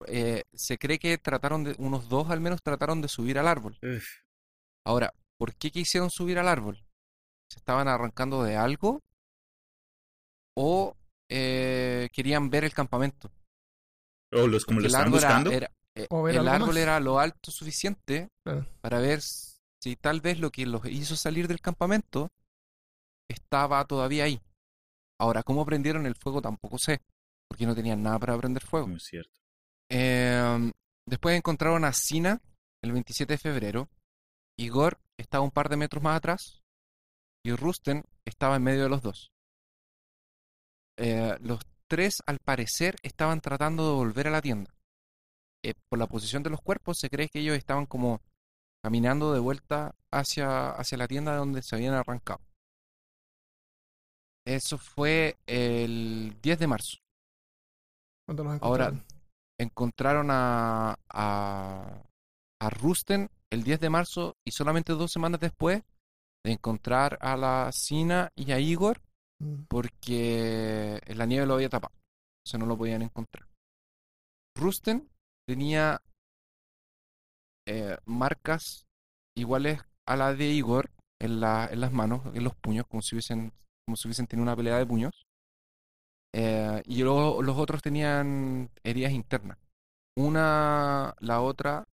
Eh, 0.07 0.43
se 0.53 0.77
cree 0.77 0.97
que 0.97 1.17
trataron 1.17 1.63
de, 1.65 1.75
unos 1.77 2.07
dos 2.09 2.29
al 2.29 2.39
menos 2.41 2.61
trataron 2.63 3.01
de 3.01 3.07
subir 3.09 3.37
al 3.37 3.47
árbol. 3.47 3.77
Uf, 3.83 4.05
Ahora, 4.85 5.13
¿por 5.37 5.53
qué 5.55 5.71
quisieron 5.71 6.09
subir 6.09 6.39
al 6.39 6.47
árbol? 6.47 6.77
¿Se 7.51 7.59
estaban 7.59 7.87
arrancando 7.87 8.43
de 8.43 8.55
algo? 8.55 9.01
¿O 10.57 10.95
eh, 11.29 12.09
querían 12.13 12.49
ver 12.49 12.63
el 12.63 12.73
campamento? 12.73 13.31
o 14.31 14.45
los 14.47 14.63
como 14.65 14.79
lo 14.79 14.85
estaban 14.87 15.07
árbol 15.07 15.19
era- 15.19 15.27
buscando. 15.29 15.51
era- 15.51 15.71
eh, 15.95 16.07
el 16.39 16.47
árbol 16.47 16.67
más. 16.69 16.77
era 16.77 16.99
lo 16.99 17.19
alto 17.19 17.51
suficiente 17.51 18.29
Claro. 18.45 18.65
para 18.79 18.99
ver 18.99 19.19
si 19.81 19.95
tal 19.95 20.21
vez 20.21 20.39
lo 20.39 20.51
que 20.51 20.65
los 20.65 20.85
hizo 20.85 21.15
salir 21.15 21.47
del 21.47 21.61
campamento 21.61 22.31
estaba 23.29 23.83
todavía 23.85 24.25
ahí. 24.25 24.41
Ahora, 25.19 25.43
¿cómo 25.43 25.65
prendieron 25.65 26.05
el 26.05 26.15
fuego? 26.15 26.41
Tampoco 26.41 26.77
sé, 26.77 27.01
porque 27.47 27.65
no 27.65 27.75
tenían 27.75 28.01
nada 28.01 28.19
para 28.19 28.37
prender 28.37 28.63
fuego. 28.63 28.87
Muy 28.87 28.99
cierto. 28.99 29.39
Em, 29.89 30.71
después 31.05 31.35
encontraron 31.35 31.83
a 31.85 31.93
Sina 31.93 32.41
el 32.81 32.91
27 32.91 33.33
de 33.33 33.37
febrero. 33.37 33.89
Igor 34.57 34.99
estaba 35.17 35.43
un 35.43 35.51
par 35.51 35.69
de 35.69 35.77
metros 35.77 36.03
más 36.03 36.17
atrás. 36.17 36.61
Y 37.43 37.53
Rusten 37.53 38.03
estaba 38.25 38.57
en 38.57 38.63
medio 38.63 38.83
de 38.83 38.89
los 38.89 39.01
dos. 39.01 39.31
Eh, 40.97 41.37
los 41.41 41.61
tres, 41.87 42.17
al 42.25 42.39
parecer, 42.39 42.95
estaban 43.01 43.39
tratando 43.39 43.87
de 43.87 43.95
volver 43.95 44.27
a 44.27 44.31
la 44.31 44.41
tienda. 44.41 44.73
Eh, 45.63 45.73
por 45.89 45.99
la 45.99 46.07
posición 46.07 46.43
de 46.43 46.49
los 46.49 46.61
cuerpos, 46.61 46.97
se 46.99 47.09
cree 47.09 47.29
que 47.29 47.39
ellos 47.39 47.57
estaban 47.57 47.85
como 47.85 48.21
caminando 48.83 49.33
de 49.33 49.39
vuelta 49.39 49.95
hacia, 50.11 50.71
hacia 50.71 50.97
la 50.97 51.07
tienda 51.07 51.31
de 51.33 51.37
donde 51.37 51.61
se 51.61 51.75
habían 51.75 51.93
arrancado. 51.93 52.41
Eso 54.45 54.77
fue 54.77 55.37
el 55.45 56.37
10 56.41 56.59
de 56.59 56.67
marzo. 56.67 56.97
Ahora, 58.27 58.87
encontraron. 58.87 59.05
encontraron 59.59 60.27
a, 60.31 60.95
a, 61.09 62.03
a 62.61 62.69
Rusten 62.69 63.29
el 63.51 63.63
10 63.63 63.79
de 63.79 63.89
marzo 63.89 64.37
y 64.45 64.51
solamente 64.51 64.93
dos 64.93 65.11
semanas 65.11 65.39
después 65.39 65.83
de 66.45 66.51
encontrar 66.51 67.17
a 67.21 67.35
la 67.35 67.71
Sina 67.71 68.31
y 68.35 68.51
a 68.51 68.59
Igor 68.59 69.01
Mm. 69.41 69.63
porque 69.69 71.01
la 71.15 71.25
nieve 71.25 71.45
lo 71.45 71.53
había 71.53 71.69
tapado. 71.69 71.93
O 71.95 72.49
sea, 72.49 72.59
no 72.59 72.65
lo 72.65 72.77
podían 72.77 73.01
encontrar. 73.01 73.47
Rusten 74.55 75.09
tenía 75.47 76.01
eh, 77.69 77.97
marcas 78.05 78.85
iguales 79.37 79.79
a 80.07 80.15
la 80.17 80.33
de 80.33 80.47
Igor 80.61 80.89
en, 81.21 81.39
la, 81.39 81.69
en 81.71 81.81
las 81.81 81.91
manos, 81.93 82.21
en 82.35 82.43
los 82.43 82.55
puños, 82.55 82.85
como 82.87 83.01
si 83.03 83.15
hubiesen, 83.15 83.53
como 83.85 83.95
si 83.97 84.07
hubiesen 84.07 84.27
tenido 84.27 84.43
una 84.43 84.55
pelea 84.55 84.77
de 84.79 84.85
puños. 84.87 85.13
Eh, 86.33 86.81
y 86.85 87.03
lo- 87.03 87.41
los 87.41 87.57
otros 87.57 87.81
tenían 87.81 88.69
heridas 88.83 89.11
internas. 89.13 89.57
Una, 90.17 91.15
la 91.19 91.41
otra, 91.41 91.87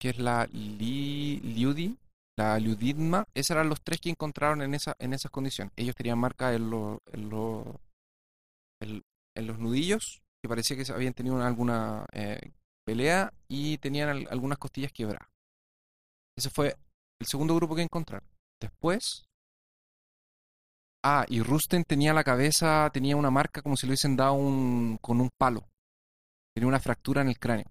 que 0.00 0.10
es 0.10 0.18
la 0.18 0.46
Li, 0.52 1.40
Liudi, 1.40 1.98
la 2.38 2.58
Liudidma, 2.58 3.26
esos 3.34 3.52
eran 3.52 3.68
los 3.68 3.82
tres 3.82 4.00
que 4.00 4.10
encontraron 4.10 4.62
en, 4.62 4.74
esa, 4.74 4.94
en 4.98 5.12
esas 5.14 5.30
condiciones. 5.30 5.72
Ellos 5.76 5.94
tenían 5.96 6.18
marcas 6.18 6.56
en, 6.56 6.70
lo- 6.70 7.02
en, 7.12 7.30
lo- 7.30 7.80
en- 8.80 9.02
en 9.36 9.46
los 9.46 9.58
nudillos, 9.58 10.22
que 10.42 10.48
parecía 10.48 10.76
que 10.76 10.90
habían 10.92 11.14
tenido 11.14 11.42
alguna 11.42 12.06
eh, 12.12 12.52
pelea 12.86 13.32
y 13.48 13.78
tenían 13.78 14.08
al- 14.08 14.28
algunas 14.30 14.58
costillas 14.58 14.92
quebradas. 14.92 15.28
Ese 16.38 16.50
fue 16.50 16.76
el 17.20 17.26
segundo 17.26 17.54
grupo 17.56 17.74
que 17.74 17.82
encontraron. 17.82 18.28
Después. 18.60 19.24
Ah, 21.04 21.24
y 21.28 21.40
Rusten 21.42 21.84
tenía 21.84 22.12
la 22.12 22.24
cabeza, 22.24 22.90
tenía 22.92 23.16
una 23.16 23.30
marca 23.30 23.62
como 23.62 23.76
si 23.76 23.86
le 23.86 23.90
hubiesen 23.90 24.16
dado 24.16 24.34
un, 24.34 24.98
con 25.00 25.20
un 25.20 25.30
palo. 25.38 25.64
Tenía 26.54 26.68
una 26.68 26.80
fractura 26.80 27.22
en 27.22 27.28
el 27.28 27.38
cráneo. 27.38 27.66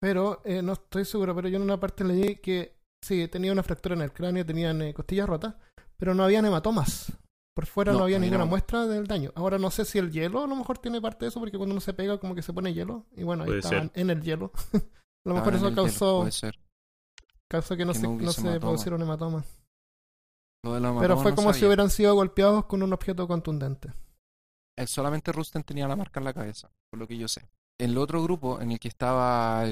Pero 0.00 0.42
eh, 0.44 0.62
no 0.62 0.74
estoy 0.74 1.04
seguro, 1.04 1.34
pero 1.34 1.48
yo 1.48 1.56
en 1.56 1.62
una 1.62 1.80
parte 1.80 2.04
leí 2.04 2.36
que 2.36 2.76
sí, 3.02 3.26
tenía 3.28 3.52
una 3.52 3.62
fractura 3.62 3.94
en 3.94 4.02
el 4.02 4.12
cráneo, 4.12 4.44
tenían 4.44 4.82
eh, 4.82 4.94
costillas 4.94 5.28
rotas, 5.28 5.54
pero 5.96 6.14
no 6.14 6.24
habían 6.24 6.44
hematomas. 6.46 7.12
Por 7.54 7.66
fuera 7.66 7.92
no, 7.92 7.98
No, 7.98 8.04
había 8.04 8.18
ninguna 8.18 8.44
muestra 8.46 8.86
del 8.86 9.06
daño. 9.06 9.30
Ahora 9.36 9.58
no 9.58 9.70
sé 9.70 9.84
si 9.84 9.98
el 9.98 10.10
hielo 10.10 10.42
a 10.42 10.46
lo 10.46 10.56
mejor 10.56 10.78
tiene 10.78 11.00
parte 11.00 11.24
de 11.24 11.28
eso, 11.28 11.38
porque 11.40 11.56
cuando 11.56 11.72
uno 11.74 11.80
se 11.80 11.94
pega 11.94 12.18
como 12.18 12.34
que 12.34 12.42
se 12.42 12.52
pone 12.52 12.74
hielo. 12.74 13.06
Y 13.16 13.22
bueno, 13.22 13.44
ahí 13.44 13.48
Puede 13.50 13.60
estaban 13.60 13.90
ser. 13.90 14.00
en 14.00 14.10
el 14.10 14.22
hielo. 14.22 14.50
a 14.74 15.28
lo 15.28 15.34
mejor 15.34 15.54
en 15.54 15.58
eso 15.60 15.74
causó, 15.74 16.18
puede 16.20 16.32
ser. 16.32 16.58
causó 17.48 17.76
que 17.76 17.84
no 17.84 17.92
que 17.92 17.98
se, 18.00 18.08
no 18.08 18.32
se 18.32 18.40
hematoma. 18.40 18.60
producieron 18.60 19.02
hematomas. 19.02 19.46
Lo 20.64 20.74
de 20.74 20.80
la 20.80 20.98
Pero 20.98 21.18
fue 21.18 21.30
no 21.32 21.36
como 21.36 21.52
si 21.52 21.64
hubieran 21.64 21.90
sido 21.90 22.14
golpeados 22.14 22.64
con 22.66 22.82
un 22.82 22.92
objeto 22.92 23.28
contundente. 23.28 23.92
Eh, 24.76 24.86
solamente 24.88 25.30
Rusten 25.30 25.62
tenía 25.62 25.86
la 25.86 25.94
marca 25.94 26.18
en 26.20 26.24
la 26.24 26.32
cabeza, 26.34 26.70
por 26.90 26.98
lo 26.98 27.06
que 27.06 27.16
yo 27.18 27.28
sé. 27.28 27.46
El 27.78 27.96
otro 27.98 28.22
grupo 28.22 28.60
en 28.60 28.72
el 28.72 28.80
que 28.80 28.88
estaba 28.88 29.64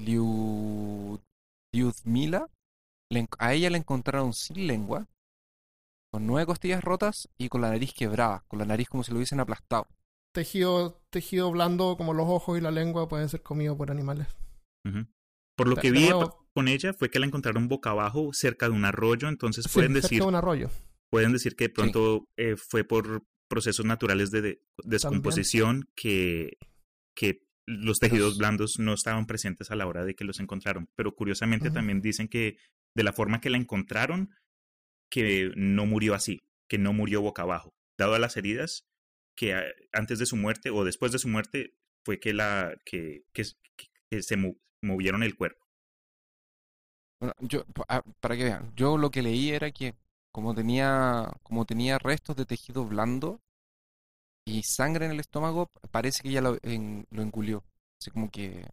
Liu... 0.00 1.18
Liudmila, 1.72 2.48
le 3.10 3.20
en- 3.20 3.28
a 3.38 3.52
ella 3.54 3.70
le 3.70 3.78
encontraron 3.78 4.32
sin 4.32 4.66
lengua, 4.66 5.06
con 6.14 6.28
nueve 6.28 6.46
costillas 6.46 6.84
rotas 6.84 7.28
y 7.36 7.48
con 7.48 7.60
la 7.60 7.70
nariz 7.70 7.92
quebrada, 7.92 8.44
con 8.46 8.60
la 8.60 8.64
nariz 8.64 8.88
como 8.88 9.02
si 9.02 9.10
lo 9.10 9.16
hubiesen 9.16 9.40
aplastado. 9.40 9.88
Tejido, 10.32 11.02
tejido 11.10 11.50
blando 11.50 11.96
como 11.96 12.14
los 12.14 12.26
ojos 12.28 12.56
y 12.56 12.60
la 12.60 12.70
lengua 12.70 13.08
pueden 13.08 13.28
ser 13.28 13.42
comidos 13.42 13.76
por 13.76 13.90
animales. 13.90 14.28
Por 15.56 15.66
lo 15.66 15.74
De- 15.74 15.82
que 15.82 15.90
vi 15.90 16.04
nuevo- 16.04 16.46
con 16.54 16.68
ella 16.68 16.92
fue 16.94 17.10
que 17.10 17.18
la 17.18 17.26
encontraron 17.26 17.66
boca 17.66 17.90
abajo 17.90 18.30
cerca 18.32 18.66
de 18.68 18.76
un 18.76 18.84
arroyo, 18.84 19.26
entonces 19.28 19.64
Sí, 19.64 19.74
pueden 19.74 19.92
cerca 19.94 20.02
decir 20.06 20.20
de 20.20 20.26
un 20.28 20.36
arroyo. 20.36 20.70
pueden 21.10 21.32
decir 21.32 21.56
que 21.56 21.64
de 21.64 21.70
pronto 21.74 22.28
eh, 22.36 22.54
fue 22.56 22.84
por 22.84 23.24
procesos 23.50 23.84
naturales 23.84 24.30
de, 24.30 24.40
de- 24.42 24.60
descomposición 24.84 25.88
que, 25.96 26.58
que 27.16 27.40
los 27.66 27.98
tejidos 27.98 28.30
Los- 28.30 28.38
blandos 28.38 28.74
no 28.78 28.92
estaban 28.94 29.26
presentes 29.26 29.72
a 29.72 29.74
la 29.74 29.88
hora 29.88 30.04
de 30.04 30.14
que 30.14 30.22
los 30.24 30.38
encontraron. 30.38 30.86
Pero 30.96 31.16
curiosamente 31.16 31.72
también 31.72 32.00
dicen 32.00 32.28
que 32.28 32.56
de 32.96 33.02
la 33.02 33.12
forma 33.12 33.40
que 33.40 33.50
la 33.50 33.56
encontraron, 33.58 34.30
que 35.14 35.52
no 35.56 35.86
murió 35.86 36.14
así, 36.14 36.42
que 36.68 36.78
no 36.78 36.92
murió 36.92 37.22
boca 37.22 37.42
abajo. 37.42 37.74
Dado 37.98 38.14
a 38.14 38.18
las 38.18 38.36
heridas, 38.36 38.86
que 39.36 39.54
antes 39.92 40.18
de 40.18 40.26
su 40.26 40.36
muerte 40.36 40.70
o 40.70 40.84
después 40.84 41.12
de 41.12 41.18
su 41.20 41.28
muerte 41.28 41.74
fue 42.04 42.20
que, 42.20 42.34
la, 42.34 42.76
que, 42.84 43.24
se 44.20 44.36
mo- 44.36 44.56
movieron 44.82 45.22
el 45.22 45.36
cuerpo. 45.36 45.66
Bueno, 47.20 47.34
yo, 47.40 47.64
ah, 47.88 48.02
para 48.20 48.36
que 48.36 48.44
vean, 48.44 48.72
yo 48.76 48.96
lo 48.98 49.10
que 49.10 49.22
leí 49.22 49.50
era 49.50 49.70
que 49.72 49.94
como 50.32 50.54
tenía, 50.54 51.32
como 51.42 51.64
tenía 51.64 51.98
restos 51.98 52.36
de 52.36 52.46
tejido 52.46 52.84
blando 52.84 53.40
y 54.44 54.62
sangre 54.62 55.06
en 55.06 55.12
el 55.12 55.20
estómago, 55.20 55.70
parece 55.90 56.22
que 56.22 56.28
ella 56.30 56.40
lo, 56.42 56.58
en- 56.62 57.06
lo 57.10 57.22
engullió. 57.22 57.64
Así 58.00 58.10
como 58.10 58.30
que 58.30 58.66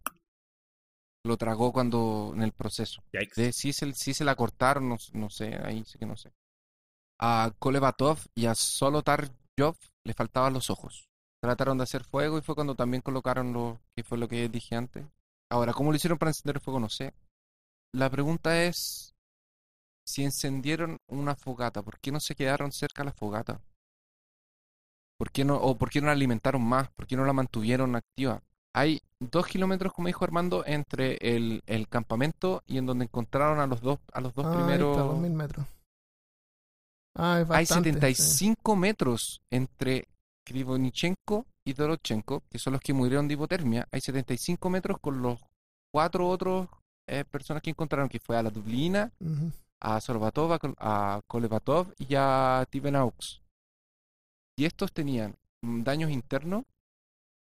lo 1.24 1.36
tragó 1.36 1.72
cuando 1.72 2.32
en 2.34 2.42
el 2.42 2.52
proceso. 2.52 3.02
De 3.36 3.52
si 3.52 3.72
se, 3.72 4.24
la 4.24 4.34
cortaron, 4.34 4.88
no, 4.88 5.30
sé, 5.30 5.54
ahí 5.64 5.84
sí 5.84 5.98
que 5.98 6.06
no 6.06 6.16
sé. 6.16 6.32
A 7.20 7.52
Kolevatov 7.58 8.18
y 8.34 8.46
a 8.46 8.54
Solotaryov 8.54 9.76
le 10.04 10.14
faltaban 10.14 10.52
los 10.52 10.70
ojos. 10.70 11.08
Trataron 11.40 11.78
de 11.78 11.84
hacer 11.84 12.04
fuego 12.04 12.38
y 12.38 12.42
fue 12.42 12.54
cuando 12.54 12.74
también 12.74 13.02
colocaron 13.02 13.52
lo 13.52 13.80
que 13.94 14.04
fue 14.04 14.18
lo 14.18 14.28
que 14.28 14.48
dije 14.48 14.74
antes. 14.74 15.06
Ahora, 15.50 15.72
¿cómo 15.72 15.90
lo 15.90 15.96
hicieron 15.96 16.18
para 16.18 16.30
encender 16.30 16.56
el 16.56 16.62
fuego? 16.62 16.80
No 16.80 16.88
sé. 16.88 17.12
La 17.92 18.10
pregunta 18.10 18.62
es 18.62 19.14
si 20.04 20.24
encendieron 20.24 20.98
una 21.08 21.36
fogata, 21.36 21.82
¿por 21.82 22.00
qué 22.00 22.10
no 22.10 22.20
se 22.20 22.34
quedaron 22.34 22.72
cerca 22.72 23.02
de 23.02 23.06
la 23.06 23.12
fogata? 23.12 23.60
¿Por 25.18 25.30
qué 25.30 25.44
no, 25.44 25.56
o 25.56 25.76
por 25.78 25.90
qué 25.90 26.00
no 26.00 26.06
la 26.06 26.12
alimentaron 26.12 26.62
más? 26.62 26.90
¿Por 26.90 27.06
qué 27.06 27.16
no 27.16 27.24
la 27.24 27.32
mantuvieron 27.32 27.94
activa? 27.94 28.42
Hay 28.74 29.00
dos 29.20 29.46
kilómetros, 29.46 29.92
como 29.92 30.08
dijo 30.08 30.24
Armando, 30.24 30.64
entre 30.66 31.16
el, 31.20 31.62
el 31.66 31.88
campamento 31.88 32.62
y 32.66 32.78
en 32.78 32.86
donde 32.86 33.04
encontraron 33.04 33.60
a 33.60 33.66
los 33.66 33.80
dos, 33.80 33.98
a 34.12 34.20
los 34.20 34.34
dos 34.34 34.46
Ah, 34.46 34.54
primeros. 34.54 34.96
está, 34.96 35.02
2000 35.08 35.32
metros. 35.32 35.66
Ah, 37.14 37.40
es 37.42 37.50
Hay 37.50 37.64
bastante, 37.66 37.90
sí. 37.90 37.94
75 37.94 38.76
metros 38.76 39.42
entre 39.50 40.08
Krivonichenko 40.44 41.46
y 41.64 41.74
Dorochenko, 41.74 42.42
que 42.50 42.58
son 42.58 42.72
los 42.72 42.82
que 42.82 42.94
murieron 42.94 43.28
de 43.28 43.34
hipotermia. 43.34 43.86
Hay 43.92 44.00
75 44.00 44.70
metros 44.70 44.98
con 45.00 45.20
los 45.20 45.38
cuatro 45.92 46.28
otros 46.28 46.68
eh, 47.06 47.24
personas 47.30 47.62
que 47.62 47.70
encontraron, 47.70 48.08
que 48.08 48.18
fue 48.20 48.36
a 48.38 48.42
la 48.42 48.50
Dublina, 48.50 49.12
a 49.80 50.00
Sorbatov, 50.00 50.52
a, 50.54 50.58
a 50.78 51.20
Kolevatov 51.26 51.92
y 51.98 52.14
a 52.16 52.66
Tibenaux. 52.70 53.42
Y 54.56 54.64
estos 54.64 54.92
tenían 54.92 55.36
mm, 55.62 55.82
daños 55.82 56.10
internos 56.10 56.64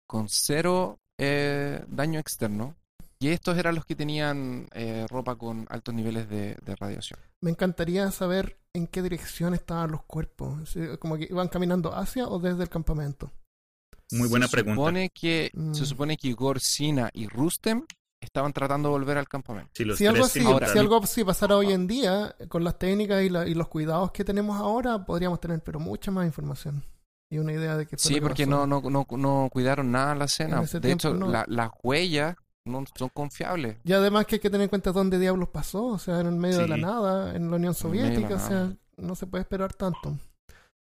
con 0.07 0.29
cero 0.29 0.99
eh, 1.19 1.85
daño 1.89 2.19
externo. 2.21 2.75
Y 3.21 3.29
estos 3.31 3.59
eran 3.59 3.75
los 3.75 3.85
que 3.85 3.97
tenían 3.97 4.69
eh, 4.73 5.05
ropa 5.11 5.35
con 5.37 5.67
altos 5.71 5.93
niveles 5.93 6.29
de, 6.29 6.57
de 6.63 6.77
radiación. 6.77 7.19
Me 7.43 7.51
encantaría 7.51 8.09
saber 8.13 8.59
en 8.73 8.87
qué 8.87 9.03
dirección 9.03 9.55
estaban 9.55 9.91
los 9.91 10.05
cuerpos. 10.05 10.71
Si- 10.71 10.97
Como 11.01 11.17
que 11.17 11.27
iban 11.29 11.49
caminando 11.49 11.93
hacia 11.95 12.29
o 12.29 12.39
desde 12.39 12.63
el 12.63 12.69
campamento. 12.69 13.33
Muy 14.13 14.29
buena 14.29 14.47
se 14.47 14.53
pregunta. 14.53 14.77
Supone 14.77 15.11
que, 15.11 15.51
Mm. 15.53 15.75
Se 15.75 15.85
supone 15.85 16.17
que 16.17 16.29
Igor, 16.29 16.61
Sina 16.61 17.11
y 17.13 17.27
Rustem 17.27 17.85
estaban 18.21 18.53
tratando 18.53 18.89
de 18.89 18.93
volver 18.93 19.19
al 19.19 19.29
campamento. 19.29 19.71
Si 19.97 20.07
algo, 20.07 20.25
así, 20.25 20.41
Ahora- 20.45 20.69
si 20.73 20.79
algo 20.79 20.97
así 21.03 21.25
pasara 21.25 21.57
hoy 21.57 21.73
en 21.73 21.87
día, 21.89 22.37
con 22.49 22.63
las 22.63 22.79
técnicas 22.79 23.23
y, 23.25 23.29
la- 23.31 23.47
y 23.49 23.55
los 23.55 23.67
cuidados 23.69 24.13
que 24.13 24.25
tenemos 24.25 24.57
ahora, 24.57 25.05
podríamos 25.05 25.41
tener 25.41 25.61
pero 25.63 25.81
mucha 25.81 26.11
más 26.13 26.25
información. 26.25 26.85
Y 27.31 27.39
una 27.39 27.53
idea 27.53 27.77
de 27.77 27.85
qué 27.87 27.97
fue 27.97 28.09
Sí, 28.09 28.15
que 28.15 28.21
porque 28.23 28.47
no, 28.47 28.67
no, 28.67 28.81
no, 28.81 29.07
no 29.11 29.49
cuidaron 29.53 29.91
nada 29.93 30.15
la 30.15 30.25
ese 30.25 30.47
De 30.81 30.93
hecho, 30.93 31.11
tiempo 31.11 31.27
no. 31.27 31.31
la- 31.31 31.45
las 31.49 31.71
huellas 31.83 32.37
no 32.65 32.85
son 32.97 33.09
confiables. 33.11 33.77
Y 33.85 33.93
además 33.93 34.27
que 34.27 34.37
hay 34.37 34.41
que 34.41 34.51
tener 34.51 34.65
en 34.65 34.69
cuenta 34.69 34.93
dónde 34.93 35.19
diablos 35.19 35.49
pasó, 35.49 35.85
o 35.87 35.99
sea, 35.99 36.21
en 36.21 36.27
el 36.27 36.37
medio 36.37 36.59
de 36.59 36.69
la 36.69 36.77
nada, 36.77 37.35
en 37.35 37.51
la 37.51 37.57
Unión 37.57 37.73
la 37.73 37.79
Soviética, 37.79 38.35
o 38.35 38.39
sea, 38.39 38.51
nada. 38.51 38.77
no 38.97 39.15
se 39.15 39.27
puede 39.27 39.43
esperar 39.43 39.73
tanto. 39.75 40.17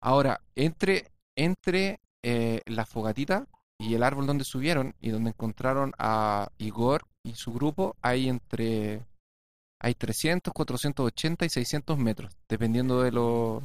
Ahora, 0.01 0.41
entre, 0.55 1.11
entre 1.37 1.99
eh, 2.23 2.61
la 2.65 2.85
fogatita 2.85 3.47
y 3.79 3.93
el 3.95 4.03
árbol 4.03 4.27
donde 4.27 4.43
subieron 4.45 4.93
y 5.01 5.09
donde 5.09 5.29
encontraron 5.31 5.93
a 5.97 6.49
Igor 6.57 7.05
y 7.23 7.33
su 7.35 7.51
grupo, 7.53 7.95
hay 8.01 8.29
entre 8.29 9.05
hay 9.81 9.93
300, 9.95 10.53
480 10.53 11.45
y 11.45 11.49
600 11.49 11.97
metros, 11.97 12.33
dependiendo 12.47 13.01
de 13.03 13.11
lo 13.11 13.61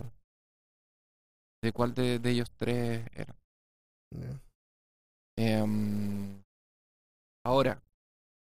de 1.63 1.73
cuál 1.73 1.95
de, 1.95 2.19
de 2.19 2.31
ellos 2.31 2.51
tres 2.57 3.07
eran. 3.13 3.37
Em, 5.37 6.43
ahora, 7.45 7.83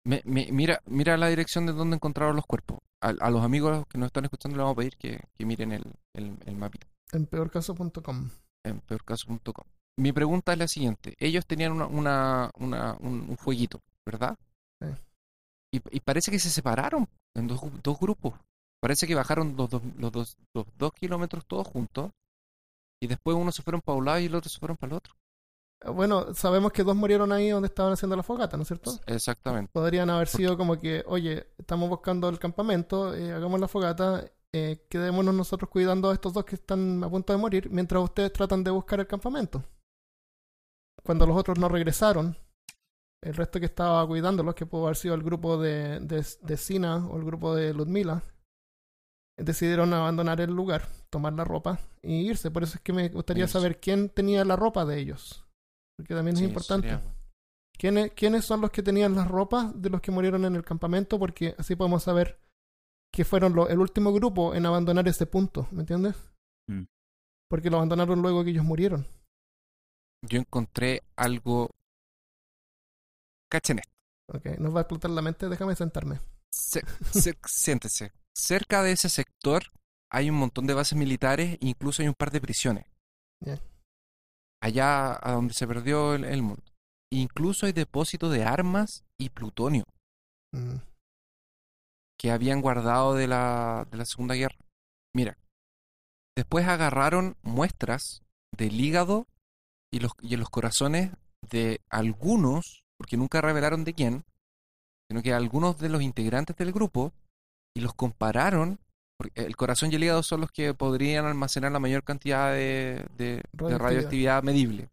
me- 0.05 0.21
me- 0.25 0.51
mira, 0.51 0.81
mira 0.85 1.17
la 1.17 1.27
dirección 1.27 1.65
de 1.65 1.73
donde 1.73 1.95
encontraron 1.95 2.35
los 2.35 2.45
cuerpos. 2.45 2.79
A, 3.01 3.09
a 3.09 3.29
los 3.31 3.43
amigos 3.43 3.85
que 3.87 3.97
nos 3.97 4.07
están 4.07 4.25
escuchando 4.25 4.57
les 4.57 4.63
vamos 4.63 4.73
a 4.73 4.79
pedir 4.81 4.97
que, 4.97 5.21
que 5.37 5.45
miren 5.45 5.71
el, 5.71 5.83
el, 6.13 6.37
el 6.45 6.55
mapita. 6.55 6.87
En 7.13 7.25
peorcaso.com. 7.25 8.29
en 8.65 8.79
peorcaso.com. 8.81 9.65
Mi 9.97 10.11
pregunta 10.11 10.53
es 10.53 10.59
la 10.59 10.67
siguiente. 10.67 11.15
Ellos 11.19 11.45
tenían 11.45 11.71
una, 11.73 11.87
una, 11.87 12.51
una- 12.57 12.93
un, 12.99 13.29
un 13.29 13.37
fueguito, 13.37 13.79
¿verdad? 14.05 14.37
Sí. 14.81 14.87
Y, 15.73 15.97
y 15.97 15.99
parece 16.01 16.31
que 16.31 16.39
se 16.39 16.49
separaron 16.49 17.07
en 17.35 17.47
dos, 17.47 17.61
dos 17.83 17.99
grupos. 17.99 18.33
Parece 18.81 19.07
que 19.07 19.15
bajaron 19.15 19.55
los 19.57 19.69
dos, 19.69 19.81
los, 19.97 20.11
dos, 20.11 20.37
los 20.53 20.65
dos 20.77 20.93
kilómetros 20.93 21.45
todos 21.45 21.67
juntos. 21.67 22.11
Y 23.01 23.07
después 23.07 23.35
unos 23.37 23.55
se 23.55 23.63
fueron 23.63 23.81
para 23.81 23.97
un 23.97 24.05
lado 24.05 24.19
y 24.19 24.25
el 24.25 24.35
otro 24.35 24.49
se 24.49 24.59
fueron 24.59 24.77
para 24.77 24.91
el 24.91 24.97
otro. 24.97 25.13
Bueno, 25.93 26.33
sabemos 26.33 26.73
que 26.73 26.83
dos 26.83 26.95
murieron 26.95 27.31
ahí 27.31 27.49
donde 27.49 27.67
estaban 27.67 27.93
haciendo 27.93 28.15
la 28.17 28.23
fogata, 28.23 28.57
¿no 28.57 28.63
es 28.63 28.67
cierto? 28.67 28.99
Exactamente. 29.07 29.71
Podrían 29.71 30.09
haber 30.09 30.27
sido 30.27 30.57
como 30.57 30.77
que, 30.77 31.03
oye, 31.07 31.47
estamos 31.57 31.87
buscando 31.87 32.27
el 32.27 32.37
campamento, 32.37 33.15
eh, 33.15 33.31
hagamos 33.31 33.61
la 33.61 33.69
fogata, 33.69 34.29
eh, 34.51 34.85
quedémonos 34.89 35.33
nosotros 35.33 35.69
cuidando 35.69 36.09
a 36.09 36.13
estos 36.13 36.33
dos 36.33 36.43
que 36.43 36.55
están 36.55 37.01
a 37.01 37.09
punto 37.09 37.31
de 37.31 37.39
morir, 37.39 37.69
mientras 37.69 38.03
ustedes 38.03 38.33
tratan 38.33 38.63
de 38.63 38.71
buscar 38.71 38.99
el 38.99 39.07
campamento. 39.07 39.63
Cuando 41.01 41.25
los 41.25 41.37
otros 41.37 41.57
no 41.57 41.69
regresaron, 41.69 42.35
el 43.21 43.33
resto 43.33 43.59
que 43.61 43.67
estaba 43.67 44.05
cuidándolos, 44.05 44.55
que 44.55 44.65
pudo 44.65 44.83
haber 44.83 44.97
sido 44.97 45.15
el 45.15 45.23
grupo 45.23 45.57
de, 45.57 46.01
de, 46.01 46.25
de 46.41 46.57
Sina 46.57 47.07
o 47.07 47.15
el 47.15 47.23
grupo 47.23 47.55
de 47.55 47.73
Ludmila, 47.73 48.21
decidieron 49.43 49.93
abandonar 49.93 50.41
el 50.41 50.51
lugar, 50.51 50.87
tomar 51.09 51.33
la 51.33 51.43
ropa 51.43 51.79
y 52.01 52.29
irse. 52.29 52.51
Por 52.51 52.63
eso 52.63 52.75
es 52.75 52.81
que 52.81 52.93
me 52.93 53.09
gustaría 53.09 53.47
saber 53.47 53.79
quién 53.79 54.09
tenía 54.09 54.43
la 54.45 54.55
ropa 54.55 54.85
de 54.85 54.99
ellos. 54.99 55.45
Porque 55.97 56.13
también 56.13 56.35
es 56.35 56.39
Sí, 56.39 56.45
importante. 56.45 56.89
sería- 56.89 57.15
¿Quiénes, 57.77 58.11
¿Quiénes 58.13 58.43
son 58.45 58.59
los 58.61 58.71
que 58.71 58.83
tenían 58.83 59.15
las 59.15 59.27
ropas 59.29 59.71
de 59.81 59.89
los 59.89 60.01
que 60.01 60.11
murieron 60.11 60.43
en 60.45 60.55
el 60.55 60.65
campamento? 60.65 61.17
Porque 61.17 61.55
así 61.57 61.75
podemos 61.75 62.03
saber 62.03 62.39
que 63.13 63.23
fueron 63.23 63.53
lo- 63.55 63.69
el 63.69 63.79
último 63.79 64.11
grupo 64.13 64.53
en 64.53 64.65
abandonar 64.65 65.07
ese 65.07 65.25
punto, 65.25 65.67
¿me 65.71 65.81
entiendes? 65.81 66.15
Mm. 66.67 66.83
Porque 67.49 67.69
lo 67.69 67.77
abandonaron 67.77 68.21
luego 68.21 68.43
que 68.43 68.49
ellos 68.51 68.65
murieron. 68.65 69.07
Yo 70.27 70.39
encontré 70.39 71.03
algo... 71.15 71.69
Cachen 73.49 73.79
esto. 73.79 73.91
Ok, 74.33 74.59
nos 74.59 74.75
va 74.75 74.79
a 74.79 74.81
explotar 74.81 75.09
la 75.11 75.21
mente, 75.21 75.49
déjame 75.49 75.75
sentarme. 75.75 76.19
Se- 76.51 76.83
se- 77.11 77.37
siéntese. 77.45 78.11
Cerca 78.35 78.83
de 78.83 78.91
ese 78.93 79.09
sector 79.09 79.63
hay 80.11 80.29
un 80.29 80.37
montón 80.37 80.65
de 80.67 80.73
bases 80.73 80.97
militares 80.97 81.57
e 81.61 81.67
incluso 81.67 82.01
hay 82.01 82.07
un 82.07 82.15
par 82.15 82.31
de 82.31 82.41
prisiones. 82.41 82.85
Allá 84.61 85.17
a 85.21 85.33
donde 85.33 85.53
se 85.53 85.67
perdió 85.67 86.15
el, 86.15 86.23
el 86.25 86.41
mundo. 86.41 86.63
Incluso 87.11 87.65
hay 87.65 87.71
depósitos 87.73 88.31
de 88.31 88.43
armas 88.43 89.03
y 89.17 89.29
plutonio 89.29 89.85
Mm, 90.51 90.77
que 92.17 92.31
habían 92.31 92.61
guardado 92.61 93.13
de 93.15 93.27
la, 93.27 93.87
de 93.89 93.97
la 93.97 94.05
Segunda 94.05 94.35
Guerra. 94.35 94.57
Mira, 95.15 95.37
después 96.35 96.67
agarraron 96.67 97.37
muestras 97.43 98.23
del 98.51 98.79
hígado 98.79 99.27
y 99.91 99.99
los, 99.99 100.11
y 100.21 100.35
los 100.35 100.49
corazones 100.49 101.11
de 101.49 101.81
algunos, 101.89 102.83
porque 102.97 103.15
nunca 103.15 103.41
revelaron 103.41 103.83
de 103.83 103.93
quién, 103.93 104.25
sino 105.09 105.21
que 105.21 105.33
algunos 105.33 105.77
de 105.77 105.89
los 105.89 106.01
integrantes 106.01 106.57
del 106.57 106.73
grupo, 106.73 107.13
y 107.79 107.81
los 107.81 107.93
compararon, 107.93 108.79
porque 109.17 109.45
el 109.45 109.55
corazón 109.55 109.91
y 109.91 109.95
el 109.95 110.03
hígado 110.03 110.21
son 110.23 110.41
los 110.41 110.51
que 110.51 110.73
podrían 110.73 111.25
almacenar 111.25 111.71
la 111.71 111.79
mayor 111.79 112.03
cantidad 112.03 112.51
de, 112.51 113.05
de- 113.17 113.43
de 113.51 113.77
Radioactividad. 113.77 114.43
medible. 114.43 114.89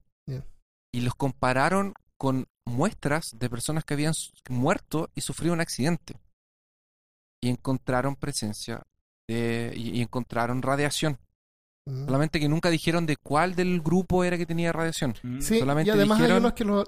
Y 0.92 1.00
los 1.00 1.14
compararon 1.14 1.92
con 2.16 2.46
muestras 2.64 3.38
de 3.38 3.50
personas 3.50 3.84
que 3.84 3.94
habían 3.94 4.14
muerto 4.48 5.10
y 5.14 5.20
sufrido 5.20 5.52
un 5.52 5.60
accidente. 5.60 6.14
Y 7.42 7.50
encontraron 7.50 8.16
presencia 8.16 8.82
de, 9.28 9.72
y, 9.76 9.98
y 9.98 10.00
encontraron 10.00 10.62
radiación. 10.62 11.18
mm. 11.86 12.06
Solamente 12.06 12.40
que 12.40 12.48
nunca 12.48 12.70
dijeron 12.70 13.04
de 13.04 13.16
cuál 13.18 13.54
del 13.54 13.82
grupo 13.82 14.24
era 14.24 14.38
que 14.38 14.46
tenía 14.46 14.72
radiación. 14.72 15.14
Mm. 15.22 15.40
Sí, 15.40 15.58
solamente 15.58 15.90
y 15.90 15.92
además 15.92 16.18
hay 16.18 16.22
dijeron, 16.22 16.42
unos 16.44 16.52
que 16.54 16.64
los, 16.64 16.84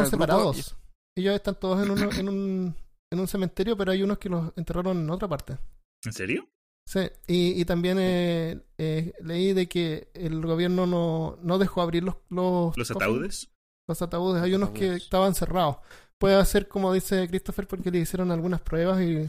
los 0.00 0.10
separados. 0.10 0.76
Ellos 1.16 1.34
están 1.36 1.54
todos 1.60 1.84
en, 1.84 1.90
uno- 1.92 2.10
en, 2.12 2.28
un, 2.28 2.76
en 3.12 3.20
un 3.20 3.28
cementerio, 3.28 3.76
pero 3.76 3.92
hay 3.92 4.02
unos 4.02 4.18
que 4.18 4.28
los 4.28 4.52
enterraron 4.56 4.98
en 4.98 5.10
otra 5.10 5.28
parte. 5.28 5.58
¿En 6.04 6.12
serio? 6.12 6.48
Sí, 6.88 7.00
y, 7.26 7.60
y 7.60 7.64
también 7.64 7.98
eh, 7.98 8.60
eh, 8.78 9.12
leí 9.20 9.52
de 9.52 9.68
que 9.68 10.08
el 10.14 10.44
gobierno 10.44 10.86
no, 10.86 11.36
no 11.42 11.58
dejó 11.58 11.82
abrir 11.82 12.04
los, 12.04 12.16
los, 12.28 12.76
¿Los 12.76 12.90
ataúdes? 12.90 13.50
Los 13.88 14.02
ataúdes, 14.02 14.42
hay 14.42 14.54
unos 14.54 14.70
que 14.70 14.94
estaban 14.94 15.34
cerrados. 15.34 15.78
Puede 16.18 16.44
ser 16.44 16.68
como 16.68 16.92
dice 16.92 17.28
Christopher 17.28 17.66
porque 17.66 17.90
le 17.90 17.98
hicieron 17.98 18.30
algunas 18.30 18.60
pruebas 18.60 19.00
y, 19.00 19.28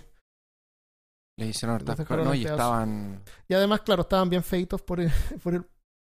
Le 1.37 1.45
hicieron 1.45 1.75
hartas 1.75 2.05
pruebas, 2.05 2.27
¿no? 2.27 2.33
y 2.35 2.43
pedazos. 2.43 2.59
estaban... 2.59 3.23
y 3.47 3.53
además, 3.53 3.81
claro, 3.81 4.03
estaban 4.03 4.29
bien 4.29 4.43
feitos 4.43 4.81
por 4.81 4.99
el, 4.99 5.11
por 5.43 5.55
el 5.55 5.65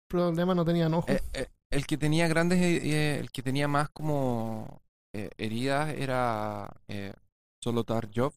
problema, 0.10 0.56
no 0.56 0.64
tenían 0.66 0.94
ojos. 0.94 1.10
Eh, 1.10 1.22
eh, 1.34 1.48
el 1.72 1.88
que 1.88 1.98
tenía 1.98 2.28
grandes, 2.28 2.60
eh, 2.60 2.82
eh, 2.84 3.20
el 3.20 3.32
que 3.32 3.42
tenía 3.42 3.68
más 3.68 3.90
como 3.90 4.82
eh, 5.14 5.30
heridas 5.38 5.94
era 5.96 6.72
eh, 6.88 7.14
Solotar 7.64 8.10
Job, 8.14 8.34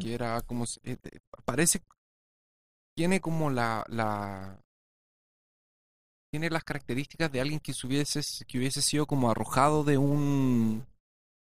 que 0.00 0.14
era 0.14 0.40
como... 0.42 0.64
eh, 0.82 0.96
parece... 1.44 1.82
Tiene 2.96 3.20
como 3.20 3.50
la, 3.50 3.84
la... 3.88 4.60
Tiene 6.32 6.50
las 6.50 6.64
características 6.64 7.30
de 7.30 7.40
alguien 7.40 7.60
que 7.60 7.72
se 7.74 7.86
hubiese, 7.86 8.20
que 8.46 8.58
hubiese 8.58 8.82
sido 8.82 9.06
como 9.06 9.30
arrojado 9.30 9.84
de 9.84 9.98
un... 9.98 10.84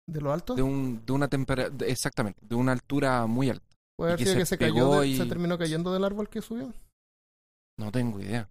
¿De 0.07 0.21
lo 0.21 0.33
alto? 0.33 0.55
De, 0.55 0.63
un, 0.63 1.05
de 1.07 1.13
una 1.13 1.29
temperatura... 1.29 1.87
Exactamente, 1.89 2.41
de 2.45 2.55
una 2.55 2.73
altura 2.73 3.27
muy 3.27 3.49
alta. 3.51 3.67
Puede 3.97 4.13
haber 4.13 4.21
sido 4.27 4.33
se 4.35 4.39
que 4.41 4.47
se 4.47 4.59
cayó, 4.59 5.01
de- 5.01 5.09
y- 5.09 5.17
se 5.17 5.27
terminó 5.27 5.57
cayendo 5.57 5.93
del 5.93 6.05
árbol 6.05 6.29
que 6.29 6.43
subió. 6.43 6.73
No 7.79 7.91
tengo 7.91 8.21
idea. 8.21 8.49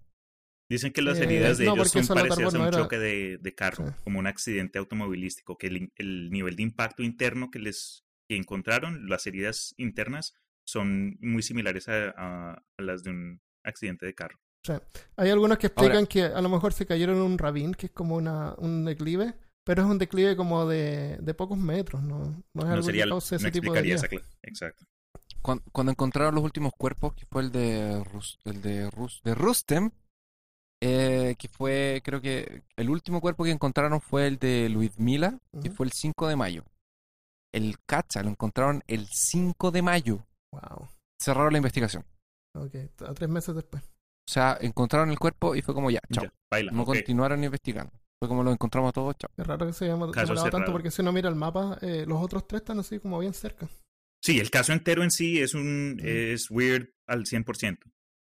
Dicen 0.72 0.92
que 0.94 1.02
las 1.04 1.20
Eh, 1.20 1.24
heridas 1.26 1.58
de 1.60 1.66
no, 1.66 1.76
ellos 1.76 1.92
son 1.92 2.08
parecidas 2.08 2.54
a 2.56 2.60
un 2.60 2.68
era- 2.68 2.78
choque 2.78 2.98
de, 2.98 3.38
de 3.38 3.56
carro, 3.56 3.88
Sí. 3.90 3.94
como 4.04 4.18
un 4.20 4.28
accidente 4.28 4.80
automovilístico, 4.80 5.58
que 5.58 5.68
el, 5.68 5.92
el 5.98 6.32
nivel 6.32 6.56
de 6.56 6.64
impacto 6.64 7.04
interno 7.04 7.52
que 7.52 7.60
les 7.60 8.04
que 8.34 8.40
encontraron, 8.40 9.08
las 9.10 9.26
heridas 9.28 9.74
internas, 9.78 10.34
son 10.66 11.18
muy 11.22 11.44
similares 11.44 11.88
a, 11.90 12.10
a- 12.18 12.64
a 12.78 12.82
las 12.82 13.04
de 13.04 13.12
un 13.12 13.42
accidente 13.64 14.06
de 14.06 14.16
carro. 14.16 14.40
Hay 15.18 15.30
algunos 15.30 15.58
que 15.58 15.68
Ahora- 15.68 16.00
explican 16.00 16.08
que 16.08 16.24
a 16.24 16.42
lo 16.42 16.50
mejor 16.50 16.74
se 16.74 16.86
cayeron 16.86 17.18
en 17.18 17.24
un 17.24 17.38
ravín, 17.38 17.74
que 17.74 17.88
es 17.88 17.92
como 17.92 18.16
una, 18.16 18.54
un 18.58 18.86
declive, 18.86 19.34
pero 19.66 19.82
es 19.84 19.88
un 19.90 19.98
declive 19.98 20.36
como 20.38 20.66
de, 20.66 21.18
de 21.20 21.34
pocos 21.34 21.58
metros, 21.58 22.02
¿no? 22.02 22.20
No 22.54 22.62
es 22.62 22.66
No 22.68 22.72
algo 22.72 22.84
sería, 22.84 23.04
que 23.04 23.10
cause 23.10 23.36
ese 23.36 23.52
tipo 23.52 23.74
de 23.74 23.92
esa 23.92 24.08
Exacto. 24.44 24.86
Cuan- 25.42 25.62
Cuando, 25.74 25.92
encontraron 25.92 26.34
los 26.36 26.44
últimos 26.46 26.72
cuerpos, 26.78 27.14
que 27.14 27.26
fue 27.26 27.42
el 27.42 27.52
de 27.52 28.02
Rus- 28.06 28.40
el 28.46 28.62
de, 28.62 28.90
Rus- 28.90 29.22
de 29.24 29.36
Rustem, 29.36 29.92
eh, 30.82 31.36
que 31.38 31.48
fue, 31.50 32.02
creo 32.04 32.22
que 32.22 32.64
el 32.78 32.90
último 32.90 33.20
cuerpo 33.22 33.44
que 33.44 33.52
encontraron 33.52 34.00
fue 34.02 34.28
el 34.28 34.38
de 34.38 34.70
Luismila, 34.70 35.40
que 35.62 35.70
Ujú. 35.70 35.76
fue 35.78 35.86
el 35.88 35.92
5 35.92 36.28
de 36.28 36.36
mayo. 36.38 36.64
El 37.54 37.78
Cacha 37.86 38.24
lo 38.24 38.30
encontraron 38.30 38.84
el 38.88 39.08
5 39.08 39.72
de 39.72 39.82
mayo. 39.82 40.26
Wow. 40.52 40.90
Cerraron 41.22 41.54
la 41.54 41.58
investigación. 41.60 42.06
Ok, 42.56 42.76
a 43.08 43.14
tres 43.14 43.30
meses 43.30 43.56
después. 43.56 43.84
O 43.84 44.32
sea, 44.32 44.58
encontraron 44.62 45.10
el 45.10 45.20
cuerpo 45.20 45.56
y 45.56 45.62
fue 45.62 45.74
como 45.74 45.90
ya, 45.92 46.00
chao. 46.12 46.26
Ya, 46.26 46.34
baila. 46.52 46.72
No 46.72 46.86
continuaron 46.86 47.44
investigando. 47.44 47.92
Fue 48.22 48.30
como 48.30 48.44
lo 48.44 48.52
encontramos 48.52 48.94
todos, 48.94 49.16
chao. 49.18 49.30
Es 49.36 49.46
raro 49.46 49.66
que 49.68 49.74
se 49.74 49.86
haya 49.86 49.94
demorado 49.94 50.50
tanto 50.50 50.72
porque 50.72 50.92
si 50.92 51.02
uno 51.02 51.12
mira 51.12 51.30
el 51.30 51.36
mapa, 51.36 51.78
eh, 51.82 52.06
los 52.08 52.22
otros 52.22 52.48
tres 52.48 52.62
están 52.62 52.80
así 52.80 53.00
como 53.00 53.20
bien 53.20 53.34
cerca. 53.34 53.68
Sí, 54.24 54.40
el 54.40 54.50
caso 54.50 54.72
entero 54.72 55.04
en 55.04 55.12
sí 55.12 55.42
es 55.42 55.54
un 55.54 55.96
Mm. 55.96 56.00
es 56.06 56.50
weird 56.50 56.88
al 57.08 57.26
100%. 57.26 57.78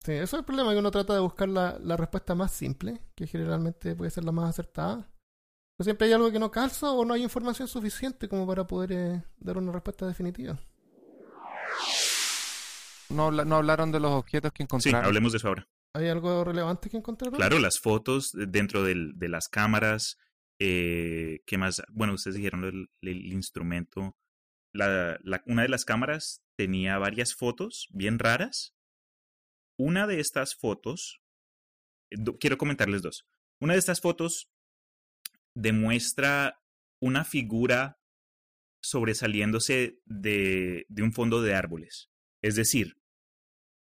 Sí, 0.06 0.14
eso 0.14 0.38
es 0.38 0.40
el 0.40 0.46
problema, 0.46 0.72
que 0.72 0.78
uno 0.80 0.92
trata 0.92 1.14
de 1.14 1.20
buscar 1.20 1.50
la, 1.50 1.78
la 1.80 1.98
respuesta 1.98 2.34
más 2.34 2.54
simple, 2.54 3.02
que 3.16 3.28
generalmente 3.28 3.96
puede 3.96 4.10
ser 4.10 4.24
la 4.24 4.32
más 4.32 4.50
acertada. 4.52 5.12
Pero 5.80 5.86
siempre 5.86 6.08
hay 6.08 6.14
algo 6.14 6.30
que 6.30 6.40
no 6.40 6.52
calza 6.52 6.92
o 6.92 7.06
no 7.06 7.14
hay 7.14 7.24
información 7.24 7.66
suficiente 7.70 8.28
como 8.28 8.46
para 8.46 8.68
poder 8.68 8.92
eh, 8.92 9.24
dar 9.38 9.58
una 9.58 9.72
respuesta 9.72 10.06
definitiva. 10.06 10.60
No, 13.10 13.28
habla- 13.28 13.46
no 13.46 13.56
hablaron 13.56 13.90
de 13.94 14.02
los 14.02 14.12
objetos 14.12 14.52
que 14.52 14.64
Sí, 14.64 14.66
encontraron. 14.66 15.06
hablemos 15.06 15.32
de 15.32 15.38
eso 15.38 15.48
ahora. 15.48 15.70
¿Hay 15.96 16.10
algo 16.10 16.44
relevante 16.44 16.90
que 16.90 16.98
encontraron? 16.98 17.38
Claro, 17.38 17.60
las 17.60 17.80
fotos 17.80 18.32
dentro 18.34 18.84
del- 18.84 19.14
de 19.18 19.30
las 19.30 19.48
cámaras, 19.48 20.18
eh, 20.60 21.40
¿qué 21.48 21.58
más? 21.58 21.82
Bueno, 21.94 22.16
ustedes 22.16 22.36
dijeron 22.36 22.66
el, 22.66 22.90
el 23.02 23.32
instrumento. 23.32 24.18
La, 24.74 25.18
la- 25.24 25.42
una 25.46 25.62
de 25.62 25.70
las 25.70 25.86
cámaras 25.86 26.44
tenía 26.58 26.98
varias 26.98 27.34
fotos 27.36 27.88
bien 27.92 28.20
raras. 28.20 28.76
Una 29.78 30.08
de 30.08 30.20
estas 30.20 30.56
fotos, 30.56 31.22
eh, 32.12 32.18
do- 32.20 32.38
quiero 32.38 32.58
comentarles 32.58 33.02
dos. 33.02 33.26
Una 33.62 33.74
de 33.76 33.80
estas 33.80 34.02
fotos 34.02 34.50
demuestra 35.60 36.60
una 37.02 37.24
figura 37.26 38.00
sobresaliéndose 38.82 40.00
de, 40.06 40.86
de 40.90 41.04
un 41.04 41.14
fondo 41.14 41.42
de 41.42 41.54
árboles. 41.56 42.10
Es 42.42 42.56
decir, 42.56 42.98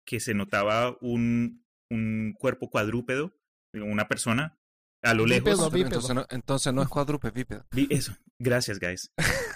que 0.04 0.20
se 0.20 0.34
notaba 0.34 0.96
un, 1.00 1.64
un 1.90 2.34
cuerpo 2.38 2.70
cuadrúpedo, 2.70 3.32
una 3.74 4.08
persona, 4.08 4.58
a 5.02 5.14
lo 5.14 5.24
Bípedo, 5.24 5.44
lejos. 5.56 5.72
bípedo. 5.72 5.86
Entonces 5.86 6.14
no, 6.16 6.26
entonces 6.30 6.72
no 6.74 6.82
es 6.82 6.88
cuadrúpedo, 6.88 7.28
es 7.28 7.34
bípedo. 7.34 7.66
Eso, 7.90 8.16
gracias, 8.38 8.80
guys. 8.80 9.12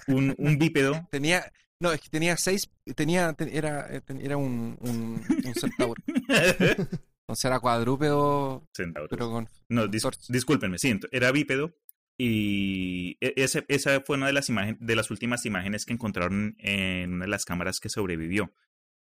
Un, 0.06 0.34
un 0.38 0.58
bípedo. 0.58 1.08
Tenía, 1.10 1.52
no, 1.80 1.90
es 1.92 2.00
que 2.00 2.08
tenía 2.08 2.36
seis, 2.36 2.70
tenía, 2.94 3.32
te- 3.32 3.56
era, 3.56 3.92
eh, 3.92 4.00
ten- 4.00 4.20
era 4.20 4.36
un, 4.36 4.76
un, 4.80 5.24
un 5.44 5.54
centauro. 5.54 6.00
Entonces 6.06 7.44
era 7.44 7.58
cuadrúpedo, 7.60 8.68
pero 9.10 9.30
con 9.30 9.48
No, 9.68 9.86
dis- 9.88 10.26
discúlpenme, 10.28 10.78
sí, 10.78 10.90
ent- 10.90 11.08
era 11.10 11.32
bípedo. 11.32 11.74
Y 12.18 13.16
e- 13.20 13.34
ese- 13.36 13.64
esa 13.68 14.00
fue 14.02 14.16
una 14.16 14.26
de 14.26 14.32
las, 14.32 14.46
de 14.78 14.96
las 14.96 15.10
últimas 15.10 15.44
imágenes 15.46 15.84
que 15.84 15.92
encontraron 15.92 16.54
en 16.58 17.14
una 17.14 17.24
de 17.24 17.30
las 17.30 17.44
cámaras 17.44 17.80
que 17.80 17.88
sobrevivió. 17.88 18.54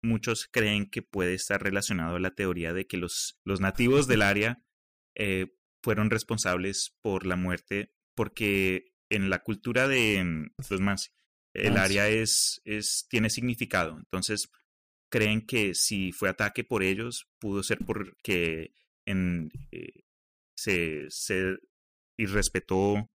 Muchos 0.01 0.47
creen 0.51 0.89
que 0.89 1.01
puede 1.01 1.33
estar 1.33 1.61
relacionado 1.61 2.15
a 2.15 2.19
la 2.19 2.31
teoría 2.35 2.73
de 2.73 2.87
que 2.87 2.97
los, 2.97 3.39
los 3.45 3.61
nativos 3.61 4.07
del 4.07 4.21
área 4.21 4.63
eh, 5.15 5.55
fueron 5.81 6.09
responsables 6.09 6.95
por 7.01 7.25
la 7.25 7.35
muerte, 7.35 7.93
porque 8.15 8.93
en 9.09 9.29
la 9.29 9.39
cultura 9.39 9.87
de 9.87 10.23
mm, 10.23 10.51
los 10.69 10.81
Mansi, 10.81 11.09
el 11.53 11.77
área 11.77 12.09
es, 12.09 12.61
es, 12.65 13.05
tiene 13.09 13.29
significado. 13.29 13.95
Entonces, 13.97 14.49
creen 15.09 15.45
que 15.45 15.75
si 15.75 16.11
fue 16.11 16.29
ataque 16.29 16.63
por 16.63 16.81
ellos, 16.83 17.29
pudo 17.39 17.61
ser 17.61 17.77
porque 17.85 18.73
en, 19.05 19.51
eh, 19.71 20.03
se, 20.57 21.05
se 21.09 21.57
irrespetó 22.17 23.09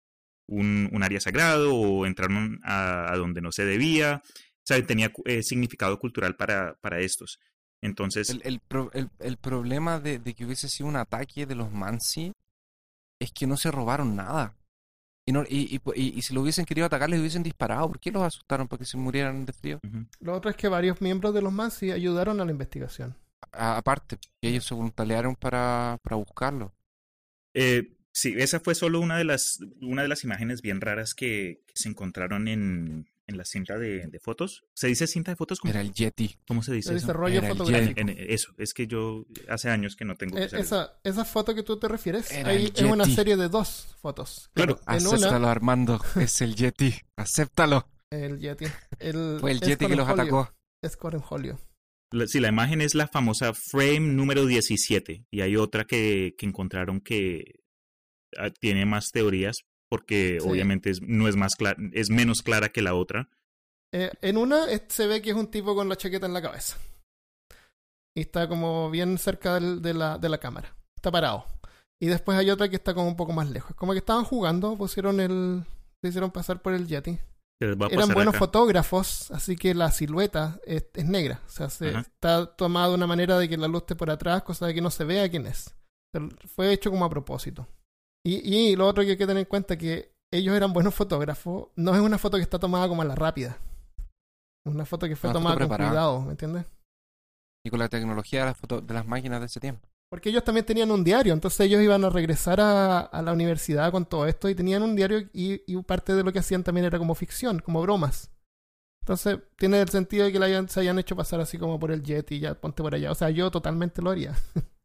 un, 0.48 0.88
un 0.92 1.02
área 1.02 1.20
sagrado 1.20 1.74
o 1.74 2.06
entraron 2.06 2.60
a, 2.64 3.12
a 3.12 3.16
donde 3.16 3.40
no 3.40 3.52
se 3.52 3.64
debía. 3.64 4.22
O 4.24 4.66
sea, 4.68 4.84
tenía 4.86 5.12
eh, 5.24 5.42
significado 5.42 5.98
cultural 5.98 6.36
para, 6.36 6.74
para 6.80 7.00
estos. 7.00 7.38
Entonces, 7.82 8.30
El, 8.30 8.42
el, 8.44 8.60
pro- 8.60 8.90
el, 8.92 9.08
el 9.20 9.36
problema 9.36 10.00
de, 10.00 10.18
de 10.18 10.34
que 10.34 10.44
hubiese 10.44 10.68
sido 10.68 10.88
un 10.88 10.96
ataque 10.96 11.46
de 11.46 11.54
los 11.54 11.70
Mansi 11.72 12.32
es 13.20 13.32
que 13.32 13.46
no 13.46 13.56
se 13.56 13.70
robaron 13.70 14.16
nada. 14.16 14.54
Y, 15.26 15.32
no, 15.32 15.42
y, 15.48 15.74
y, 15.76 15.80
y- 15.94 16.18
y 16.18 16.22
si 16.22 16.32
lo 16.34 16.40
hubiesen 16.42 16.64
querido 16.64 16.86
atacar, 16.86 17.10
les 17.10 17.20
hubiesen 17.20 17.42
disparado. 17.42 17.86
¿Por 17.88 18.00
qué 18.00 18.10
los 18.10 18.22
asustaron? 18.22 18.66
¿Para 18.66 18.78
que 18.80 18.86
se 18.86 18.96
murieran 18.96 19.44
de 19.44 19.52
frío? 19.52 19.80
Lo 20.20 20.34
otro 20.34 20.50
es 20.50 20.56
que 20.56 20.68
varios 20.68 21.00
miembros 21.00 21.34
de 21.34 21.42
los 21.42 21.52
Mansi 21.52 21.90
ayudaron 21.92 22.40
a 22.40 22.44
la 22.44 22.50
investigación. 22.50 23.14
A- 23.52 23.76
aparte, 23.76 24.18
ellos 24.42 24.64
se 24.64 24.74
voluntariaron 24.74 25.36
para, 25.36 25.98
para 26.02 26.16
buscarlo. 26.16 26.72
Eh, 27.54 27.94
sí, 28.20 28.34
esa 28.36 28.60
fue 28.60 28.74
solo 28.74 29.00
una 29.00 29.16
de 29.18 29.24
las, 29.24 29.58
una 29.80 30.02
de 30.02 30.08
las 30.08 30.24
imágenes 30.24 30.62
bien 30.62 30.80
raras 30.80 31.14
que, 31.14 31.62
que 31.66 31.72
se 31.74 31.88
encontraron 31.88 32.48
en, 32.48 33.08
en 33.26 33.36
la 33.36 33.44
cinta 33.44 33.78
de, 33.78 34.06
de 34.06 34.18
fotos. 34.20 34.64
¿Se 34.74 34.86
dice 34.88 35.06
cinta 35.06 35.30
de 35.32 35.36
fotos? 35.36 35.60
¿Cómo, 35.60 35.70
Era 35.70 35.80
el 35.80 35.92
Yeti. 35.92 36.36
cómo 36.46 36.62
se 36.62 36.72
dice 36.72 36.88
Se 36.90 36.96
eso? 36.96 37.06
dice 37.06 37.12
rollo 37.12 37.38
Era 37.38 37.48
el 37.48 37.56
fotográfico. 37.56 38.00
En- 38.00 38.08
en- 38.08 38.30
eso, 38.30 38.52
es 38.58 38.72
que 38.74 38.86
yo 38.86 39.24
hace 39.48 39.68
años 39.70 39.96
que 39.96 40.04
no 40.04 40.16
tengo 40.16 40.36
que 40.36 40.42
Eh, 40.42 40.46
usar- 40.46 40.60
esa, 40.60 41.00
esa 41.04 41.24
foto 41.24 41.54
que 41.54 41.62
tú 41.62 41.78
te 41.78 41.88
refieres, 41.88 42.30
Era 42.30 42.50
ahí 42.50 42.72
es 42.74 42.82
una 42.82 43.04
serie 43.04 43.36
de 43.36 43.48
dos 43.48 43.96
fotos. 44.00 44.50
Claro, 44.54 44.80
en 44.88 44.94
Acéptalo, 44.96 45.38
una, 45.38 45.50
Armando. 45.50 46.00
Es 46.16 46.40
el 46.40 46.54
Yeti. 46.54 46.94
Acéptalo. 47.16 47.88
el 48.10 48.38
Yeti. 48.40 48.64
El, 48.98 49.38
Fue 49.40 49.50
el 49.52 49.58
es 49.62 49.68
Yeti 49.68 49.86
que 49.86 49.96
los 49.96 50.08
atacó. 50.08 50.50
Es 50.82 50.96
Corenholio. 50.96 51.58
La- 52.12 52.26
Sí, 52.26 52.40
la 52.40 52.48
imagen 52.48 52.80
es 52.80 52.94
la 52.94 53.06
famosa 53.08 53.52
frame 53.52 54.00
número 54.00 54.46
17 54.46 55.26
y 55.30 55.40
hay 55.42 55.56
otra 55.56 55.84
que, 55.84 56.34
que 56.38 56.46
encontraron 56.46 57.00
que 57.02 57.60
tiene 58.60 58.86
más 58.86 59.10
teorías 59.12 59.58
porque 59.90 60.38
Sí. 60.40 60.48
obviamente 60.48 60.90
es, 60.90 61.00
no 61.02 61.28
es 61.28 61.36
más 61.36 61.52
es 61.92 62.10
menos 62.10 62.42
clara 62.42 62.68
que 62.68 62.82
la 62.82 62.94
otra. 62.94 63.28
Eh, 63.92 64.10
en 64.20 64.36
una 64.36 64.66
se 64.88 65.06
ve 65.06 65.22
que 65.22 65.30
es 65.30 65.36
un 65.36 65.50
tipo 65.50 65.74
con 65.74 65.88
la 65.88 65.96
chaqueta 65.96 66.26
en 66.26 66.34
la 66.34 66.42
cabeza. 66.42 66.76
Y 68.14 68.22
está 68.22 68.48
como 68.48 68.90
bien 68.90 69.16
cerca 69.18 69.54
del- 69.54 69.80
de, 69.80 69.94
la, 69.94 70.18
de 70.18 70.28
la 70.28 70.38
cámara. 70.38 70.74
Está 70.96 71.10
parado. 71.10 71.46
Y 72.00 72.06
después 72.06 72.36
hay 72.38 72.50
otra 72.50 72.68
que 72.68 72.76
está 72.76 72.94
como 72.94 73.08
un 73.08 73.16
poco 73.16 73.32
más 73.32 73.48
lejos. 73.50 73.74
Como 73.76 73.92
que 73.92 73.98
estaban 73.98 74.24
jugando, 74.24 74.76
pusieron 74.76 75.20
el. 75.20 75.64
Se 76.02 76.08
hicieron 76.08 76.30
pasar 76.30 76.60
por 76.60 76.74
el 76.74 76.86
Yeti. 76.86 77.18
Eran 77.60 78.08
buenos 78.14 78.34
acá. 78.34 78.38
fotógrafos, 78.38 79.32
así 79.32 79.56
que 79.56 79.74
la 79.74 79.90
silueta 79.90 80.60
es, 80.64 80.86
es 80.94 81.04
negra. 81.06 81.40
O 81.44 81.50
sea, 81.50 81.68
se, 81.70 81.88
está 81.90 82.46
tomada 82.54 82.88
de 82.90 82.94
una 82.94 83.08
manera 83.08 83.36
de 83.36 83.48
que 83.48 83.56
la 83.56 83.66
luz 83.66 83.80
esté 83.82 83.96
por 83.96 84.10
atrás, 84.10 84.44
cosa 84.44 84.66
de 84.66 84.74
que 84.74 84.80
no 84.80 84.90
se 84.90 85.02
vea 85.04 85.28
quién 85.28 85.46
es. 85.46 85.74
Pero 86.12 86.28
fue 86.54 86.72
hecho 86.72 86.90
como 86.90 87.04
a 87.04 87.10
propósito. 87.10 87.66
Y, 88.24 88.70
y 88.70 88.76
lo 88.76 88.86
otro 88.86 89.02
que 89.04 89.10
hay 89.10 89.16
que 89.16 89.26
tener 89.26 89.40
en 89.42 89.48
cuenta 89.48 89.74
es 89.74 89.80
que 89.80 90.12
ellos 90.32 90.54
eran 90.56 90.72
buenos 90.72 90.94
fotógrafos. 90.94 91.68
No 91.76 91.94
es 91.94 92.00
una 92.00 92.18
foto 92.18 92.36
que 92.36 92.42
está 92.42 92.58
tomada 92.58 92.88
como 92.88 93.02
a 93.02 93.04
la 93.04 93.14
rápida. 93.14 93.58
Una 94.66 94.84
foto 94.84 95.06
que 95.08 95.16
fue 95.16 95.30
Una 95.30 95.38
tomada 95.38 95.56
con 95.56 95.68
cuidado, 95.90 96.20
¿me 96.22 96.30
entiendes? 96.32 96.66
Y 97.66 97.70
con 97.70 97.78
la 97.78 97.88
tecnología 97.88 98.40
de 98.40 98.46
las, 98.46 98.56
foto- 98.58 98.80
de 98.80 98.94
las 98.94 99.06
máquinas 99.06 99.40
de 99.40 99.46
ese 99.46 99.60
tiempo. 99.60 99.88
Porque 100.10 100.30
ellos 100.30 100.42
también 100.44 100.64
tenían 100.64 100.90
un 100.90 101.04
diario, 101.04 101.34
entonces 101.34 101.60
ellos 101.60 101.82
iban 101.82 102.02
a 102.04 102.08
regresar 102.10 102.60
a, 102.60 103.00
a 103.00 103.22
la 103.22 103.32
universidad 103.32 103.90
con 103.92 104.06
todo 104.06 104.26
esto 104.26 104.48
y 104.48 104.54
tenían 104.54 104.82
un 104.82 104.96
diario 104.96 105.18
y, 105.34 105.62
y 105.66 105.82
parte 105.82 106.14
de 106.14 106.22
lo 106.24 106.32
que 106.32 106.38
hacían 106.38 106.64
también 106.64 106.86
era 106.86 106.98
como 106.98 107.14
ficción, 107.14 107.58
como 107.60 107.82
bromas. 107.82 108.30
Entonces 109.02 109.38
tiene 109.56 109.80
el 109.80 109.88
sentido 109.90 110.24
de 110.24 110.32
que 110.32 110.38
la 110.38 110.46
hayan- 110.46 110.68
se 110.68 110.80
hayan 110.80 110.98
hecho 110.98 111.16
pasar 111.16 111.40
así 111.40 111.58
como 111.58 111.78
por 111.78 111.90
el 111.90 112.02
jet 112.02 112.30
y 112.32 112.40
ya 112.40 112.54
ponte 112.54 112.82
por 112.82 112.94
allá. 112.94 113.10
O 113.10 113.14
sea, 113.14 113.30
yo 113.30 113.50
totalmente 113.50 114.00
lo 114.02 114.10
haría. 114.10 114.34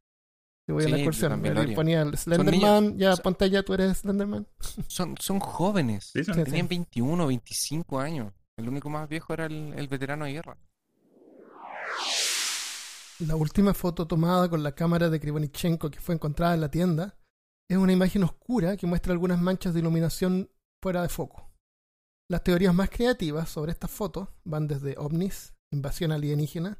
Si 0.65 0.71
voy 0.71 0.83
a 0.85 0.89
la 0.89 0.95
excursión, 0.97 1.41
me 1.41 1.75
ponía 1.75 2.01
el 2.03 2.17
Slenderman, 2.17 2.97
ya 2.97 3.15
ponte 3.17 3.45
allá, 3.45 3.63
tú 3.63 3.73
eres 3.73 3.97
Slenderman. 3.97 4.47
Son, 4.87 5.15
son 5.19 5.39
jóvenes. 5.39 6.11
Sí, 6.13 6.23
son- 6.23 6.35
Sí. 6.35 6.43
Tenían 6.45 6.67
21, 6.69 7.27
25 7.27 7.99
años. 7.99 8.31
El 8.57 8.69
único 8.69 8.89
más 8.89 9.09
viejo 9.09 9.33
era 9.33 9.45
el, 9.47 9.73
el 9.75 9.87
veterano 9.89 10.25
de 10.25 10.31
guerra. 10.33 10.57
La 13.19 13.35
última 13.35 13.73
foto 13.73 14.07
tomada 14.07 14.49
con 14.49 14.63
la 14.63 14.73
cámara 14.73 15.09
de 15.09 15.19
Krivonichenko 15.19 15.89
que 15.89 15.99
fue 15.99 16.15
encontrada 16.15 16.53
en 16.53 16.61
la 16.61 16.69
tienda 16.71 17.15
es 17.69 17.77
una 17.77 17.93
imagen 17.93 18.23
oscura 18.23 18.75
que 18.77 18.87
muestra 18.87 19.13
algunas 19.13 19.39
manchas 19.39 19.73
de 19.73 19.79
iluminación 19.79 20.49
fuera 20.81 21.01
de 21.01 21.09
foco. 21.09 21.49
Las 22.29 22.43
teorías 22.43 22.73
más 22.73 22.89
creativas 22.89 23.49
sobre 23.49 23.71
estas 23.71 23.91
fotos 23.91 24.29
van 24.43 24.67
desde 24.67 24.95
ovnis, 24.97 25.53
invasión 25.71 26.11
alienígena, 26.11 26.79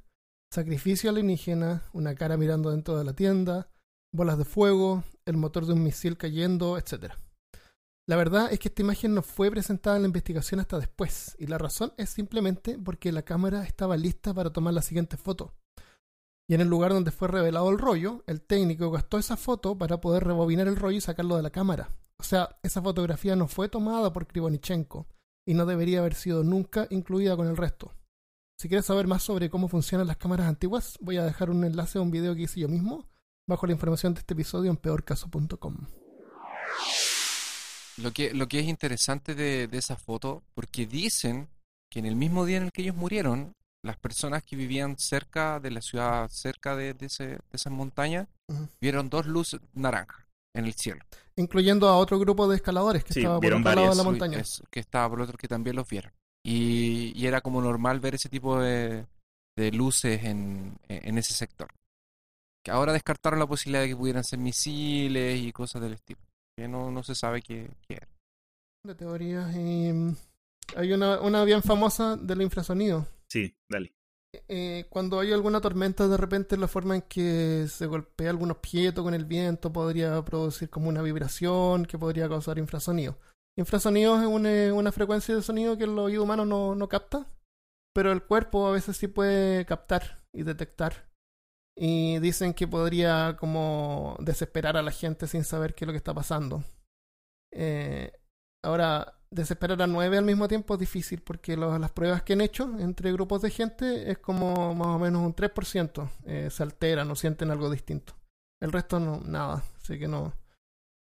sacrificio 0.51 1.09
alienígena, 1.09 1.84
una 1.93 2.15
cara 2.15 2.38
mirando 2.38 2.71
dentro 2.71 2.97
de 2.97 3.03
la 3.03 3.13
tienda, 3.13 3.69
bolas 4.14 4.38
de 4.38 4.45
fuego, 4.45 5.03
el 5.26 5.38
motor 5.38 5.66
de 5.66 5.74
un 5.74 5.84
misil 5.84 6.18
cayendo, 6.18 6.78
etc. 6.78 7.14
La 8.05 8.16
verdad 8.16 8.51
es 8.51 8.59
que 8.59 8.70
esta 8.70 8.84
imagen 8.84 9.14
no 9.16 9.24
fue 9.24 9.49
presentada 9.49 9.95
en 9.95 10.03
la 10.03 10.07
investigación 10.07 10.59
hasta 10.59 10.80
después, 10.80 11.36
y 11.39 11.47
la 11.47 11.57
razón 11.57 11.93
es 11.97 12.11
simplemente 12.11 12.78
porque 12.78 13.11
la 13.11 13.24
cámara 13.24 13.64
estaba 13.64 13.97
lista 13.97 14.34
para 14.34 14.53
tomar 14.53 14.74
la 14.74 14.82
siguiente 14.82 15.18
foto. 15.18 15.53
Y 16.47 16.53
en 16.53 16.61
el 16.61 16.68
lugar 16.68 16.93
donde 16.93 17.11
fue 17.11 17.28
revelado 17.28 17.70
el 17.70 17.80
rollo, 17.80 18.24
el 18.28 18.41
técnico 18.41 18.91
gastó 18.91 19.18
esa 19.18 19.36
foto 19.36 19.78
para 19.78 19.99
poder 19.99 20.26
rebobinar 20.26 20.68
el 20.68 20.76
rollo 20.76 20.97
y 20.97 21.01
sacarlo 21.01 21.36
de 21.36 21.43
la 21.43 21.49
cámara. 21.49 21.89
O 22.18 22.24
sea, 22.24 22.57
esa 22.61 22.82
fotografía 22.82 23.36
no 23.36 23.47
fue 23.47 23.70
tomada 23.70 24.14
por 24.14 24.28
Krivonichenko 24.28 25.07
y 25.45 25.55
no 25.55 25.66
debería 25.66 25.99
haber 25.99 26.14
sido 26.14 26.43
nunca 26.43 26.88
incluida 26.89 27.36
con 27.36 27.47
el 27.47 27.57
resto. 27.57 27.93
Si 28.59 28.68
quieres 28.68 28.86
saber 28.86 29.07
más 29.07 29.24
sobre 29.24 29.49
cómo 29.49 29.70
funcionan 29.70 30.07
las 30.07 30.18
cámaras 30.18 30.47
antiguas, 30.47 30.97
voy 31.01 31.18
a 31.18 31.24
dejar 31.24 31.49
un 31.49 31.64
enlace 31.64 31.97
a 31.97 32.01
un 32.01 32.11
video 32.11 32.36
que 32.36 32.43
hice 32.43 32.59
yo 32.59 32.70
mismo 32.70 33.07
bajo 33.47 33.65
la 33.67 33.73
información 33.73 34.13
de 34.13 34.19
este 34.21 34.33
episodio 34.33 34.71
en 34.71 34.77
peorcaso.com. 34.77 35.75
Lo 37.97 38.11
que, 38.11 38.33
lo 38.33 38.47
que 38.47 38.59
es 38.59 38.65
interesante 38.67 39.35
de, 39.35 39.67
de 39.67 39.77
esa 39.77 39.95
foto, 39.95 40.41
porque 40.55 40.87
dicen 40.87 41.47
que 41.91 41.99
en 41.99 42.05
el 42.07 42.15
mismo 42.15 42.45
día 42.45 42.57
en 42.57 42.63
el 42.63 42.71
que 42.71 42.81
ellos 42.81 42.95
murieron, 42.95 43.53
las 43.85 43.97
personas 43.97 44.43
que 44.43 44.55
vivían 44.55 44.97
cerca 44.97 45.59
de 45.59 45.69
la 45.69 45.81
ciudad, 45.81 46.27
cerca 46.29 46.75
de, 46.75 46.93
de 46.93 47.05
ese- 47.05 47.25
de 47.27 47.39
esas 47.51 47.71
montañas, 47.71 48.27
vieron 48.81 49.09
dos 49.09 49.25
luces 49.27 49.59
naranjas. 49.73 50.23
en 50.55 50.65
el 50.65 50.73
cielo. 50.75 51.01
Incluyendo 51.35 51.87
a 51.89 51.97
otro 51.97 52.19
grupo 52.19 52.47
de 52.47 52.55
escaladores 52.57 53.03
que 53.03 53.13
Sí, 53.15 53.21
estaba 53.21 53.39
por 53.39 53.53
otro 53.53 53.73
lado 53.73 53.89
de 53.89 53.95
la 53.95 54.03
montaña. 54.03 54.39
Es- 54.39 54.61
que 54.69 54.79
estaba 54.79 55.09
por 55.09 55.21
otro 55.21 55.35
que 55.35 55.47
también 55.47 55.75
los 55.75 55.87
vieron. 55.89 56.11
Y, 56.45 57.11
y 57.19 57.25
era 57.25 57.41
como 57.41 57.59
normal 57.59 57.99
ver 57.99 58.13
ese 58.15 58.29
tipo 58.29 58.59
de, 58.59 59.07
de 59.57 59.71
luces 59.71 60.23
en, 60.25 60.77
en 60.87 61.17
ese 61.17 61.33
sector. 61.33 61.69
Que 62.64 62.72
ahora 62.72 62.93
descartaron 62.93 63.39
la 63.39 63.47
posibilidad 63.47 63.82
de 63.82 63.89
que 63.89 63.95
pudieran 63.95 64.24
ser 64.24 64.39
misiles 64.39 65.41
y 65.41 65.51
cosas 65.51 65.82
del 65.82 65.93
estilo. 65.93 66.22
Que 66.57 66.68
no, 66.68 66.91
no 66.91 67.03
se 67.03 67.16
sabe 67.16 67.41
qué, 67.41 67.70
qué 67.88 67.95
era. 67.95 68.07
de 68.86 68.95
teorías 68.95 69.53
mm, 69.53 70.11
hay 70.76 70.93
una, 70.93 71.20
una 71.22 71.43
bien 71.43 71.61
famosa 71.61 72.16
del 72.16 72.41
infrasonido. 72.41 73.05
Sí, 73.30 73.55
dale. 73.70 73.93
Eh, 74.47 74.86
cuando 74.89 75.20
hay 75.20 75.32
alguna 75.32 75.61
tormenta, 75.61 76.07
de 76.07 76.18
repente 76.18 76.57
la 76.57 76.68
forma 76.68 76.95
en 76.95 77.01
que 77.03 77.68
se 77.70 77.86
golpea 77.86 78.30
algún 78.30 78.51
objeto 78.51 79.03
con 79.03 79.14
el 79.14 79.26
viento 79.26 79.72
podría 79.72 80.24
producir 80.24 80.70
como 80.70 80.89
una 80.89 81.03
vibración 81.03 81.86
que 81.86 81.99
podría 81.99 82.28
causar 82.28 82.57
infrasonido. 82.57 83.18
Infrasonido 83.55 84.20
es 84.20 84.28
una, 84.28 84.74
una 84.74 84.91
frecuencia 84.91 85.36
de 85.36 85.43
sonido 85.43 85.78
que 85.78 85.84
el 85.84 85.97
oído 85.99 86.24
humano 86.24 86.45
no, 86.45 86.74
no 86.74 86.89
capta, 86.89 87.28
pero 87.93 88.11
el 88.11 88.24
cuerpo 88.24 88.68
a 88.68 88.72
veces 88.72 88.97
sí 88.97 89.07
puede 89.07 89.66
captar 89.66 90.24
y 90.34 90.41
detectar. 90.41 91.12
Y 91.76 92.19
dicen 92.19 92.53
que 92.53 92.67
podría 92.67 93.36
como 93.39 94.15
desesperar 94.19 94.78
a 94.78 94.84
la 94.84 94.91
gente 94.91 95.28
sin 95.28 95.43
saber 95.43 95.74
qué 95.74 95.86
es 95.86 95.88
lo 95.88 95.93
que 95.93 95.97
está 95.97 96.13
pasando. 96.13 96.63
Eh, 97.51 98.11
ahora, 98.63 99.15
desesperar 99.32 99.82
a 99.82 99.88
nueve 99.88 100.17
al 100.17 100.26
mismo 100.26 100.47
tiempo 100.47 100.76
es 100.76 100.80
difícil 100.80 101.21
porque 101.21 101.57
las 101.57 101.91
pruebas 101.91 102.24
que 102.24 102.34
han 102.34 102.41
hecho 102.41 102.78
entre 102.80 103.11
grupos 103.11 103.41
de 103.41 103.49
gente 103.49 104.11
es 104.11 104.19
como 104.19 104.76
más 104.76 104.88
o 104.88 104.99
menos 104.99 105.24
un 105.24 105.34
3%. 105.36 106.09
eh, 106.26 106.49
se 106.51 106.63
alteran 106.63 107.09
o 107.11 107.15
sienten 107.15 107.51
algo 107.51 107.69
distinto. 107.69 108.13
El 108.61 108.71
resto 108.71 108.99
no, 108.99 109.19
nada. 109.21 109.63
Así 109.82 109.99
que 109.99 110.07
no. 110.07 110.34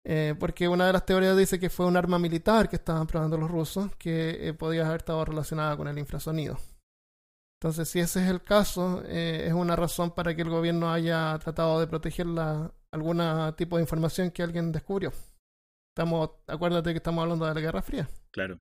Eh, 0.05 0.35
porque 0.39 0.69
una 0.69 0.87
de 0.87 0.93
las 0.93 1.05
teorías 1.05 1.37
dice 1.37 1.59
que 1.59 1.71
fue 1.71 1.87
un 1.87 1.97
arma 1.97 2.19
militar 2.19 2.69
que 2.69 2.77
estaban 2.77 3.07
probando 3.07 3.37
los 3.37 3.51
rusos 3.51 3.95
que 3.97 4.49
eh, 4.49 4.55
podía 4.55 4.87
haber 4.87 4.99
estado 4.99 5.25
relacionada 5.25 5.77
con 5.77 5.89
el 5.89 5.99
infrasonido. 5.99 6.59
Entonces, 7.61 7.89
si 7.89 7.99
ese 7.99 8.23
es 8.23 8.31
el 8.31 8.43
caso, 8.45 9.03
eh, 9.07 9.45
es 9.47 9.53
una 9.53 9.75
razón 9.75 10.15
para 10.15 10.35
que 10.37 10.43
el 10.43 10.49
gobierno 10.49 10.93
haya 10.93 11.37
tratado 11.43 11.81
de 11.81 11.89
proteger 11.89 12.27
la, 12.27 12.73
algún 12.93 13.21
tipo 13.57 13.77
de 13.77 13.83
información 13.83 14.31
que 14.31 14.43
alguien 14.45 14.71
descubrió. 14.71 15.13
Estamos, 15.93 16.31
acuérdate 16.47 16.93
que 16.93 16.99
estamos 16.99 17.23
hablando 17.23 17.47
de 17.47 17.55
la 17.55 17.61
Guerra 17.61 17.83
Fría. 17.83 18.09
Claro. 18.31 18.61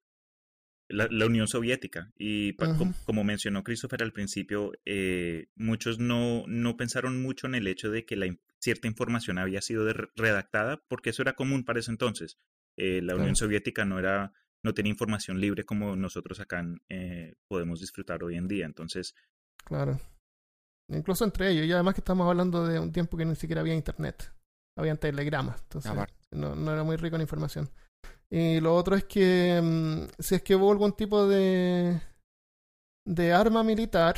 La, 0.90 1.08
la 1.12 1.26
Unión 1.28 1.48
Soviética. 1.48 2.12
Y 2.18 2.54
pa- 2.54 2.76
como 3.06 3.24
mencionó 3.24 3.64
Christopher 3.64 4.02
al 4.02 4.14
principio, 4.14 4.72
eh, 4.86 5.48
muchos 5.56 6.00
no, 6.00 6.46
no 6.48 6.76
pensaron 6.78 7.22
mucho 7.22 7.46
en 7.46 7.54
el 7.54 7.68
hecho 7.68 7.92
de 7.92 8.06
que 8.06 8.16
la, 8.16 8.36
cierta 8.60 8.88
información 8.88 9.38
había 9.38 9.62
sido 9.62 9.86
redactada, 10.16 10.82
porque 10.88 11.12
eso 11.12 11.22
era 11.22 11.34
común 11.34 11.64
para 11.66 11.80
ese 11.80 11.92
entonces. 11.92 12.40
Eh, 12.78 13.02
la 13.04 13.16
Unión. 13.16 13.36
Soviética 13.36 13.86
no 13.86 14.00
era 14.00 14.34
no 14.64 14.74
tenía 14.74 14.92
información 14.92 15.40
libre 15.40 15.64
como 15.66 15.96
nosotros 15.96 16.40
acá 16.40 16.66
eh, 16.90 17.36
podemos 17.50 17.80
disfrutar 17.80 18.24
hoy 18.24 18.36
en 18.36 18.48
día. 18.48 18.66
Entonces, 18.66 19.16
Claro. 19.66 20.00
Incluso 20.90 21.26
entre 21.26 21.52
ellos. 21.52 21.66
Y 21.66 21.72
además 21.74 21.94
que 21.96 22.02
estamos 22.02 22.28
hablando 22.28 22.66
de 22.66 22.80
un 22.80 22.92
tiempo 22.94 23.18
que 23.18 23.26
ni 23.26 23.36
siquiera 23.36 23.60
había 23.62 23.74
internet. 23.76 24.32
Habían 24.78 24.98
telegramas. 24.98 25.62
Entonces, 25.64 25.92
no, 26.32 26.56
no 26.56 26.72
era 26.72 26.84
muy 26.84 26.96
rico 26.96 27.16
en 27.18 27.24
información. 27.24 27.70
Y 28.30 28.60
lo 28.62 28.74
otro 28.76 28.96
es 28.96 29.04
que 29.06 29.60
mm, 29.62 30.22
si 30.22 30.36
es 30.36 30.44
que 30.44 30.56
hubo 30.56 30.72
algún 30.72 30.94
tipo 30.94 31.28
de, 31.28 32.00
de 33.06 33.34
arma 33.34 33.64
militar 33.64 34.16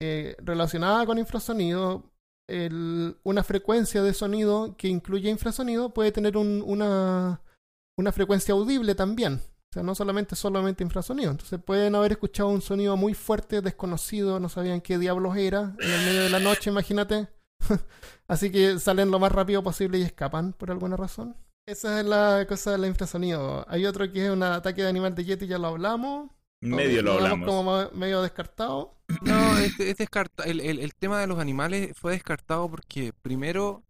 eh, 0.00 0.36
relacionada 0.38 1.04
con 1.06 1.18
infrasonido, 1.18 2.12
el- 2.48 3.16
una 3.22 3.42
frecuencia 3.44 4.02
de 4.02 4.14
sonido 4.14 4.76
que 4.76 4.88
incluye 4.88 5.30
infrasonido 5.30 5.92
puede 5.92 6.12
tener 6.12 6.36
un- 6.36 6.62
una, 6.66 7.40
una 8.00 8.12
frecuencia 8.12 8.52
audible 8.54 8.94
también. 8.94 9.34
O 9.34 9.72
sea, 9.72 9.82
no 9.84 9.94
solamente 9.94 10.34
solamente 10.34 10.82
infrasonido. 10.82 11.30
Entonces 11.30 11.60
pueden 11.64 11.94
haber 11.94 12.12
escuchado 12.12 12.48
un 12.48 12.60
sonido 12.60 12.96
muy 12.96 13.14
fuerte, 13.14 13.60
desconocido, 13.62 14.40
no 14.40 14.48
sabían 14.48 14.80
qué 14.80 14.98
diablos 14.98 15.36
era, 15.36 15.76
en 15.78 15.90
el 15.90 16.04
medio 16.06 16.22
de 16.24 16.30
la 16.30 16.40
noche, 16.40 16.70
imagínate. 16.70 17.28
Así 18.28 18.50
que 18.50 18.78
salen 18.78 19.10
lo 19.10 19.18
más 19.18 19.32
rápido 19.32 19.62
posible 19.62 19.98
y 19.98 20.02
escapan 20.02 20.52
por 20.54 20.70
alguna 20.70 20.96
razón. 20.96 21.36
Esa 21.68 22.00
es 22.00 22.06
la 22.06 22.46
cosa 22.48 22.72
del 22.72 22.86
infrasonido. 22.86 23.64
Hay 23.68 23.86
otro 23.86 24.10
que 24.10 24.24
es 24.26 24.30
un 24.30 24.42
ataque 24.42 24.82
de 24.82 24.88
animal 24.88 25.14
de 25.14 25.24
Yeti, 25.24 25.46
ya 25.46 25.58
lo 25.58 25.68
hablamos. 25.68 26.30
medio 26.60 27.02
lo 27.02 27.12
hablamos. 27.12 27.46
como 27.48 27.90
medio 27.92 28.22
descartado. 28.22 28.96
No, 29.22 29.58
es, 29.58 29.78
es 29.80 29.96
descarta- 29.98 30.44
el, 30.44 30.60
el, 30.60 30.78
el 30.78 30.94
tema 30.94 31.20
de 31.20 31.26
los 31.26 31.38
animales 31.38 31.92
fue 31.96 32.12
descartado 32.12 32.68
porque 32.70 33.12
primero, 33.22 33.82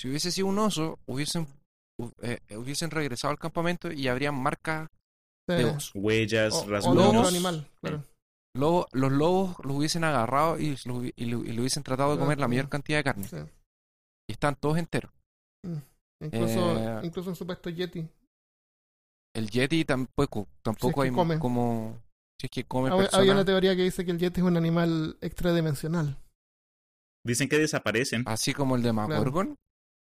si 0.00 0.08
hubiese 0.08 0.30
sido 0.32 0.48
un 0.48 0.58
oso, 0.58 0.98
hubiesen, 1.06 1.46
hu- 1.46 1.55
eh, 2.22 2.40
hubiesen 2.56 2.90
regresado 2.90 3.30
al 3.32 3.38
campamento 3.38 3.90
y 3.92 4.08
habrían 4.08 4.34
marcas 4.34 4.88
de 5.48 5.58
Sí. 5.58 5.64
oso. 5.64 5.98
Huellas, 5.98 6.52
O, 6.54 6.58
o 6.58 6.64
de 6.66 6.70
rasguños. 6.72 7.06
otro 7.08 7.28
animal, 7.28 7.68
claro. 7.80 8.04
Lobo- 8.56 8.88
los 8.92 9.12
lobos 9.12 9.56
los 9.64 9.76
hubiesen 9.76 10.04
agarrado 10.04 10.58
y, 10.58 10.76
lo, 10.86 11.04
y 11.04 11.34
hubiesen 11.58 11.82
tratado 11.82 12.10
de 12.10 12.16
Claro, 12.16 12.24
comer 12.26 12.38
la 12.40 12.48
mayor 12.48 12.68
cantidad 12.68 12.98
de 12.98 13.04
carne. 13.04 13.28
Sí. 13.28 13.36
Y 14.28 14.32
están 14.32 14.56
todos 14.56 14.78
enteros. 14.78 15.12
Incluso, 16.22 16.78
Eh, 16.78 17.00
incluso 17.04 17.30
un 17.30 17.36
supuesto 17.36 17.68
Yeti. 17.70 18.08
El 19.34 19.50
Yeti 19.50 19.84
tampoco, 19.84 20.48
tampoco 20.62 21.02
que 21.02 21.08
hay 21.08 21.14
come. 21.14 21.38
como... 21.38 21.98
Si 22.40 22.46
es 22.46 22.50
que 22.50 22.64
come 22.64 22.88
Hab- 22.88 22.94
Había 22.94 23.04
personas. 23.10 23.28
una 23.34 23.44
teoría 23.44 23.76
que 23.76 23.82
dice 23.82 24.04
que 24.04 24.10
el 24.10 24.18
Yeti 24.18 24.40
es 24.40 24.46
un 24.46 24.56
animal 24.56 25.16
extradimensional. 25.20 26.18
Dicen 27.24 27.48
que 27.48 27.58
desaparecen. 27.58 28.22
Así 28.26 28.52
como 28.54 28.76
el 28.76 28.82
de 28.82 28.92
Magorgon. 28.92 29.56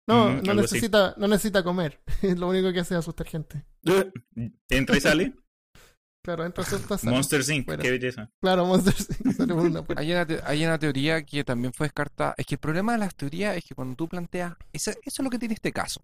No, 0.07 0.29
Mm, 0.29 0.43
no 0.43 0.53
así. 0.53 0.61
necesita, 0.61 1.15
no 1.17 1.29
necesita 1.29 1.63
comer. 1.63 2.01
Lo 2.37 2.49
único 2.49 2.73
que 2.73 2.81
hace 2.81 2.95
es 2.95 2.99
asustar 2.99 3.27
gente. 3.27 3.65
Entra 4.69 4.97
y 4.97 5.01
sale. 5.01 5.35
Claro, 6.25 6.47
entonces 6.47 6.81
está 6.81 6.97
sale. 6.97 7.15
Monster 7.15 7.43
Inc. 7.51 7.67
Fuera. 7.67 7.83
Qué 7.83 7.91
belleza. 7.91 8.31
Claro, 8.41 8.65
Monster 8.65 8.95
Inc. 9.27 9.33
sale 9.37 9.53
por 9.55 9.63
una 9.67 9.83
puerta. 9.85 10.01
Hay 10.01 10.11
una, 10.11 10.25
te- 10.27 10.41
hay 10.43 10.65
una 10.65 10.79
teoría 10.79 11.23
que 11.23 11.45
también 11.45 11.75
fue 11.75 11.85
descartada. 11.87 12.35
Es 12.39 12.47
que 12.47 12.55
el 12.55 12.61
problema 12.61 12.93
de 12.93 12.99
las 12.99 13.15
teorías 13.15 13.55
es 13.59 13.63
que 13.63 13.75
cuando 13.75 13.95
tú 13.95 14.09
planteas, 14.09 14.55
eso, 14.73 14.91
eso 14.91 15.01
es 15.05 15.19
lo 15.21 15.29
que 15.29 15.39
tiene 15.39 15.53
este 15.53 15.71
caso. 15.71 16.01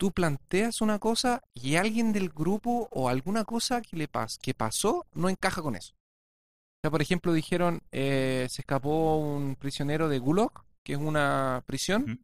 Tú 0.00 0.10
planteas 0.10 0.80
una 0.80 0.98
cosa 0.98 1.42
y 1.54 1.76
alguien 1.76 2.12
del 2.12 2.28
grupo 2.30 2.88
o 2.90 3.08
alguna 3.08 3.44
cosa 3.44 3.82
que 3.82 3.96
le 3.96 4.08
pas 4.08 4.36
que 4.36 4.52
pasó 4.52 5.06
no 5.12 5.28
encaja 5.28 5.62
con 5.62 5.76
eso. 5.76 5.94
O 5.94 6.80
sea, 6.82 6.90
por 6.90 7.00
ejemplo, 7.00 7.32
dijeron, 7.32 7.82
eh, 7.92 8.48
se 8.50 8.62
escapó 8.62 9.16
un 9.18 9.54
prisionero 9.54 10.08
de 10.08 10.18
Gulag, 10.18 10.50
que 10.84 10.94
es 10.94 10.98
una 10.98 11.62
prisión. 11.66 12.18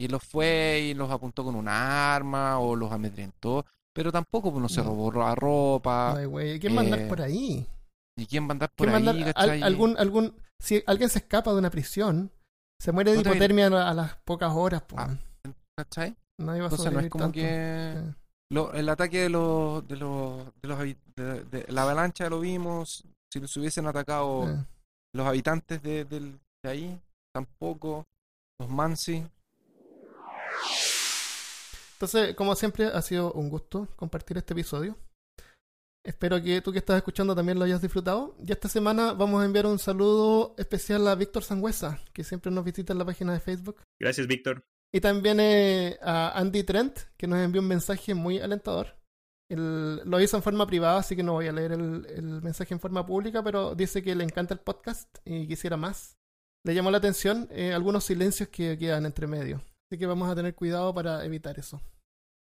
Y 0.00 0.08
los 0.08 0.22
fue 0.24 0.80
y 0.90 0.94
los 0.94 1.10
apuntó 1.10 1.44
con 1.44 1.54
un 1.54 1.68
arma 1.68 2.58
o 2.58 2.74
los 2.74 2.90
amedrentó, 2.90 3.66
pero 3.92 4.10
tampoco 4.10 4.50
pues, 4.50 4.62
no 4.62 4.68
se 4.68 4.80
No. 4.82 4.88
robó 4.88 5.12
la 5.12 5.34
ropa. 5.34 6.16
Ay, 6.16 6.24
güey. 6.24 6.58
¿Quién 6.58 6.74
va 6.74 6.80
a 6.80 6.84
andar 6.84 7.00
eh, 7.00 7.06
por 7.06 7.20
ahí? 7.20 7.66
¿Y 8.16 8.26
quién 8.26 8.44
va 8.44 8.48
a 8.48 8.52
andar 8.52 8.70
por 8.74 8.86
¿Quién 8.88 8.94
va 8.94 9.10
a 9.10 9.12
ahí? 9.12 9.20
andar- 9.22 9.34
cachai? 9.34 9.58
al- 9.58 9.62
algún, 9.64 9.96
algún, 9.98 10.34
si 10.58 10.82
alguien 10.86 11.10
se 11.10 11.18
escapa 11.18 11.52
de 11.52 11.58
una 11.58 11.70
prisión, 11.70 12.30
se 12.80 12.92
muere 12.92 13.10
de 13.12 13.16
No 13.22 13.30
hipotermia 13.30 13.66
a, 13.66 13.90
a 13.90 13.94
las 13.94 14.16
pocas 14.24 14.52
horas. 14.54 14.82
po. 14.82 14.96
Ah, 14.98 15.14
¿Cachai? 15.76 16.16
Nadie 16.38 16.60
va 16.60 16.66
a 16.68 16.70
Entonces 16.70 16.92
no 16.92 17.00
es 17.00 17.10
sobrevivir 17.10 17.10
como 17.10 17.24
tanto. 17.24 17.34
que... 17.34 17.94
Sí. 17.96 18.14
Lo- 18.52 18.72
el 18.72 18.88
ataque 18.88 19.18
de 19.20 19.28
los 19.28 19.86
de 19.86 19.96
los 19.96 20.46
de 20.60 20.68
los 20.68 20.78
de, 20.78 20.94
de- 21.44 21.66
la 21.68 21.82
avalancha 21.82 22.28
lo 22.30 22.40
vimos 22.40 23.04
si 23.32 23.38
los 23.38 23.54
hubiesen 23.56 23.86
atacado 23.86 24.46
Sí. 24.48 24.64
los 25.14 25.26
habitantes 25.26 25.80
de, 25.82 26.04
de 26.06 26.32
ahí 26.64 27.00
tampoco 27.32 28.06
los 28.58 28.68
Mansi 28.68 29.24
Entonces, 31.94 32.34
como 32.34 32.54
siempre, 32.54 32.86
ha 32.86 33.02
sido 33.02 33.32
un 33.32 33.50
gusto 33.50 33.88
compartir 33.96 34.38
este 34.38 34.54
episodio. 34.54 34.96
Espero 36.02 36.42
que 36.42 36.62
tú 36.62 36.72
que 36.72 36.78
estás 36.78 36.96
escuchando 36.96 37.34
también 37.34 37.58
lo 37.58 37.64
hayas 37.66 37.82
disfrutado. 37.82 38.34
Y 38.42 38.50
esta 38.50 38.68
semana 38.68 39.12
vamos 39.12 39.42
a 39.42 39.44
enviar 39.44 39.66
un 39.66 39.78
saludo 39.78 40.54
especial 40.56 41.06
a 41.08 41.14
Víctor 41.14 41.44
Sangüesa, 41.44 42.00
que 42.14 42.24
siempre 42.24 42.50
nos 42.50 42.64
visita 42.64 42.94
en 42.94 42.98
la 42.98 43.04
página 43.04 43.34
de 43.34 43.40
Facebook. 43.40 43.82
Gracias, 43.98 44.26
Víctor. 44.26 44.64
Y 44.92 45.00
también 45.00 45.38
eh, 45.40 45.98
a 46.00 46.38
Andy 46.38 46.64
Trent, 46.64 46.98
que 47.16 47.26
nos 47.26 47.38
envió 47.38 47.60
un 47.60 47.68
mensaje 47.68 48.14
muy 48.14 48.38
alentador. 48.38 48.96
Lo 49.50 50.20
hizo 50.20 50.36
en 50.36 50.42
forma 50.42 50.66
privada, 50.66 51.00
así 51.00 51.16
que 51.16 51.22
no 51.22 51.32
voy 51.32 51.48
a 51.48 51.52
leer 51.52 51.72
el, 51.72 52.06
el 52.06 52.40
mensaje 52.40 52.72
en 52.72 52.80
forma 52.80 53.04
pública, 53.04 53.42
pero 53.42 53.74
dice 53.74 54.02
que 54.02 54.14
le 54.14 54.24
encanta 54.24 54.54
el 54.54 54.60
podcast 54.60 55.18
y 55.24 55.46
quisiera 55.48 55.76
más. 55.76 56.16
Le 56.64 56.74
llamó 56.74 56.90
la 56.90 56.98
atención 56.98 57.48
eh, 57.50 57.72
algunos 57.72 58.04
silencios 58.04 58.48
que 58.48 58.78
quedan 58.78 59.06
entre 59.06 59.26
medio. 59.26 59.62
Así 59.90 59.98
que 59.98 60.06
vamos 60.06 60.30
a 60.30 60.36
tener 60.36 60.54
cuidado 60.54 60.94
para 60.94 61.24
evitar 61.24 61.58
eso. 61.58 61.80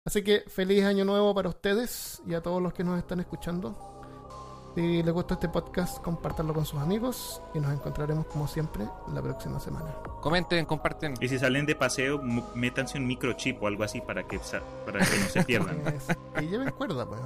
Así 0.05 0.21
que 0.21 0.43
feliz 0.47 0.83
año 0.83 1.05
nuevo 1.05 1.33
para 1.33 1.47
ustedes 1.47 2.21
y 2.27 2.33
a 2.33 2.41
todos 2.41 2.61
los 2.61 2.73
que 2.73 2.83
nos 2.83 2.99
están 2.99 3.21
escuchando. 3.21 4.73
Si 4.75 5.01
les 5.01 5.13
gustó 5.13 5.35
este 5.35 5.47
podcast, 5.47 6.01
compártanlo 6.03 6.53
con 6.53 6.65
sus 6.65 6.81
amigos 6.81 7.41
y 7.53 7.61
nos 7.61 7.71
encontraremos 7.71 8.25
como 8.25 8.49
siempre 8.49 8.83
la 9.13 9.21
próxima 9.21 9.61
semana. 9.61 9.95
comenten 10.19 10.65
comparten 10.65 11.13
Y 11.21 11.29
si 11.29 11.39
salen 11.39 11.65
de 11.65 11.75
paseo, 11.75 12.21
métanse 12.53 12.97
un 12.97 13.07
microchip 13.07 13.63
o 13.63 13.67
algo 13.67 13.85
así 13.85 14.01
para 14.01 14.27
que, 14.27 14.41
para 14.85 14.99
que 14.99 15.17
no 15.17 15.25
se 15.29 15.43
pierdan. 15.45 15.81
Y 16.41 16.47
lleven 16.47 16.71
cuerda, 16.71 17.07
pues. 17.07 17.21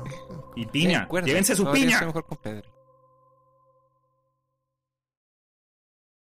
Y 0.55 0.67
piña. 0.67 1.09
Llévense 1.25 1.55
su 1.55 1.65
piña. 1.71 1.97
soy 1.97 2.07
mejor 2.07 2.25
con 2.27 2.37
Pedro 2.37 2.80